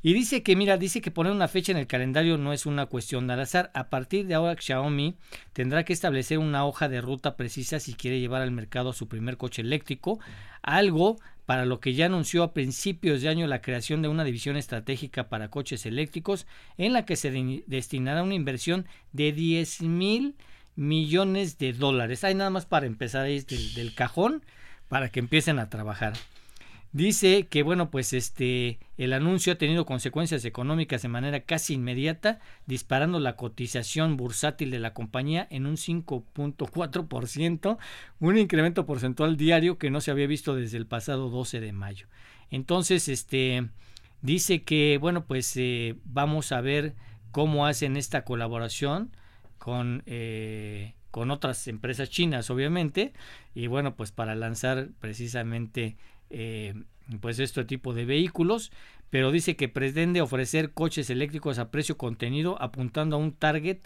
Y 0.02 0.14
dice 0.14 0.44
que, 0.44 0.56
mira, 0.56 0.78
dice 0.78 1.02
que 1.02 1.12
poner 1.12 1.32
una 1.32 1.48
fecha 1.48 1.72
en 1.72 1.78
el 1.78 1.88
calendario 1.88 2.38
no 2.38 2.54
es 2.54 2.66
una 2.66 2.86
cuestión 2.86 3.28
de 3.28 3.34
al 3.34 3.40
azar. 3.42 3.72
A 3.74 3.90
partir 3.90 4.28
de 4.28 4.36
ahora, 4.36 4.56
Xiaomi 4.60 5.16
tendrá 5.54 5.84
que 5.84 5.94
establecer 5.94 6.38
una 6.38 6.66
hoja 6.66 6.90
de 6.90 7.02
ruta 7.02 7.36
precisa 7.36 7.80
si 7.80 7.96
quiere 7.96 8.20
llevar 8.20 8.42
al 8.42 8.52
mercado 8.52 8.94
su 8.94 9.08
primer 9.08 9.38
coche 9.38 9.62
eléctrico, 9.62 10.20
algo 10.62 11.18
para 11.46 11.66
lo 11.66 11.80
que 11.80 11.94
ya 11.94 12.08
anunció 12.08 12.44
a 12.44 12.54
principios 12.54 13.22
de 13.22 13.30
año 13.30 13.48
la 13.48 13.62
creación 13.62 14.02
de 14.02 14.08
una 14.08 14.24
división 14.24 14.58
estratégica 14.58 15.30
para 15.30 15.50
coches 15.50 15.86
eléctricos, 15.86 16.48
en 16.78 16.94
la 16.94 17.06
que 17.06 17.16
se 17.16 17.32
destinará 17.68 18.24
una 18.24 18.36
inversión 18.36 18.86
de 19.12 19.32
10 19.32 19.82
mil 19.82 20.36
millones 20.76 21.58
de 21.58 21.74
dólares. 21.74 22.24
Hay 22.24 22.36
nada 22.36 22.50
más 22.50 22.66
para 22.66 22.86
empezar 22.86 23.26
ahí 23.26 23.40
del, 23.42 23.74
del 23.74 23.96
cajón 23.96 24.44
para 24.88 25.10
que 25.10 25.20
empiecen 25.20 25.60
a 25.60 25.70
trabajar. 25.70 26.14
Dice 26.96 27.48
que 27.48 27.62
bueno, 27.62 27.92
pues 27.92 28.14
este 28.14 28.80
el 28.98 29.12
anuncio 29.12 29.52
ha 29.52 29.58
tenido 29.58 29.86
consecuencias 29.86 30.46
económicas 30.46 31.02
de 31.02 31.10
manera 31.10 31.42
casi 31.42 31.74
inmediata, 31.74 32.40
disparando 32.68 33.20
la 33.20 33.36
cotización 33.36 34.16
bursátil 34.16 34.72
de 34.72 34.80
la 34.80 34.94
compañía 34.94 35.46
en 35.50 35.66
un 35.66 35.76
5.4%, 35.76 37.78
un 38.22 38.38
incremento 38.38 38.86
porcentual 38.86 39.36
diario 39.36 39.78
que 39.78 39.92
no 39.92 40.00
se 40.00 40.12
había 40.12 40.26
visto 40.26 40.56
desde 40.56 40.78
el 40.78 40.88
pasado 40.88 41.30
12 41.30 41.60
de 41.60 41.74
mayo. 41.74 42.08
Entonces, 42.50 43.10
este 43.10 43.68
dice 44.22 44.64
que 44.64 44.98
bueno, 44.98 45.26
pues 45.26 45.52
eh, 45.58 45.98
vamos 46.06 46.54
a 46.54 46.62
ver 46.62 46.96
cómo 47.32 47.66
hacen 47.66 47.98
esta 47.98 48.24
colaboración 48.24 49.12
con 49.58 50.02
eh, 50.06 50.94
con 51.12 51.32
otras 51.32 51.70
empresas 51.70 52.10
chinas, 52.10 52.50
obviamente, 52.50 53.14
y 53.54 53.68
bueno, 53.68 53.96
pues 53.96 54.12
para 54.12 54.36
lanzar 54.36 54.90
precisamente 55.00 55.96
eh, 56.30 56.74
pues 57.20 57.40
este 57.40 57.66
tipo 57.66 57.94
de 57.94 58.06
vehículos, 58.06 58.72
pero 59.10 59.32
dice 59.32 59.56
que 59.56 59.70
pretende 59.70 60.22
ofrecer 60.22 60.72
coches 60.72 61.10
eléctricos 61.10 61.60
a 61.60 61.72
precio 61.72 61.98
contenido 61.98 62.62
apuntando 62.62 63.16
a 63.16 63.20
un 63.20 63.32
target 63.34 63.80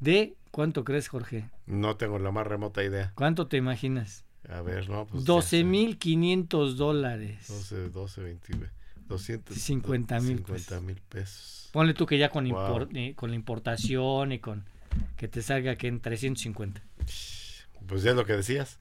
de 0.00 0.36
¿cuánto 0.50 0.84
crees 0.84 1.08
Jorge? 1.08 1.50
No 1.66 1.96
tengo 1.96 2.18
la 2.18 2.30
más 2.30 2.46
remota 2.46 2.82
idea. 2.84 3.12
¿Cuánto 3.14 3.46
te 3.46 3.56
imaginas? 3.56 4.24
A 4.48 4.62
ver, 4.62 4.88
no, 4.88 5.06
pues 5.06 5.24
12.500 5.24 6.74
dólares. 6.74 7.46
12, 7.48 7.90
12, 7.90 8.22
20, 8.22 8.70
250 9.08 10.20
mil 10.20 11.00
pesos. 11.08 11.70
Ponle 11.72 11.94
tú 11.94 12.06
que 12.06 12.18
ya 12.18 12.30
con, 12.30 12.46
eh, 12.94 13.14
con 13.14 13.30
la 13.30 13.36
importación 13.36 14.32
y 14.32 14.38
con 14.38 14.64
que 15.16 15.28
te 15.28 15.42
salga 15.42 15.76
que 15.76 15.88
en 15.88 16.00
350. 16.00 16.82
Pues 17.86 18.02
ya 18.02 18.10
es 18.10 18.16
lo 18.16 18.24
que 18.24 18.34
decías. 18.34 18.80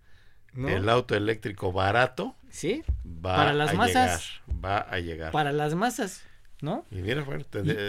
El 0.65 0.89
auto 0.89 1.15
eléctrico 1.15 1.71
barato. 1.71 2.35
Sí. 2.49 2.83
Va 3.05 3.35
para 3.35 3.53
las 3.53 3.75
masas. 3.75 4.31
va 4.63 4.79
a 4.79 4.99
llegar. 4.99 5.31
Para 5.31 5.51
las 5.51 5.75
masas, 5.75 6.23
¿no? 6.61 6.85
Y 6.89 6.95
mira, 6.95 7.23
bueno, 7.23 7.45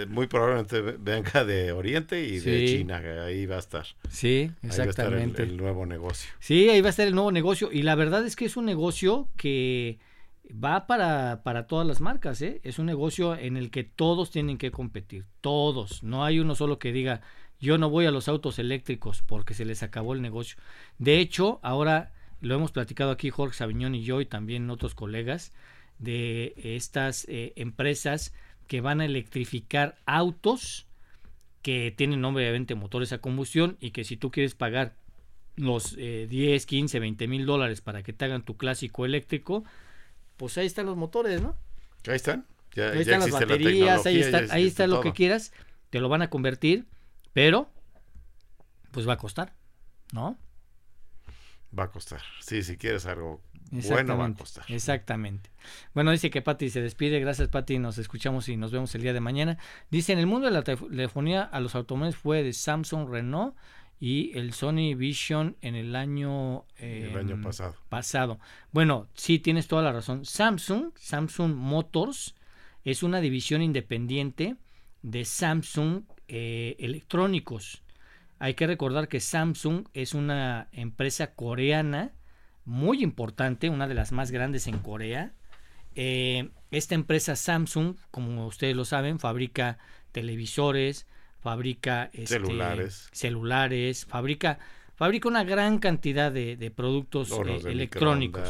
muy 0.08 0.26
probablemente 0.26 0.80
venga 0.80 1.44
de 1.44 1.72
Oriente 1.72 2.22
y 2.22 2.38
de 2.40 2.66
China, 2.66 3.02
ahí 3.24 3.46
va 3.46 3.56
a 3.56 3.60
estar. 3.60 3.86
Sí, 4.10 4.50
exactamente. 4.62 5.42
el, 5.42 5.56
nuevo 5.56 5.86
negocio. 5.86 6.30
Sí, 6.40 6.68
ahí 6.68 6.80
va 6.80 6.88
a 6.88 6.90
estar 6.90 7.06
el 7.06 7.14
nuevo 7.14 7.32
negocio. 7.32 7.70
Y 7.72 7.82
la 7.82 7.94
verdad 7.94 8.26
es 8.26 8.36
que 8.36 8.44
es 8.44 8.56
un 8.56 8.66
negocio 8.66 9.28
que 9.36 9.98
va 10.52 10.86
para, 10.86 11.42
para 11.42 11.66
todas 11.66 11.86
las 11.86 12.00
marcas, 12.00 12.42
¿eh? 12.42 12.60
Es 12.62 12.78
un 12.78 12.86
negocio 12.86 13.36
en 13.36 13.56
el 13.56 13.70
que 13.70 13.84
todos 13.84 14.30
tienen 14.30 14.58
que 14.58 14.70
competir, 14.70 15.24
todos. 15.40 16.02
No 16.02 16.24
hay 16.24 16.40
uno 16.40 16.54
solo 16.54 16.78
que 16.78 16.92
diga, 16.92 17.22
yo 17.60 17.78
no 17.78 17.90
voy 17.90 18.06
a 18.06 18.10
los 18.10 18.28
autos 18.28 18.58
eléctricos 18.58 19.22
porque 19.22 19.54
se 19.54 19.64
les 19.64 19.82
acabó 19.82 20.12
el 20.12 20.22
negocio. 20.22 20.58
De 20.98 21.18
hecho, 21.18 21.60
ahora 21.62 22.12
lo 22.40 22.54
hemos 22.54 22.72
platicado 22.72 23.10
aquí 23.10 23.30
Jorge 23.30 23.56
Sabiñón 23.56 23.94
y 23.94 24.04
yo 24.04 24.20
y 24.20 24.26
también 24.26 24.70
otros 24.70 24.94
colegas 24.94 25.52
de 25.98 26.54
estas 26.56 27.26
eh, 27.28 27.52
empresas 27.56 28.32
que 28.66 28.80
van 28.80 29.00
a 29.00 29.04
electrificar 29.04 29.96
autos 30.06 30.86
que 31.62 31.92
tienen 31.96 32.24
obviamente 32.24 32.74
motores 32.74 33.12
a 33.12 33.18
combustión 33.18 33.76
y 33.80 33.90
que 33.90 34.04
si 34.04 34.16
tú 34.16 34.30
quieres 34.30 34.54
pagar 34.54 34.94
los 35.56 35.96
10, 35.96 36.66
15, 36.66 37.00
20 37.00 37.26
mil 37.26 37.44
dólares 37.44 37.80
para 37.80 38.02
que 38.04 38.12
te 38.12 38.24
hagan 38.24 38.44
tu 38.44 38.56
clásico 38.56 39.04
eléctrico, 39.04 39.64
pues 40.36 40.56
ahí 40.56 40.66
están 40.66 40.86
los 40.86 40.96
motores, 40.96 41.42
¿no? 41.42 41.56
Ahí 42.06 42.14
están. 42.14 42.46
Ya, 42.74 42.90
ahí 42.90 43.00
están 43.00 43.20
las 43.20 43.30
baterías, 43.30 44.06
ahí 44.06 44.20
está, 44.20 44.54
ahí 44.54 44.66
está 44.66 44.86
lo 44.86 45.00
que 45.00 45.12
quieras, 45.12 45.52
te 45.90 46.00
lo 46.00 46.08
van 46.08 46.22
a 46.22 46.30
convertir, 46.30 46.86
pero 47.32 47.68
pues 48.92 49.08
va 49.08 49.14
a 49.14 49.18
costar, 49.18 49.52
¿no? 50.12 50.38
Va 51.76 51.84
a 51.84 51.90
costar. 51.90 52.22
Sí, 52.40 52.62
si 52.62 52.76
quieres 52.76 53.06
algo 53.06 53.42
bueno 53.70 54.16
va 54.16 54.26
a 54.26 54.34
costar. 54.34 54.64
Exactamente. 54.68 55.50
Bueno, 55.94 56.10
dice 56.10 56.30
que 56.30 56.42
Patti 56.42 56.70
se 56.70 56.80
despide. 56.80 57.20
Gracias, 57.20 57.48
Patti. 57.48 57.78
Nos 57.78 57.98
escuchamos 57.98 58.48
y 58.48 58.56
nos 58.56 58.72
vemos 58.72 58.94
el 58.94 59.02
día 59.02 59.12
de 59.12 59.20
mañana. 59.20 59.58
Dice, 59.90 60.12
en 60.12 60.18
el 60.18 60.26
mundo 60.26 60.46
de 60.46 60.52
la 60.52 60.62
telefonía 60.62 61.42
a 61.42 61.60
los 61.60 61.74
automóviles 61.74 62.16
fue 62.16 62.42
de 62.42 62.52
Samsung, 62.52 63.08
Renault 63.10 63.54
y 64.00 64.36
el 64.38 64.52
Sony 64.52 64.94
Vision 64.96 65.56
en 65.60 65.74
el 65.74 65.96
año, 65.96 66.64
el 66.78 67.16
año 67.16 67.34
em, 67.34 67.42
pasado. 67.42 67.74
pasado. 67.88 68.38
Bueno, 68.72 69.08
sí, 69.14 69.38
tienes 69.38 69.66
toda 69.66 69.82
la 69.82 69.92
razón. 69.92 70.24
Samsung, 70.24 70.92
Samsung 70.96 71.54
Motors, 71.54 72.34
es 72.84 73.02
una 73.02 73.20
división 73.20 73.60
independiente 73.60 74.56
de 75.02 75.24
Samsung 75.24 76.04
eh, 76.28 76.76
Electrónicos. 76.78 77.82
Hay 78.38 78.54
que 78.54 78.66
recordar 78.66 79.08
que 79.08 79.20
Samsung 79.20 79.86
es 79.94 80.14
una 80.14 80.68
empresa 80.72 81.34
coreana 81.34 82.12
muy 82.64 83.02
importante, 83.02 83.70
una 83.70 83.88
de 83.88 83.94
las 83.94 84.12
más 84.12 84.30
grandes 84.30 84.66
en 84.66 84.78
Corea. 84.78 85.32
Eh, 85.94 86.50
esta 86.70 86.94
empresa 86.94 87.34
Samsung, 87.34 87.96
como 88.10 88.46
ustedes 88.46 88.76
lo 88.76 88.84
saben, 88.84 89.18
fabrica 89.18 89.78
televisores, 90.12 91.06
fabrica 91.40 92.10
este, 92.12 92.38
celulares, 92.38 93.08
celulares 93.12 94.04
fabrica, 94.06 94.58
fabrica 94.94 95.28
una 95.28 95.44
gran 95.44 95.78
cantidad 95.78 96.30
de, 96.30 96.72
productos 96.74 97.30
eh, 97.30 97.60
electrónicos. 97.66 98.48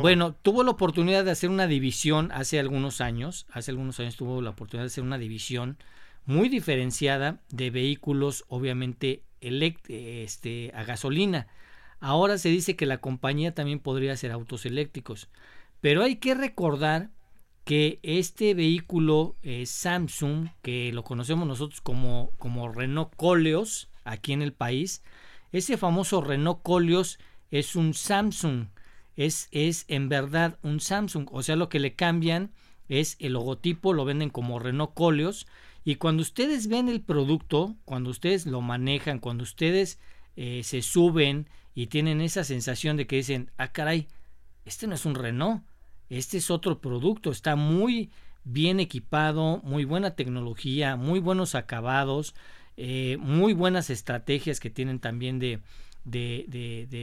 Bueno, 0.00 0.34
tuvo 0.34 0.62
la 0.62 0.70
oportunidad 0.70 1.24
de 1.24 1.32
hacer 1.32 1.50
una 1.50 1.66
división 1.66 2.30
hace 2.32 2.60
algunos 2.60 3.00
años, 3.00 3.46
hace 3.50 3.72
algunos 3.72 3.98
años 3.98 4.16
tuvo 4.16 4.40
la 4.40 4.50
oportunidad 4.50 4.84
de 4.84 4.88
hacer 4.88 5.04
una 5.04 5.18
división 5.18 5.78
muy 6.24 6.48
diferenciada 6.48 7.40
de 7.50 7.70
vehículos 7.70 8.44
obviamente 8.48 9.22
este, 9.40 10.72
a 10.74 10.84
gasolina. 10.84 11.48
Ahora 12.00 12.38
se 12.38 12.48
dice 12.48 12.76
que 12.76 12.86
la 12.86 12.98
compañía 12.98 13.54
también 13.54 13.78
podría 13.78 14.12
hacer 14.12 14.32
autos 14.32 14.64
eléctricos. 14.66 15.28
Pero 15.80 16.02
hay 16.02 16.16
que 16.16 16.34
recordar 16.34 17.10
que 17.64 18.00
este 18.02 18.54
vehículo 18.54 19.36
eh, 19.42 19.66
Samsung, 19.66 20.48
que 20.62 20.92
lo 20.92 21.04
conocemos 21.04 21.46
nosotros 21.46 21.80
como, 21.80 22.32
como 22.38 22.68
Renault 22.68 23.14
Coleos 23.16 23.88
aquí 24.04 24.32
en 24.32 24.42
el 24.42 24.52
país, 24.52 25.02
ese 25.52 25.76
famoso 25.76 26.20
Renault 26.20 26.62
Coleos 26.62 27.18
es 27.50 27.76
un 27.76 27.94
Samsung, 27.94 28.66
es, 29.16 29.48
es 29.50 29.84
en 29.88 30.08
verdad 30.08 30.58
un 30.62 30.80
Samsung, 30.80 31.28
o 31.32 31.42
sea 31.42 31.56
lo 31.56 31.68
que 31.68 31.80
le 31.80 31.94
cambian 31.94 32.50
es 32.88 33.16
el 33.20 33.34
logotipo, 33.34 33.92
lo 33.92 34.04
venden 34.04 34.30
como 34.30 34.58
Renault 34.58 34.94
Coleos 34.94 35.46
y 35.84 35.96
cuando 35.96 36.22
ustedes 36.22 36.68
ven 36.68 36.88
el 36.88 37.00
producto, 37.00 37.76
cuando 37.84 38.10
ustedes 38.10 38.46
lo 38.46 38.60
manejan, 38.60 39.18
cuando 39.18 39.44
ustedes 39.44 39.98
eh, 40.36 40.62
se 40.62 40.82
suben 40.82 41.48
y 41.74 41.86
tienen 41.86 42.20
esa 42.20 42.44
sensación 42.44 42.96
de 42.96 43.06
que 43.06 43.16
dicen, 43.16 43.50
ah, 43.56 43.72
caray, 43.72 44.08
este 44.64 44.86
no 44.86 44.94
es 44.94 45.06
un 45.06 45.14
Renault, 45.14 45.62
este 46.08 46.38
es 46.38 46.50
otro 46.50 46.80
producto, 46.80 47.30
está 47.30 47.56
muy 47.56 48.10
bien 48.44 48.80
equipado, 48.80 49.60
muy 49.64 49.84
buena 49.84 50.16
tecnología, 50.16 50.96
muy 50.96 51.20
buenos 51.20 51.54
acabados, 51.54 52.34
eh, 52.76 53.16
muy 53.20 53.52
buenas 53.52 53.90
estrategias 53.90 54.60
que 54.60 54.70
tienen 54.70 54.98
también 54.98 55.38
de, 55.38 55.60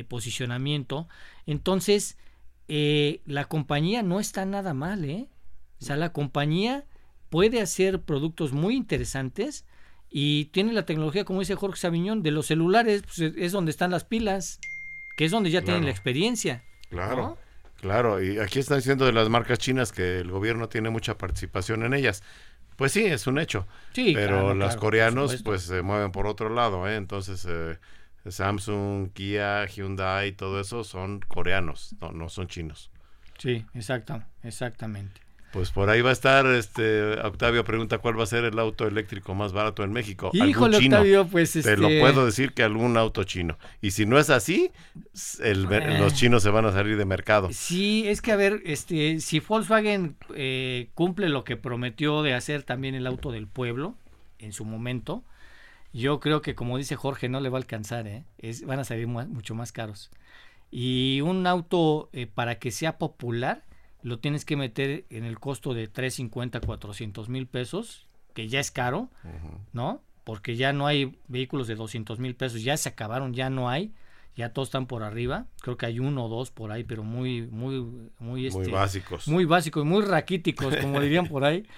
posicionamiento. 0.08 1.08
Entonces, 1.46 2.18
eh, 2.68 3.22
la 3.26 3.46
compañía 3.46 4.04
no 4.04 4.20
está 4.20 4.46
nada 4.46 4.74
mal, 4.74 5.06
¿eh? 5.06 5.30
O 5.80 5.86
sea, 5.86 5.96
la 5.96 6.12
compañía 6.12 6.86
puede 7.30 7.62
hacer 7.62 8.02
productos 8.02 8.52
muy 8.54 8.76
interesantes 8.76 9.66
y 10.10 10.46
tiene 10.46 10.74
la 10.74 10.86
tecnología, 10.86 11.26
como 11.26 11.42
dice 11.42 11.56
Jorge 11.56 11.80
Sabiñón, 11.80 12.24
de 12.24 12.32
los 12.32 12.48
celulares, 12.48 13.04
pues 13.04 13.34
es 13.36 13.52
donde 13.52 13.72
están 13.72 13.92
las 13.92 14.04
pilas, 14.04 14.60
que 15.18 15.26
es 15.26 15.32
donde 15.32 15.52
ya 15.52 15.62
tienen 15.62 15.86
la 15.86 15.92
experiencia. 15.92 16.64
Claro. 16.90 17.38
Claro, 17.82 18.24
y 18.24 18.40
aquí 18.40 18.58
están 18.58 18.80
diciendo 18.80 19.06
de 19.06 19.12
las 19.12 19.30
marcas 19.30 19.60
chinas 19.60 19.92
que 19.92 20.20
el 20.20 20.32
gobierno 20.32 20.68
tiene 20.68 20.90
mucha 20.90 21.18
participación 21.18 21.84
en 21.84 21.94
ellas. 21.94 22.24
Pues 22.76 22.92
sí, 22.92 23.06
es 23.06 23.28
un 23.28 23.38
hecho. 23.38 23.68
Sí, 23.94 24.14
pero 24.16 24.54
los 24.56 24.76
coreanos 24.76 25.42
pues 25.44 25.64
se 25.64 25.82
mueven 25.82 26.12
por 26.12 26.26
otro 26.28 26.50
lado, 26.50 26.88
¿eh? 26.88 26.96
Entonces 26.96 27.46
eh, 27.50 27.78
Samsung, 28.28 29.12
Kia, 29.14 29.66
Hyundai, 29.66 30.32
todo 30.32 30.60
eso 30.60 30.84
son 30.84 31.20
coreanos, 31.28 31.96
no, 32.02 32.12
no 32.12 32.30
son 32.30 32.48
chinos. 32.48 32.90
Sí, 33.38 33.66
exacto, 33.74 34.24
exactamente. 34.44 35.22
Pues 35.52 35.72
por 35.72 35.90
ahí 35.90 36.02
va 36.02 36.10
a 36.10 36.14
estar, 36.14 36.46
este, 36.46 37.20
Octavio 37.22 37.64
pregunta 37.64 38.00
cuál 38.00 38.20
va 38.20 38.24
a 38.24 38.28
ser 38.28 38.44
el 38.44 38.60
auto 38.60 38.86
eléctrico 38.86 39.34
más 39.34 39.54
barato 39.54 39.84
en 39.84 39.94
México. 39.94 40.30
Híjole, 40.34 40.78
Octavio, 40.78 41.26
pues 41.28 41.54
Te 41.54 41.78
lo 41.78 41.88
este 41.88 42.02
puedo 42.02 42.26
decir 42.26 42.52
que 42.52 42.64
algún 42.64 42.98
auto 42.98 43.24
chino. 43.24 43.58
Y 43.82 43.92
si 43.92 44.06
no 44.06 44.20
es 44.20 44.30
así, 44.30 44.72
el, 45.42 45.72
eh. 45.72 46.00
los 46.00 46.14
chinos 46.14 46.44
se 46.44 46.50
van 46.50 46.66
a 46.66 46.72
salir 46.74 46.98
de 46.98 47.06
mercado. 47.06 47.50
Sí, 47.54 48.04
es 48.08 48.22
que 48.22 48.34
a 48.34 48.36
ver, 48.36 48.62
este, 48.66 49.22
si 49.22 49.40
Volkswagen 49.40 50.18
eh, 50.36 50.90
cumple 50.96 51.30
lo 51.30 51.46
que 51.46 51.56
prometió 51.56 52.24
de 52.24 52.34
hacer 52.34 52.64
también 52.64 52.94
el 52.94 53.08
auto 53.08 53.32
del 53.32 53.48
pueblo 53.48 53.96
en 54.40 54.52
su 54.52 54.66
momento, 54.66 55.24
yo 55.94 56.20
creo 56.20 56.42
que 56.42 56.56
como 56.56 56.78
dice 56.78 56.96
Jorge, 56.96 57.30
no 57.30 57.40
le 57.40 57.50
va 57.50 57.58
a 57.58 57.62
alcanzar, 57.62 58.06
¿eh? 58.08 58.26
Es, 58.38 58.66
van 58.66 58.80
a 58.80 58.84
salir 58.84 59.08
mucho 59.08 59.56
más 59.56 59.72
caros. 59.72 60.12
Y 60.70 61.22
un 61.22 61.48
auto 61.48 62.10
eh, 62.12 62.28
para 62.28 62.60
que 62.60 62.72
sea 62.72 62.98
popular, 62.98 63.64
lo 64.08 64.20
tienes 64.20 64.46
que 64.46 64.56
meter 64.56 65.06
en 65.10 65.26
el 65.26 65.40
costo 65.40 65.74
de 65.74 65.88
350, 65.88 66.62
400 66.62 67.30
mil 67.30 67.46
pesos, 67.46 68.08
que 68.34 68.48
ya 68.48 68.60
es 68.60 68.72
caro, 68.72 69.10
¿no? 69.74 70.02
Porque 70.24 70.56
ya 70.56 70.74
no 70.74 70.88
hay 70.88 71.18
vehículos 71.28 71.68
de 71.68 71.76
200 71.76 72.18
mil 72.20 72.36
pesos, 72.36 72.64
ya 72.64 72.78
se 72.78 72.90
acabaron, 72.90 73.34
ya 73.34 73.50
no 73.50 73.70
hay, 73.70 73.94
ya 74.36 74.54
todos 74.54 74.70
están 74.70 74.88
por 74.88 75.04
arriba, 75.04 75.46
creo 75.62 75.78
que 75.78 75.88
hay 75.88 76.00
uno 76.00 76.26
o 76.26 76.30
dos 76.30 76.52
por 76.52 76.72
ahí, 76.72 76.84
pero 76.84 77.04
muy, 77.04 77.48
muy, 77.48 77.86
muy, 78.20 78.48
este, 78.48 78.72
básicos. 78.72 79.28
Muy 79.28 79.46
básicos, 79.46 79.84
muy 79.84 80.04
raquíticos, 80.04 80.76
como 80.78 81.02
dirían 81.02 81.28
por 81.28 81.44
ahí. 81.44 81.66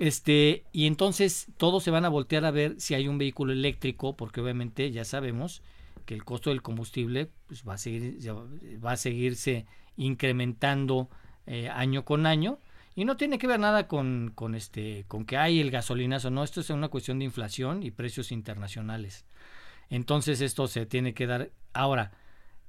Este, 0.00 0.62
y 0.70 0.86
entonces 0.86 1.48
todos 1.56 1.82
se 1.82 1.90
van 1.90 2.04
a 2.04 2.08
voltear 2.08 2.44
a 2.44 2.52
ver 2.52 2.76
si 2.78 2.94
hay 2.94 3.08
un 3.08 3.18
vehículo 3.18 3.52
eléctrico, 3.52 4.16
porque 4.16 4.40
obviamente 4.40 4.92
ya 4.92 5.04
sabemos 5.04 5.60
que 6.06 6.14
el 6.14 6.24
costo 6.24 6.50
del 6.50 6.62
combustible 6.62 7.30
pues, 7.48 7.64
va, 7.68 7.74
a 7.74 7.78
seguir, 7.78 8.16
va 8.24 8.92
a 8.92 8.96
seguirse 8.96 9.66
incrementando 9.96 11.10
eh, 11.48 11.68
año 11.70 12.04
con 12.04 12.26
año 12.26 12.58
y 12.94 13.04
no 13.04 13.16
tiene 13.16 13.38
que 13.38 13.46
ver 13.46 13.58
nada 13.58 13.88
con, 13.88 14.32
con, 14.34 14.54
este, 14.54 15.04
con 15.08 15.24
que 15.24 15.36
hay 15.36 15.60
el 15.60 15.70
gasolinazo, 15.70 16.30
no, 16.30 16.44
esto 16.44 16.60
es 16.60 16.68
una 16.68 16.88
cuestión 16.88 17.18
de 17.18 17.24
inflación 17.24 17.82
y 17.82 17.90
precios 17.90 18.32
internacionales. 18.32 19.24
Entonces 19.88 20.40
esto 20.40 20.66
se 20.66 20.84
tiene 20.84 21.14
que 21.14 21.26
dar. 21.26 21.50
Ahora, 21.72 22.12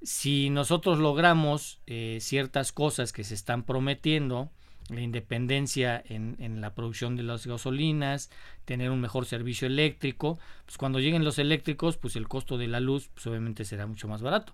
si 0.01 0.49
nosotros 0.49 0.99
logramos 0.99 1.81
eh, 1.87 2.19
ciertas 2.21 2.71
cosas 2.71 3.11
que 3.11 3.23
se 3.23 3.33
están 3.33 3.63
prometiendo, 3.63 4.49
la 4.87 5.01
independencia 5.01 6.01
en, 6.07 6.37
en, 6.39 6.61
la 6.61 6.73
producción 6.73 7.15
de 7.15 7.23
las 7.23 7.45
gasolinas, 7.45 8.29
tener 8.65 8.91
un 8.91 9.01
mejor 9.01 9.25
servicio 9.25 9.67
eléctrico, 9.67 10.39
pues 10.65 10.77
cuando 10.77 10.99
lleguen 10.99 11.25
los 11.25 11.37
eléctricos, 11.37 11.97
pues 11.97 12.15
el 12.15 12.27
costo 12.27 12.57
de 12.57 12.67
la 12.67 12.79
luz, 12.79 13.09
pues 13.13 13.27
obviamente 13.27 13.65
será 13.65 13.87
mucho 13.87 14.07
más 14.07 14.21
barato. 14.21 14.53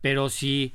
Pero 0.00 0.28
si, 0.28 0.72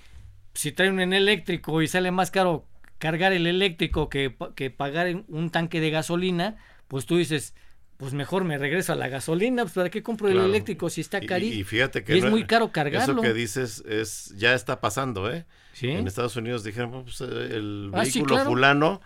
si 0.54 0.72
traen 0.72 1.00
un 1.00 1.14
eléctrico 1.14 1.82
y 1.82 1.88
sale 1.88 2.12
más 2.12 2.32
caro 2.32 2.66
cargar 3.02 3.34
el 3.34 3.48
eléctrico 3.48 4.10
que, 4.10 4.36
que 4.56 4.70
pagar 4.70 5.24
un 5.28 5.50
tanque 5.50 5.82
de 5.82 5.90
gasolina, 5.90 6.58
pues 6.88 7.08
tú 7.08 7.18
dices, 7.18 7.56
pues 7.98 8.14
mejor 8.14 8.44
me 8.44 8.60
regreso 8.60 8.94
a 8.94 8.96
la 8.96 9.10
gasolina, 9.10 9.64
pues 9.64 9.74
para 9.74 9.90
qué 9.90 10.04
compro 10.04 10.30
el 10.30 10.38
eléctrico 10.38 10.88
si 10.90 11.02
está 11.02 11.20
carísimo. 11.20 11.60
Y, 11.60 11.64
fíjate 11.64 12.04
que 12.04 12.16
es 12.16 12.26
muy 12.26 12.46
caro 12.46 12.72
cargarlo. 12.72 13.14
Eso 13.14 13.22
que 13.22 13.34
dices 13.34 13.84
es 13.88 14.34
ya 14.38 14.54
está 14.54 14.80
pasando, 14.80 15.32
¿eh? 15.32 15.46
En 15.82 16.06
Estados 16.06 16.36
Unidos 16.36 16.64
dijeron, 16.64 17.04
pues, 17.04 17.22
el 17.22 17.90
ah, 17.94 18.04
vehículo 18.04 18.38
fulano 18.46 19.02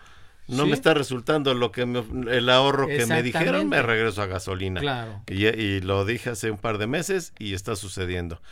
no 0.46 0.66
me 0.66 0.74
está 0.74 0.92
resultando 0.92 1.54
lo 1.54 1.72
que 1.72 1.82
el 1.82 2.50
ahorro 2.50 2.86
que 2.86 3.06
me 3.06 3.22
dijeron, 3.22 3.66
me 3.68 3.80
regreso 3.80 4.20
a 4.20 4.26
gasolina. 4.26 4.80
Claro. 4.80 5.22
Y, 5.26 5.80
lo 5.80 6.04
dije 6.04 6.30
hace 6.30 6.50
un 6.50 6.58
par 6.58 6.76
de 6.76 6.86
meses 6.86 7.32
y 7.38 7.54
está 7.54 7.76
sucediendo. 7.76 8.42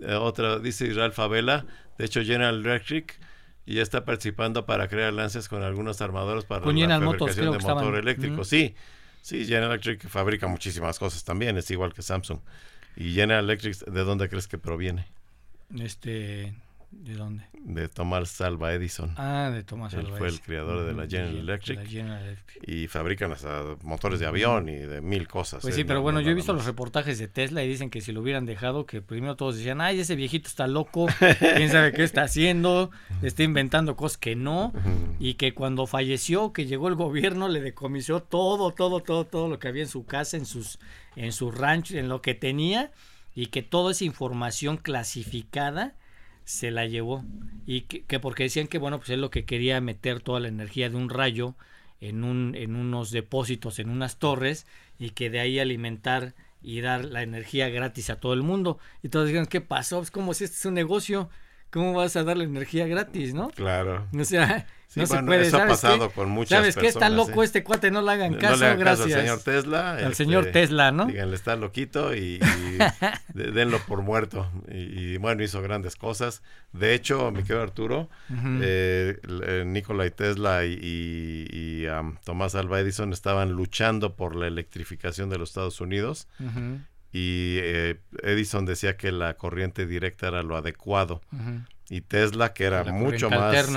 Eh, 0.00 0.14
otra, 0.14 0.60
dice 0.60 0.86
Israel 0.86 1.12
Favela, 1.12 1.66
de 1.98 2.06
hecho 2.06 2.22
General 2.22 2.56
Electric 2.56 3.20
ya 3.66 3.82
está 3.82 4.04
participando 4.04 4.66
para 4.66 4.88
crear 4.88 5.08
alianzas 5.08 5.48
con 5.48 5.62
algunos 5.62 6.00
armadores 6.00 6.44
para 6.44 6.60
la 6.60 6.66
fabricación 6.66 7.52
de 7.52 7.58
motor 7.58 7.96
eléctrico. 7.96 8.44
Sí, 8.44 8.74
sí, 9.22 9.46
General 9.46 9.70
Electric 9.70 10.06
fabrica 10.08 10.46
muchísimas 10.46 10.98
cosas 10.98 11.24
también, 11.24 11.56
es 11.56 11.70
igual 11.70 11.94
que 11.94 12.02
Samsung. 12.02 12.40
¿Y 12.96 13.14
General 13.14 13.44
Electric 13.44 13.76
de 13.86 14.04
dónde 14.04 14.28
crees 14.28 14.46
que 14.46 14.58
proviene? 14.58 15.06
Este, 15.78 16.54
¿De 17.02 17.14
dónde? 17.14 17.44
De 17.52 17.88
Thomas 17.88 18.40
Alva 18.40 18.72
Edison. 18.72 19.14
Ah, 19.16 19.50
de 19.52 19.62
Thomas 19.62 19.92
Él 19.94 20.06
fue 20.16 20.28
el 20.28 20.40
creador 20.40 20.86
de 20.86 20.92
la 20.92 21.06
General 21.08 21.36
Electric. 21.36 21.80
Y 22.66 22.86
fabrican 22.88 23.32
hasta 23.32 23.76
motores 23.82 24.20
de 24.20 24.26
avión 24.26 24.68
y 24.68 24.76
de 24.76 25.00
mil 25.00 25.26
cosas. 25.26 25.62
Pues 25.62 25.74
¿eh? 25.74 25.78
sí, 25.78 25.84
pero 25.84 26.02
bueno, 26.02 26.20
yo 26.20 26.30
he 26.30 26.34
visto 26.34 26.52
los 26.52 26.66
reportajes 26.66 27.18
de 27.18 27.28
Tesla 27.28 27.64
y 27.64 27.68
dicen 27.68 27.90
que 27.90 28.00
si 28.00 28.12
lo 28.12 28.20
hubieran 28.20 28.46
dejado, 28.46 28.86
que 28.86 29.02
primero 29.02 29.36
todos 29.36 29.56
decían, 29.56 29.80
ay, 29.80 30.00
ese 30.00 30.14
viejito 30.14 30.48
está 30.48 30.66
loco, 30.66 31.06
quién 31.38 31.70
sabe 31.70 31.92
qué 31.92 32.04
está 32.04 32.22
haciendo, 32.22 32.90
está 33.22 33.42
inventando 33.42 33.96
cosas 33.96 34.18
que 34.18 34.36
no. 34.36 34.72
Y 35.18 35.34
que 35.34 35.54
cuando 35.54 35.86
falleció, 35.86 36.52
que 36.52 36.66
llegó 36.66 36.88
el 36.88 36.94
gobierno, 36.94 37.48
le 37.48 37.60
decomisó 37.60 38.22
todo, 38.22 38.72
todo, 38.72 39.00
todo, 39.00 39.24
todo 39.24 39.48
lo 39.48 39.58
que 39.58 39.68
había 39.68 39.82
en 39.82 39.88
su 39.88 40.04
casa, 40.04 40.36
en 40.36 40.46
sus, 40.46 40.78
en 41.16 41.32
su 41.32 41.50
rancho, 41.50 41.96
en 41.96 42.08
lo 42.08 42.22
que 42.22 42.34
tenía. 42.34 42.92
Y 43.34 43.46
que 43.46 43.62
toda 43.62 43.90
esa 43.90 44.04
información 44.04 44.76
clasificada 44.76 45.96
se 46.44 46.70
la 46.70 46.86
llevó. 46.86 47.24
Y 47.66 47.82
que, 47.82 48.20
porque 48.20 48.44
decían 48.44 48.68
que 48.68 48.78
bueno 48.78 48.98
pues 48.98 49.10
él 49.10 49.20
lo 49.20 49.30
que 49.30 49.44
quería 49.44 49.80
meter 49.80 50.20
toda 50.20 50.40
la 50.40 50.48
energía 50.48 50.90
de 50.90 50.96
un 50.96 51.08
rayo 51.08 51.54
en 52.00 52.24
un 52.24 52.54
en 52.54 52.76
unos 52.76 53.10
depósitos 53.10 53.78
en 53.78 53.88
unas 53.88 54.18
torres 54.18 54.66
y 54.98 55.10
que 55.10 55.30
de 55.30 55.40
ahí 55.40 55.58
alimentar 55.58 56.34
y 56.62 56.80
dar 56.80 57.04
la 57.04 57.22
energía 57.22 57.68
gratis 57.68 58.10
a 58.10 58.16
todo 58.16 58.32
el 58.34 58.42
mundo. 58.42 58.78
Y 59.02 59.08
todos 59.08 59.26
dijeron 59.26 59.46
qué 59.46 59.60
pasó 59.60 60.02
es 60.02 60.10
como 60.10 60.34
si 60.34 60.44
este 60.44 60.56
es 60.56 60.64
un 60.66 60.74
negocio 60.74 61.30
cómo 61.70 61.92
vas 61.92 62.14
a 62.16 62.24
darle 62.24 62.44
energía 62.44 62.86
gratis 62.86 63.34
no 63.34 63.48
claro. 63.50 64.06
O 64.18 64.24
sea 64.24 64.66
no 64.96 65.06
se 65.06 65.22
puede. 65.22 65.46
Eso 65.46 65.58
ha 65.58 65.66
pasado 65.66 66.10
con 66.10 66.30
muchas 66.30 66.58
¿Sabes 66.58 66.76
qué? 66.76 66.86
Está 66.86 67.08
loco 67.08 67.42
¿eh? 67.42 67.46
este 67.46 67.62
cuate, 67.62 67.90
no 67.90 68.02
le 68.02 68.12
hagan 68.12 68.34
caso, 68.34 68.56
no 68.56 68.70
le 68.70 68.76
gracias. 68.76 69.12
al 69.12 69.20
señor 69.20 69.40
Tesla. 69.40 69.92
Al 69.92 69.98
este, 69.98 70.14
señor 70.14 70.46
Tesla, 70.46 70.92
¿no? 70.92 71.06
Díganle, 71.06 71.34
está 71.34 71.56
loquito 71.56 72.14
y, 72.14 72.40
denlo 73.34 73.78
por 73.86 74.02
muerto. 74.02 74.50
Y, 74.70 75.16
bueno, 75.18 75.42
hizo 75.42 75.62
grandes 75.62 75.96
cosas. 75.96 76.42
De 76.72 76.94
hecho, 76.94 77.30
mi 77.30 77.42
querido 77.42 77.62
Arturo, 77.62 78.08
eh, 78.60 79.18
eh, 79.46 79.64
Nikola 79.66 80.06
y 80.06 80.10
Tesla 80.10 80.64
y, 80.64 81.86
Tomás 82.24 82.54
Alva 82.54 82.80
Edison 82.80 83.12
estaban 83.12 83.52
luchando 83.52 84.14
por 84.14 84.34
la 84.34 84.46
electrificación 84.46 85.30
de 85.30 85.38
los 85.38 85.50
Estados 85.50 85.80
Unidos. 85.80 86.28
Y 87.12 87.58
Edison 88.22 88.66
decía 88.66 88.96
que 88.96 89.12
la 89.12 89.34
corriente 89.34 89.86
directa 89.86 90.28
era 90.28 90.42
lo 90.42 90.56
adecuado 90.56 91.20
y 91.88 92.00
Tesla, 92.00 92.52
que 92.52 92.64
era 92.64 92.84
mucho 92.84 93.30
más, 93.30 93.70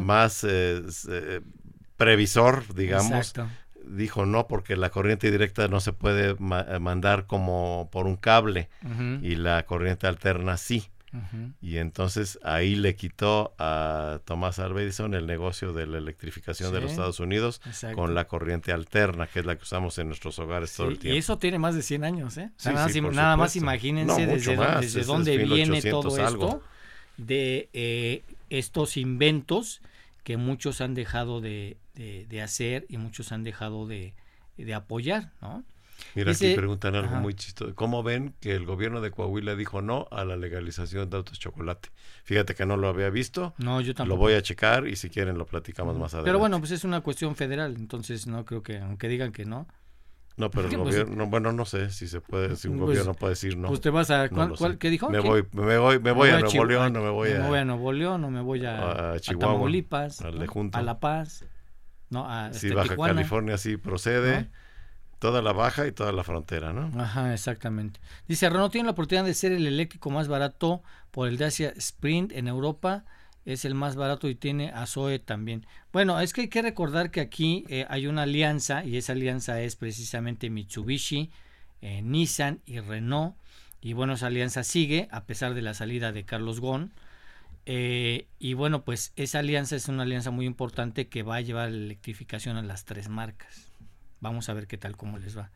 más 0.00 0.44
eh, 0.44 0.82
eh, 1.08 1.40
previsor, 1.96 2.74
digamos, 2.74 3.34
dijo 3.86 4.26
no, 4.26 4.46
porque 4.48 4.76
la 4.76 4.90
corriente 4.90 5.30
directa 5.30 5.68
no 5.68 5.80
se 5.80 5.92
puede 5.92 6.30
eh, 6.30 6.78
mandar 6.80 7.26
como 7.26 7.88
por 7.92 8.06
un 8.06 8.16
cable 8.16 8.68
y 9.22 9.36
la 9.36 9.64
corriente 9.66 10.06
alterna 10.06 10.56
sí. 10.56 10.90
Y 11.60 11.76
entonces 11.76 12.40
ahí 12.42 12.74
le 12.74 12.96
quitó 12.96 13.54
a 13.56 14.18
Tomás 14.24 14.58
Alva 14.58 14.82
Edison 14.82 15.14
el 15.14 15.28
negocio 15.28 15.72
de 15.72 15.86
la 15.86 15.98
electrificación 15.98 16.74
de 16.74 16.80
los 16.80 16.90
Estados 16.90 17.20
Unidos 17.20 17.60
con 17.94 18.16
la 18.16 18.26
corriente 18.26 18.72
alterna, 18.72 19.28
que 19.28 19.38
es 19.38 19.46
la 19.46 19.54
que 19.54 19.62
usamos 19.62 19.96
en 19.98 20.08
nuestros 20.08 20.40
hogares 20.40 20.74
todo 20.74 20.88
el 20.88 20.98
tiempo. 20.98 21.14
Y 21.14 21.18
eso 21.18 21.38
tiene 21.38 21.60
más 21.60 21.76
de 21.76 21.82
100 21.82 22.02
años, 22.02 22.36
¿eh? 22.36 22.50
nada, 23.12 23.36
más, 23.36 23.54
imagínense 23.54 24.26
desde, 24.26 24.56
desde 24.80 25.04
dónde 25.04 25.38
viene 25.38 25.80
todo 25.82 26.18
esto 26.18 26.64
de 27.16 27.68
eh, 27.72 28.22
estos 28.50 28.96
inventos 28.96 29.80
que 30.22 30.36
muchos 30.36 30.80
han 30.80 30.94
dejado 30.94 31.40
de, 31.40 31.76
hacer 32.42 32.86
y 32.88 32.96
muchos 32.96 33.32
han 33.32 33.44
dejado 33.44 33.86
de, 33.86 34.14
apoyar, 34.74 35.32
¿no? 35.40 35.64
Mira, 36.14 36.32
aquí 36.32 36.54
preguntan 36.54 36.96
algo 36.96 37.16
muy 37.16 37.34
chistoso. 37.34 37.74
¿Cómo 37.74 38.02
ven 38.02 38.34
que 38.40 38.54
el 38.54 38.66
gobierno 38.66 39.00
de 39.00 39.10
Coahuila 39.10 39.54
dijo 39.54 39.80
no 39.80 40.08
a 40.10 40.24
la 40.24 40.36
legalización 40.36 41.08
de 41.08 41.16
autos 41.16 41.38
chocolate? 41.38 41.90
Fíjate 42.24 42.54
que 42.54 42.66
no 42.66 42.76
lo 42.76 42.88
había 42.88 43.10
visto. 43.10 43.54
No, 43.58 43.80
yo 43.80 43.94
tampoco. 43.94 44.16
Lo 44.16 44.20
voy 44.20 44.34
a 44.34 44.42
checar 44.42 44.88
y 44.88 44.96
si 44.96 45.08
quieren 45.08 45.38
lo 45.38 45.46
platicamos 45.46 45.96
más 45.96 46.14
adelante. 46.14 46.28
Pero 46.28 46.38
bueno, 46.40 46.58
pues 46.58 46.72
es 46.72 46.84
una 46.84 47.00
cuestión 47.00 47.36
federal, 47.36 47.76
entonces 47.76 48.26
no 48.26 48.44
creo 48.44 48.62
que, 48.62 48.78
aunque 48.78 49.08
digan 49.08 49.32
que 49.32 49.44
no, 49.44 49.68
no, 50.36 50.50
pero 50.50 50.68
el 50.68 50.76
pues, 50.76 50.96
gobierno, 50.96 51.26
bueno, 51.26 51.52
no 51.52 51.64
sé 51.64 51.90
si 51.90 52.08
se 52.08 52.20
puede, 52.20 52.56
si 52.56 52.68
un 52.68 52.78
pues, 52.78 52.88
gobierno 52.88 53.14
puede 53.14 53.32
decir 53.32 53.56
no. 53.56 53.68
Pues 53.68 53.80
te 53.80 53.90
vas 53.90 54.10
a, 54.10 54.28
¿cuál, 54.28 54.78
¿qué 54.78 54.90
dijo? 54.90 55.08
Me 55.10 55.20
voy, 55.20 55.46
me 55.52 55.78
voy, 55.78 55.98
me 55.98 56.12
voy, 56.12 56.30
a, 56.30 56.40
Nuevo 56.40 56.64
León, 56.64 56.92
no 56.92 57.02
me 57.02 57.10
voy 57.10 57.32
a, 57.32 57.38
me 57.40 57.48
voy 57.48 57.58
a 57.58 57.64
Nuevo 57.64 57.92
León, 57.92 58.20
no 58.20 58.30
me 58.30 58.40
voy 58.40 58.64
a, 58.66 59.12
a 59.12 59.20
Chihuahua, 59.20 59.50
a 59.50 59.54
Tamaulipas, 59.54 60.20
a, 60.22 60.82
La 60.82 60.98
Paz, 60.98 61.44
no, 62.10 62.28
a 62.28 62.52
sí, 62.52 62.66
este, 62.66 62.74
Baja 62.74 62.96
California 62.96 63.58
sí 63.58 63.76
procede. 63.76 64.50
Toda 65.20 65.40
la 65.40 65.52
baja 65.54 65.86
y 65.86 65.92
toda 65.92 66.12
la 66.12 66.22
frontera, 66.22 66.74
¿no? 66.74 66.90
Ajá, 67.00 67.32
exactamente. 67.32 67.98
Dice, 68.28 68.50
Renault 68.50 68.70
tiene 68.70 68.86
la 68.86 68.90
oportunidad 68.90 69.24
de 69.24 69.32
ser 69.32 69.52
el 69.52 69.66
eléctrico 69.66 70.10
más 70.10 70.28
barato 70.28 70.82
por 71.12 71.28
el 71.28 71.38
Dacia 71.38 71.72
Sprint 71.76 72.32
en 72.32 72.46
Europa 72.46 73.06
es 73.44 73.64
el 73.64 73.74
más 73.74 73.96
barato 73.96 74.28
y 74.28 74.34
tiene 74.34 74.70
a 74.70 74.86
Zoe 74.86 75.18
también. 75.18 75.66
Bueno, 75.92 76.18
es 76.20 76.32
que 76.32 76.42
hay 76.42 76.48
que 76.48 76.62
recordar 76.62 77.10
que 77.10 77.20
aquí 77.20 77.64
eh, 77.68 77.86
hay 77.88 78.06
una 78.06 78.22
alianza 78.22 78.84
y 78.84 78.96
esa 78.96 79.12
alianza 79.12 79.60
es 79.60 79.76
precisamente 79.76 80.50
Mitsubishi, 80.50 81.30
eh, 81.82 82.02
Nissan 82.02 82.60
y 82.66 82.80
Renault. 82.80 83.36
Y 83.80 83.92
bueno, 83.92 84.14
esa 84.14 84.28
alianza 84.28 84.64
sigue 84.64 85.08
a 85.10 85.24
pesar 85.24 85.52
de 85.54 85.62
la 85.62 85.74
salida 85.74 86.10
de 86.12 86.24
Carlos 86.24 86.60
Ghosn. 86.60 86.92
Eh, 87.66 88.28
y 88.38 88.54
bueno, 88.54 88.82
pues 88.84 89.12
esa 89.16 89.40
alianza 89.40 89.76
es 89.76 89.88
una 89.88 90.02
alianza 90.04 90.30
muy 90.30 90.46
importante 90.46 91.08
que 91.08 91.22
va 91.22 91.36
a 91.36 91.40
llevar 91.42 91.70
la 91.70 91.76
electrificación 91.76 92.56
a 92.56 92.62
las 92.62 92.84
tres 92.84 93.08
marcas. 93.08 93.72
Vamos 94.20 94.48
a 94.48 94.54
ver 94.54 94.66
qué 94.66 94.78
tal, 94.78 94.96
cómo 94.96 95.18
les 95.18 95.36
va. 95.36 95.50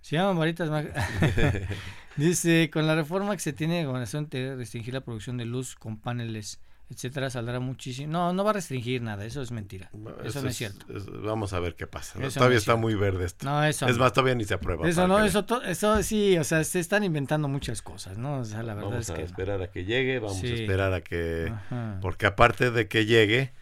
Se 0.00 0.16
llama 0.16 0.34
Maritas 0.34 0.70
Dice, 2.16 2.70
con 2.72 2.86
la 2.86 2.96
reforma 2.96 3.34
que 3.34 3.42
se 3.42 3.52
tiene 3.52 3.78
de 3.78 3.84
gobernación 3.84 4.28
de 4.28 4.56
restringir 4.56 4.94
la 4.94 5.00
producción 5.02 5.36
de 5.36 5.44
luz 5.44 5.74
con 5.76 5.98
paneles 5.98 6.60
etcétera, 6.90 7.28
saldrá 7.30 7.60
muchísimo. 7.60 8.10
No, 8.10 8.32
no 8.32 8.44
va 8.44 8.50
a 8.50 8.52
restringir 8.54 9.02
nada, 9.02 9.24
eso 9.24 9.42
es 9.42 9.50
mentira. 9.50 9.90
eso, 10.24 10.42
no 10.42 10.48
es 10.48 10.56
cierto. 10.56 10.86
vamos 11.22 11.52
a 11.52 11.60
ver 11.60 11.74
qué 11.74 11.86
pasa. 11.86 12.18
Todavía 12.18 12.58
está 12.58 12.76
muy 12.76 12.94
verde 12.94 13.26
esto. 13.26 13.44
No, 13.44 13.62
eso. 13.64 13.86
Es 13.86 13.98
más, 13.98 14.12
todavía 14.12 14.34
ni 14.34 14.44
se 14.44 14.54
aprueba. 14.54 14.88
Eso 14.88 15.06
no, 15.06 15.24
eso, 15.24 15.44
eso 15.64 16.02
sí, 16.02 16.38
o 16.38 16.44
sea, 16.44 16.64
se 16.64 16.80
están 16.80 17.04
inventando 17.04 17.48
muchas 17.48 17.82
cosas, 17.82 18.18
¿no? 18.18 18.40
O 18.40 18.44
sea, 18.44 18.62
la 18.62 18.74
verdad 18.74 18.90
vamos 18.90 19.10
es 19.10 19.16
a 19.16 19.20
esperar 19.20 19.62
a 19.62 19.70
que 19.70 19.84
llegue, 19.84 20.18
vamos 20.18 20.42
a 20.42 20.46
esperar 20.46 20.92
a 20.92 21.00
que. 21.02 21.52
Porque 22.00 22.26
aparte 22.26 22.70
de 22.70 22.88
que 22.88 23.06
llegue 23.06 23.52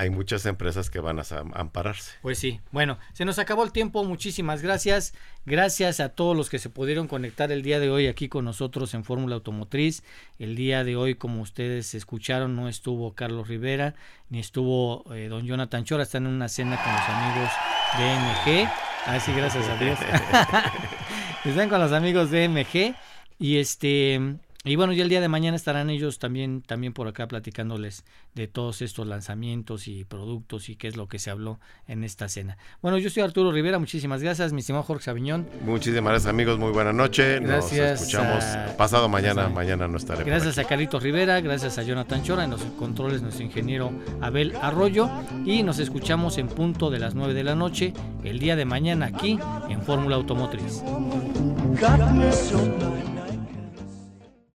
hay 0.00 0.08
muchas 0.08 0.46
empresas 0.46 0.88
que 0.88 0.98
van 0.98 1.18
a 1.18 1.24
ampararse. 1.52 2.12
Pues 2.22 2.38
sí, 2.38 2.58
bueno, 2.72 2.98
se 3.12 3.26
nos 3.26 3.38
acabó 3.38 3.64
el 3.64 3.70
tiempo, 3.70 4.02
muchísimas 4.02 4.62
gracias. 4.62 5.12
Gracias 5.44 6.00
a 6.00 6.08
todos 6.08 6.34
los 6.34 6.48
que 6.48 6.58
se 6.58 6.70
pudieron 6.70 7.06
conectar 7.06 7.52
el 7.52 7.60
día 7.60 7.78
de 7.80 7.90
hoy 7.90 8.06
aquí 8.06 8.30
con 8.30 8.46
nosotros 8.46 8.94
en 8.94 9.04
Fórmula 9.04 9.34
Automotriz. 9.34 10.02
El 10.38 10.56
día 10.56 10.84
de 10.84 10.96
hoy, 10.96 11.16
como 11.16 11.42
ustedes 11.42 11.94
escucharon, 11.94 12.56
no 12.56 12.66
estuvo 12.70 13.14
Carlos 13.14 13.48
Rivera, 13.48 13.94
ni 14.30 14.40
estuvo 14.40 15.04
eh, 15.12 15.28
don 15.28 15.44
Jonathan 15.44 15.84
Chora, 15.84 16.04
están 16.04 16.24
en 16.24 16.32
una 16.32 16.48
cena 16.48 16.82
con 16.82 16.92
los 16.94 17.02
amigos 17.02 17.50
de 17.98 18.62
MG. 18.64 18.70
Ah, 19.04 19.20
sí, 19.20 19.34
gracias 19.34 19.68
a 19.68 19.76
Dios. 19.76 19.98
están 21.44 21.68
con 21.68 21.78
los 21.78 21.92
amigos 21.92 22.30
de 22.30 22.48
MG 22.48 22.96
y 23.38 23.58
este 23.58 24.38
y 24.62 24.76
bueno, 24.76 24.92
ya 24.92 25.04
el 25.04 25.08
día 25.08 25.22
de 25.22 25.28
mañana 25.28 25.56
estarán 25.56 25.88
ellos 25.88 26.18
también, 26.18 26.60
también 26.60 26.92
por 26.92 27.08
acá 27.08 27.26
platicándoles 27.26 28.04
de 28.34 28.46
todos 28.46 28.82
estos 28.82 29.06
lanzamientos 29.06 29.88
y 29.88 30.04
productos 30.04 30.68
y 30.68 30.76
qué 30.76 30.86
es 30.86 30.98
lo 30.98 31.08
que 31.08 31.18
se 31.18 31.30
habló 31.30 31.58
en 31.86 32.04
esta 32.04 32.28
cena. 32.28 32.58
Bueno, 32.82 32.98
yo 32.98 33.08
soy 33.08 33.22
Arturo 33.22 33.52
Rivera, 33.52 33.78
muchísimas 33.78 34.22
gracias, 34.22 34.52
mi 34.52 34.60
estimado 34.60 34.82
Jorge 34.82 35.04
Sabiñón. 35.04 35.48
Muchísimas 35.64 36.12
gracias 36.12 36.28
amigos, 36.28 36.58
muy 36.58 36.72
buena 36.72 36.92
noche. 36.92 37.40
Gracias. 37.40 38.00
Nos 38.00 38.00
escuchamos 38.02 38.44
pasado 38.76 39.08
mañana, 39.08 39.48
mañana 39.48 39.88
no 39.88 39.96
estaré. 39.96 40.24
Gracias 40.24 40.58
a 40.58 40.64
Carlitos 40.64 41.02
Rivera, 41.02 41.40
gracias 41.40 41.78
a 41.78 41.82
Jonathan 41.82 42.22
Chora, 42.22 42.44
en 42.44 42.50
los 42.50 42.60
controles 42.78 43.22
nuestro 43.22 43.44
ingeniero 43.44 43.90
Abel 44.20 44.54
Arroyo 44.60 45.08
y 45.46 45.62
nos 45.62 45.78
escuchamos 45.78 46.36
en 46.36 46.48
punto 46.48 46.90
de 46.90 46.98
las 46.98 47.14
9 47.14 47.32
de 47.32 47.44
la 47.44 47.54
noche 47.54 47.94
el 48.24 48.38
día 48.38 48.56
de 48.56 48.66
mañana 48.66 49.06
aquí 49.06 49.38
en 49.70 49.80
Fórmula 49.82 50.16
Automotriz. 50.16 50.82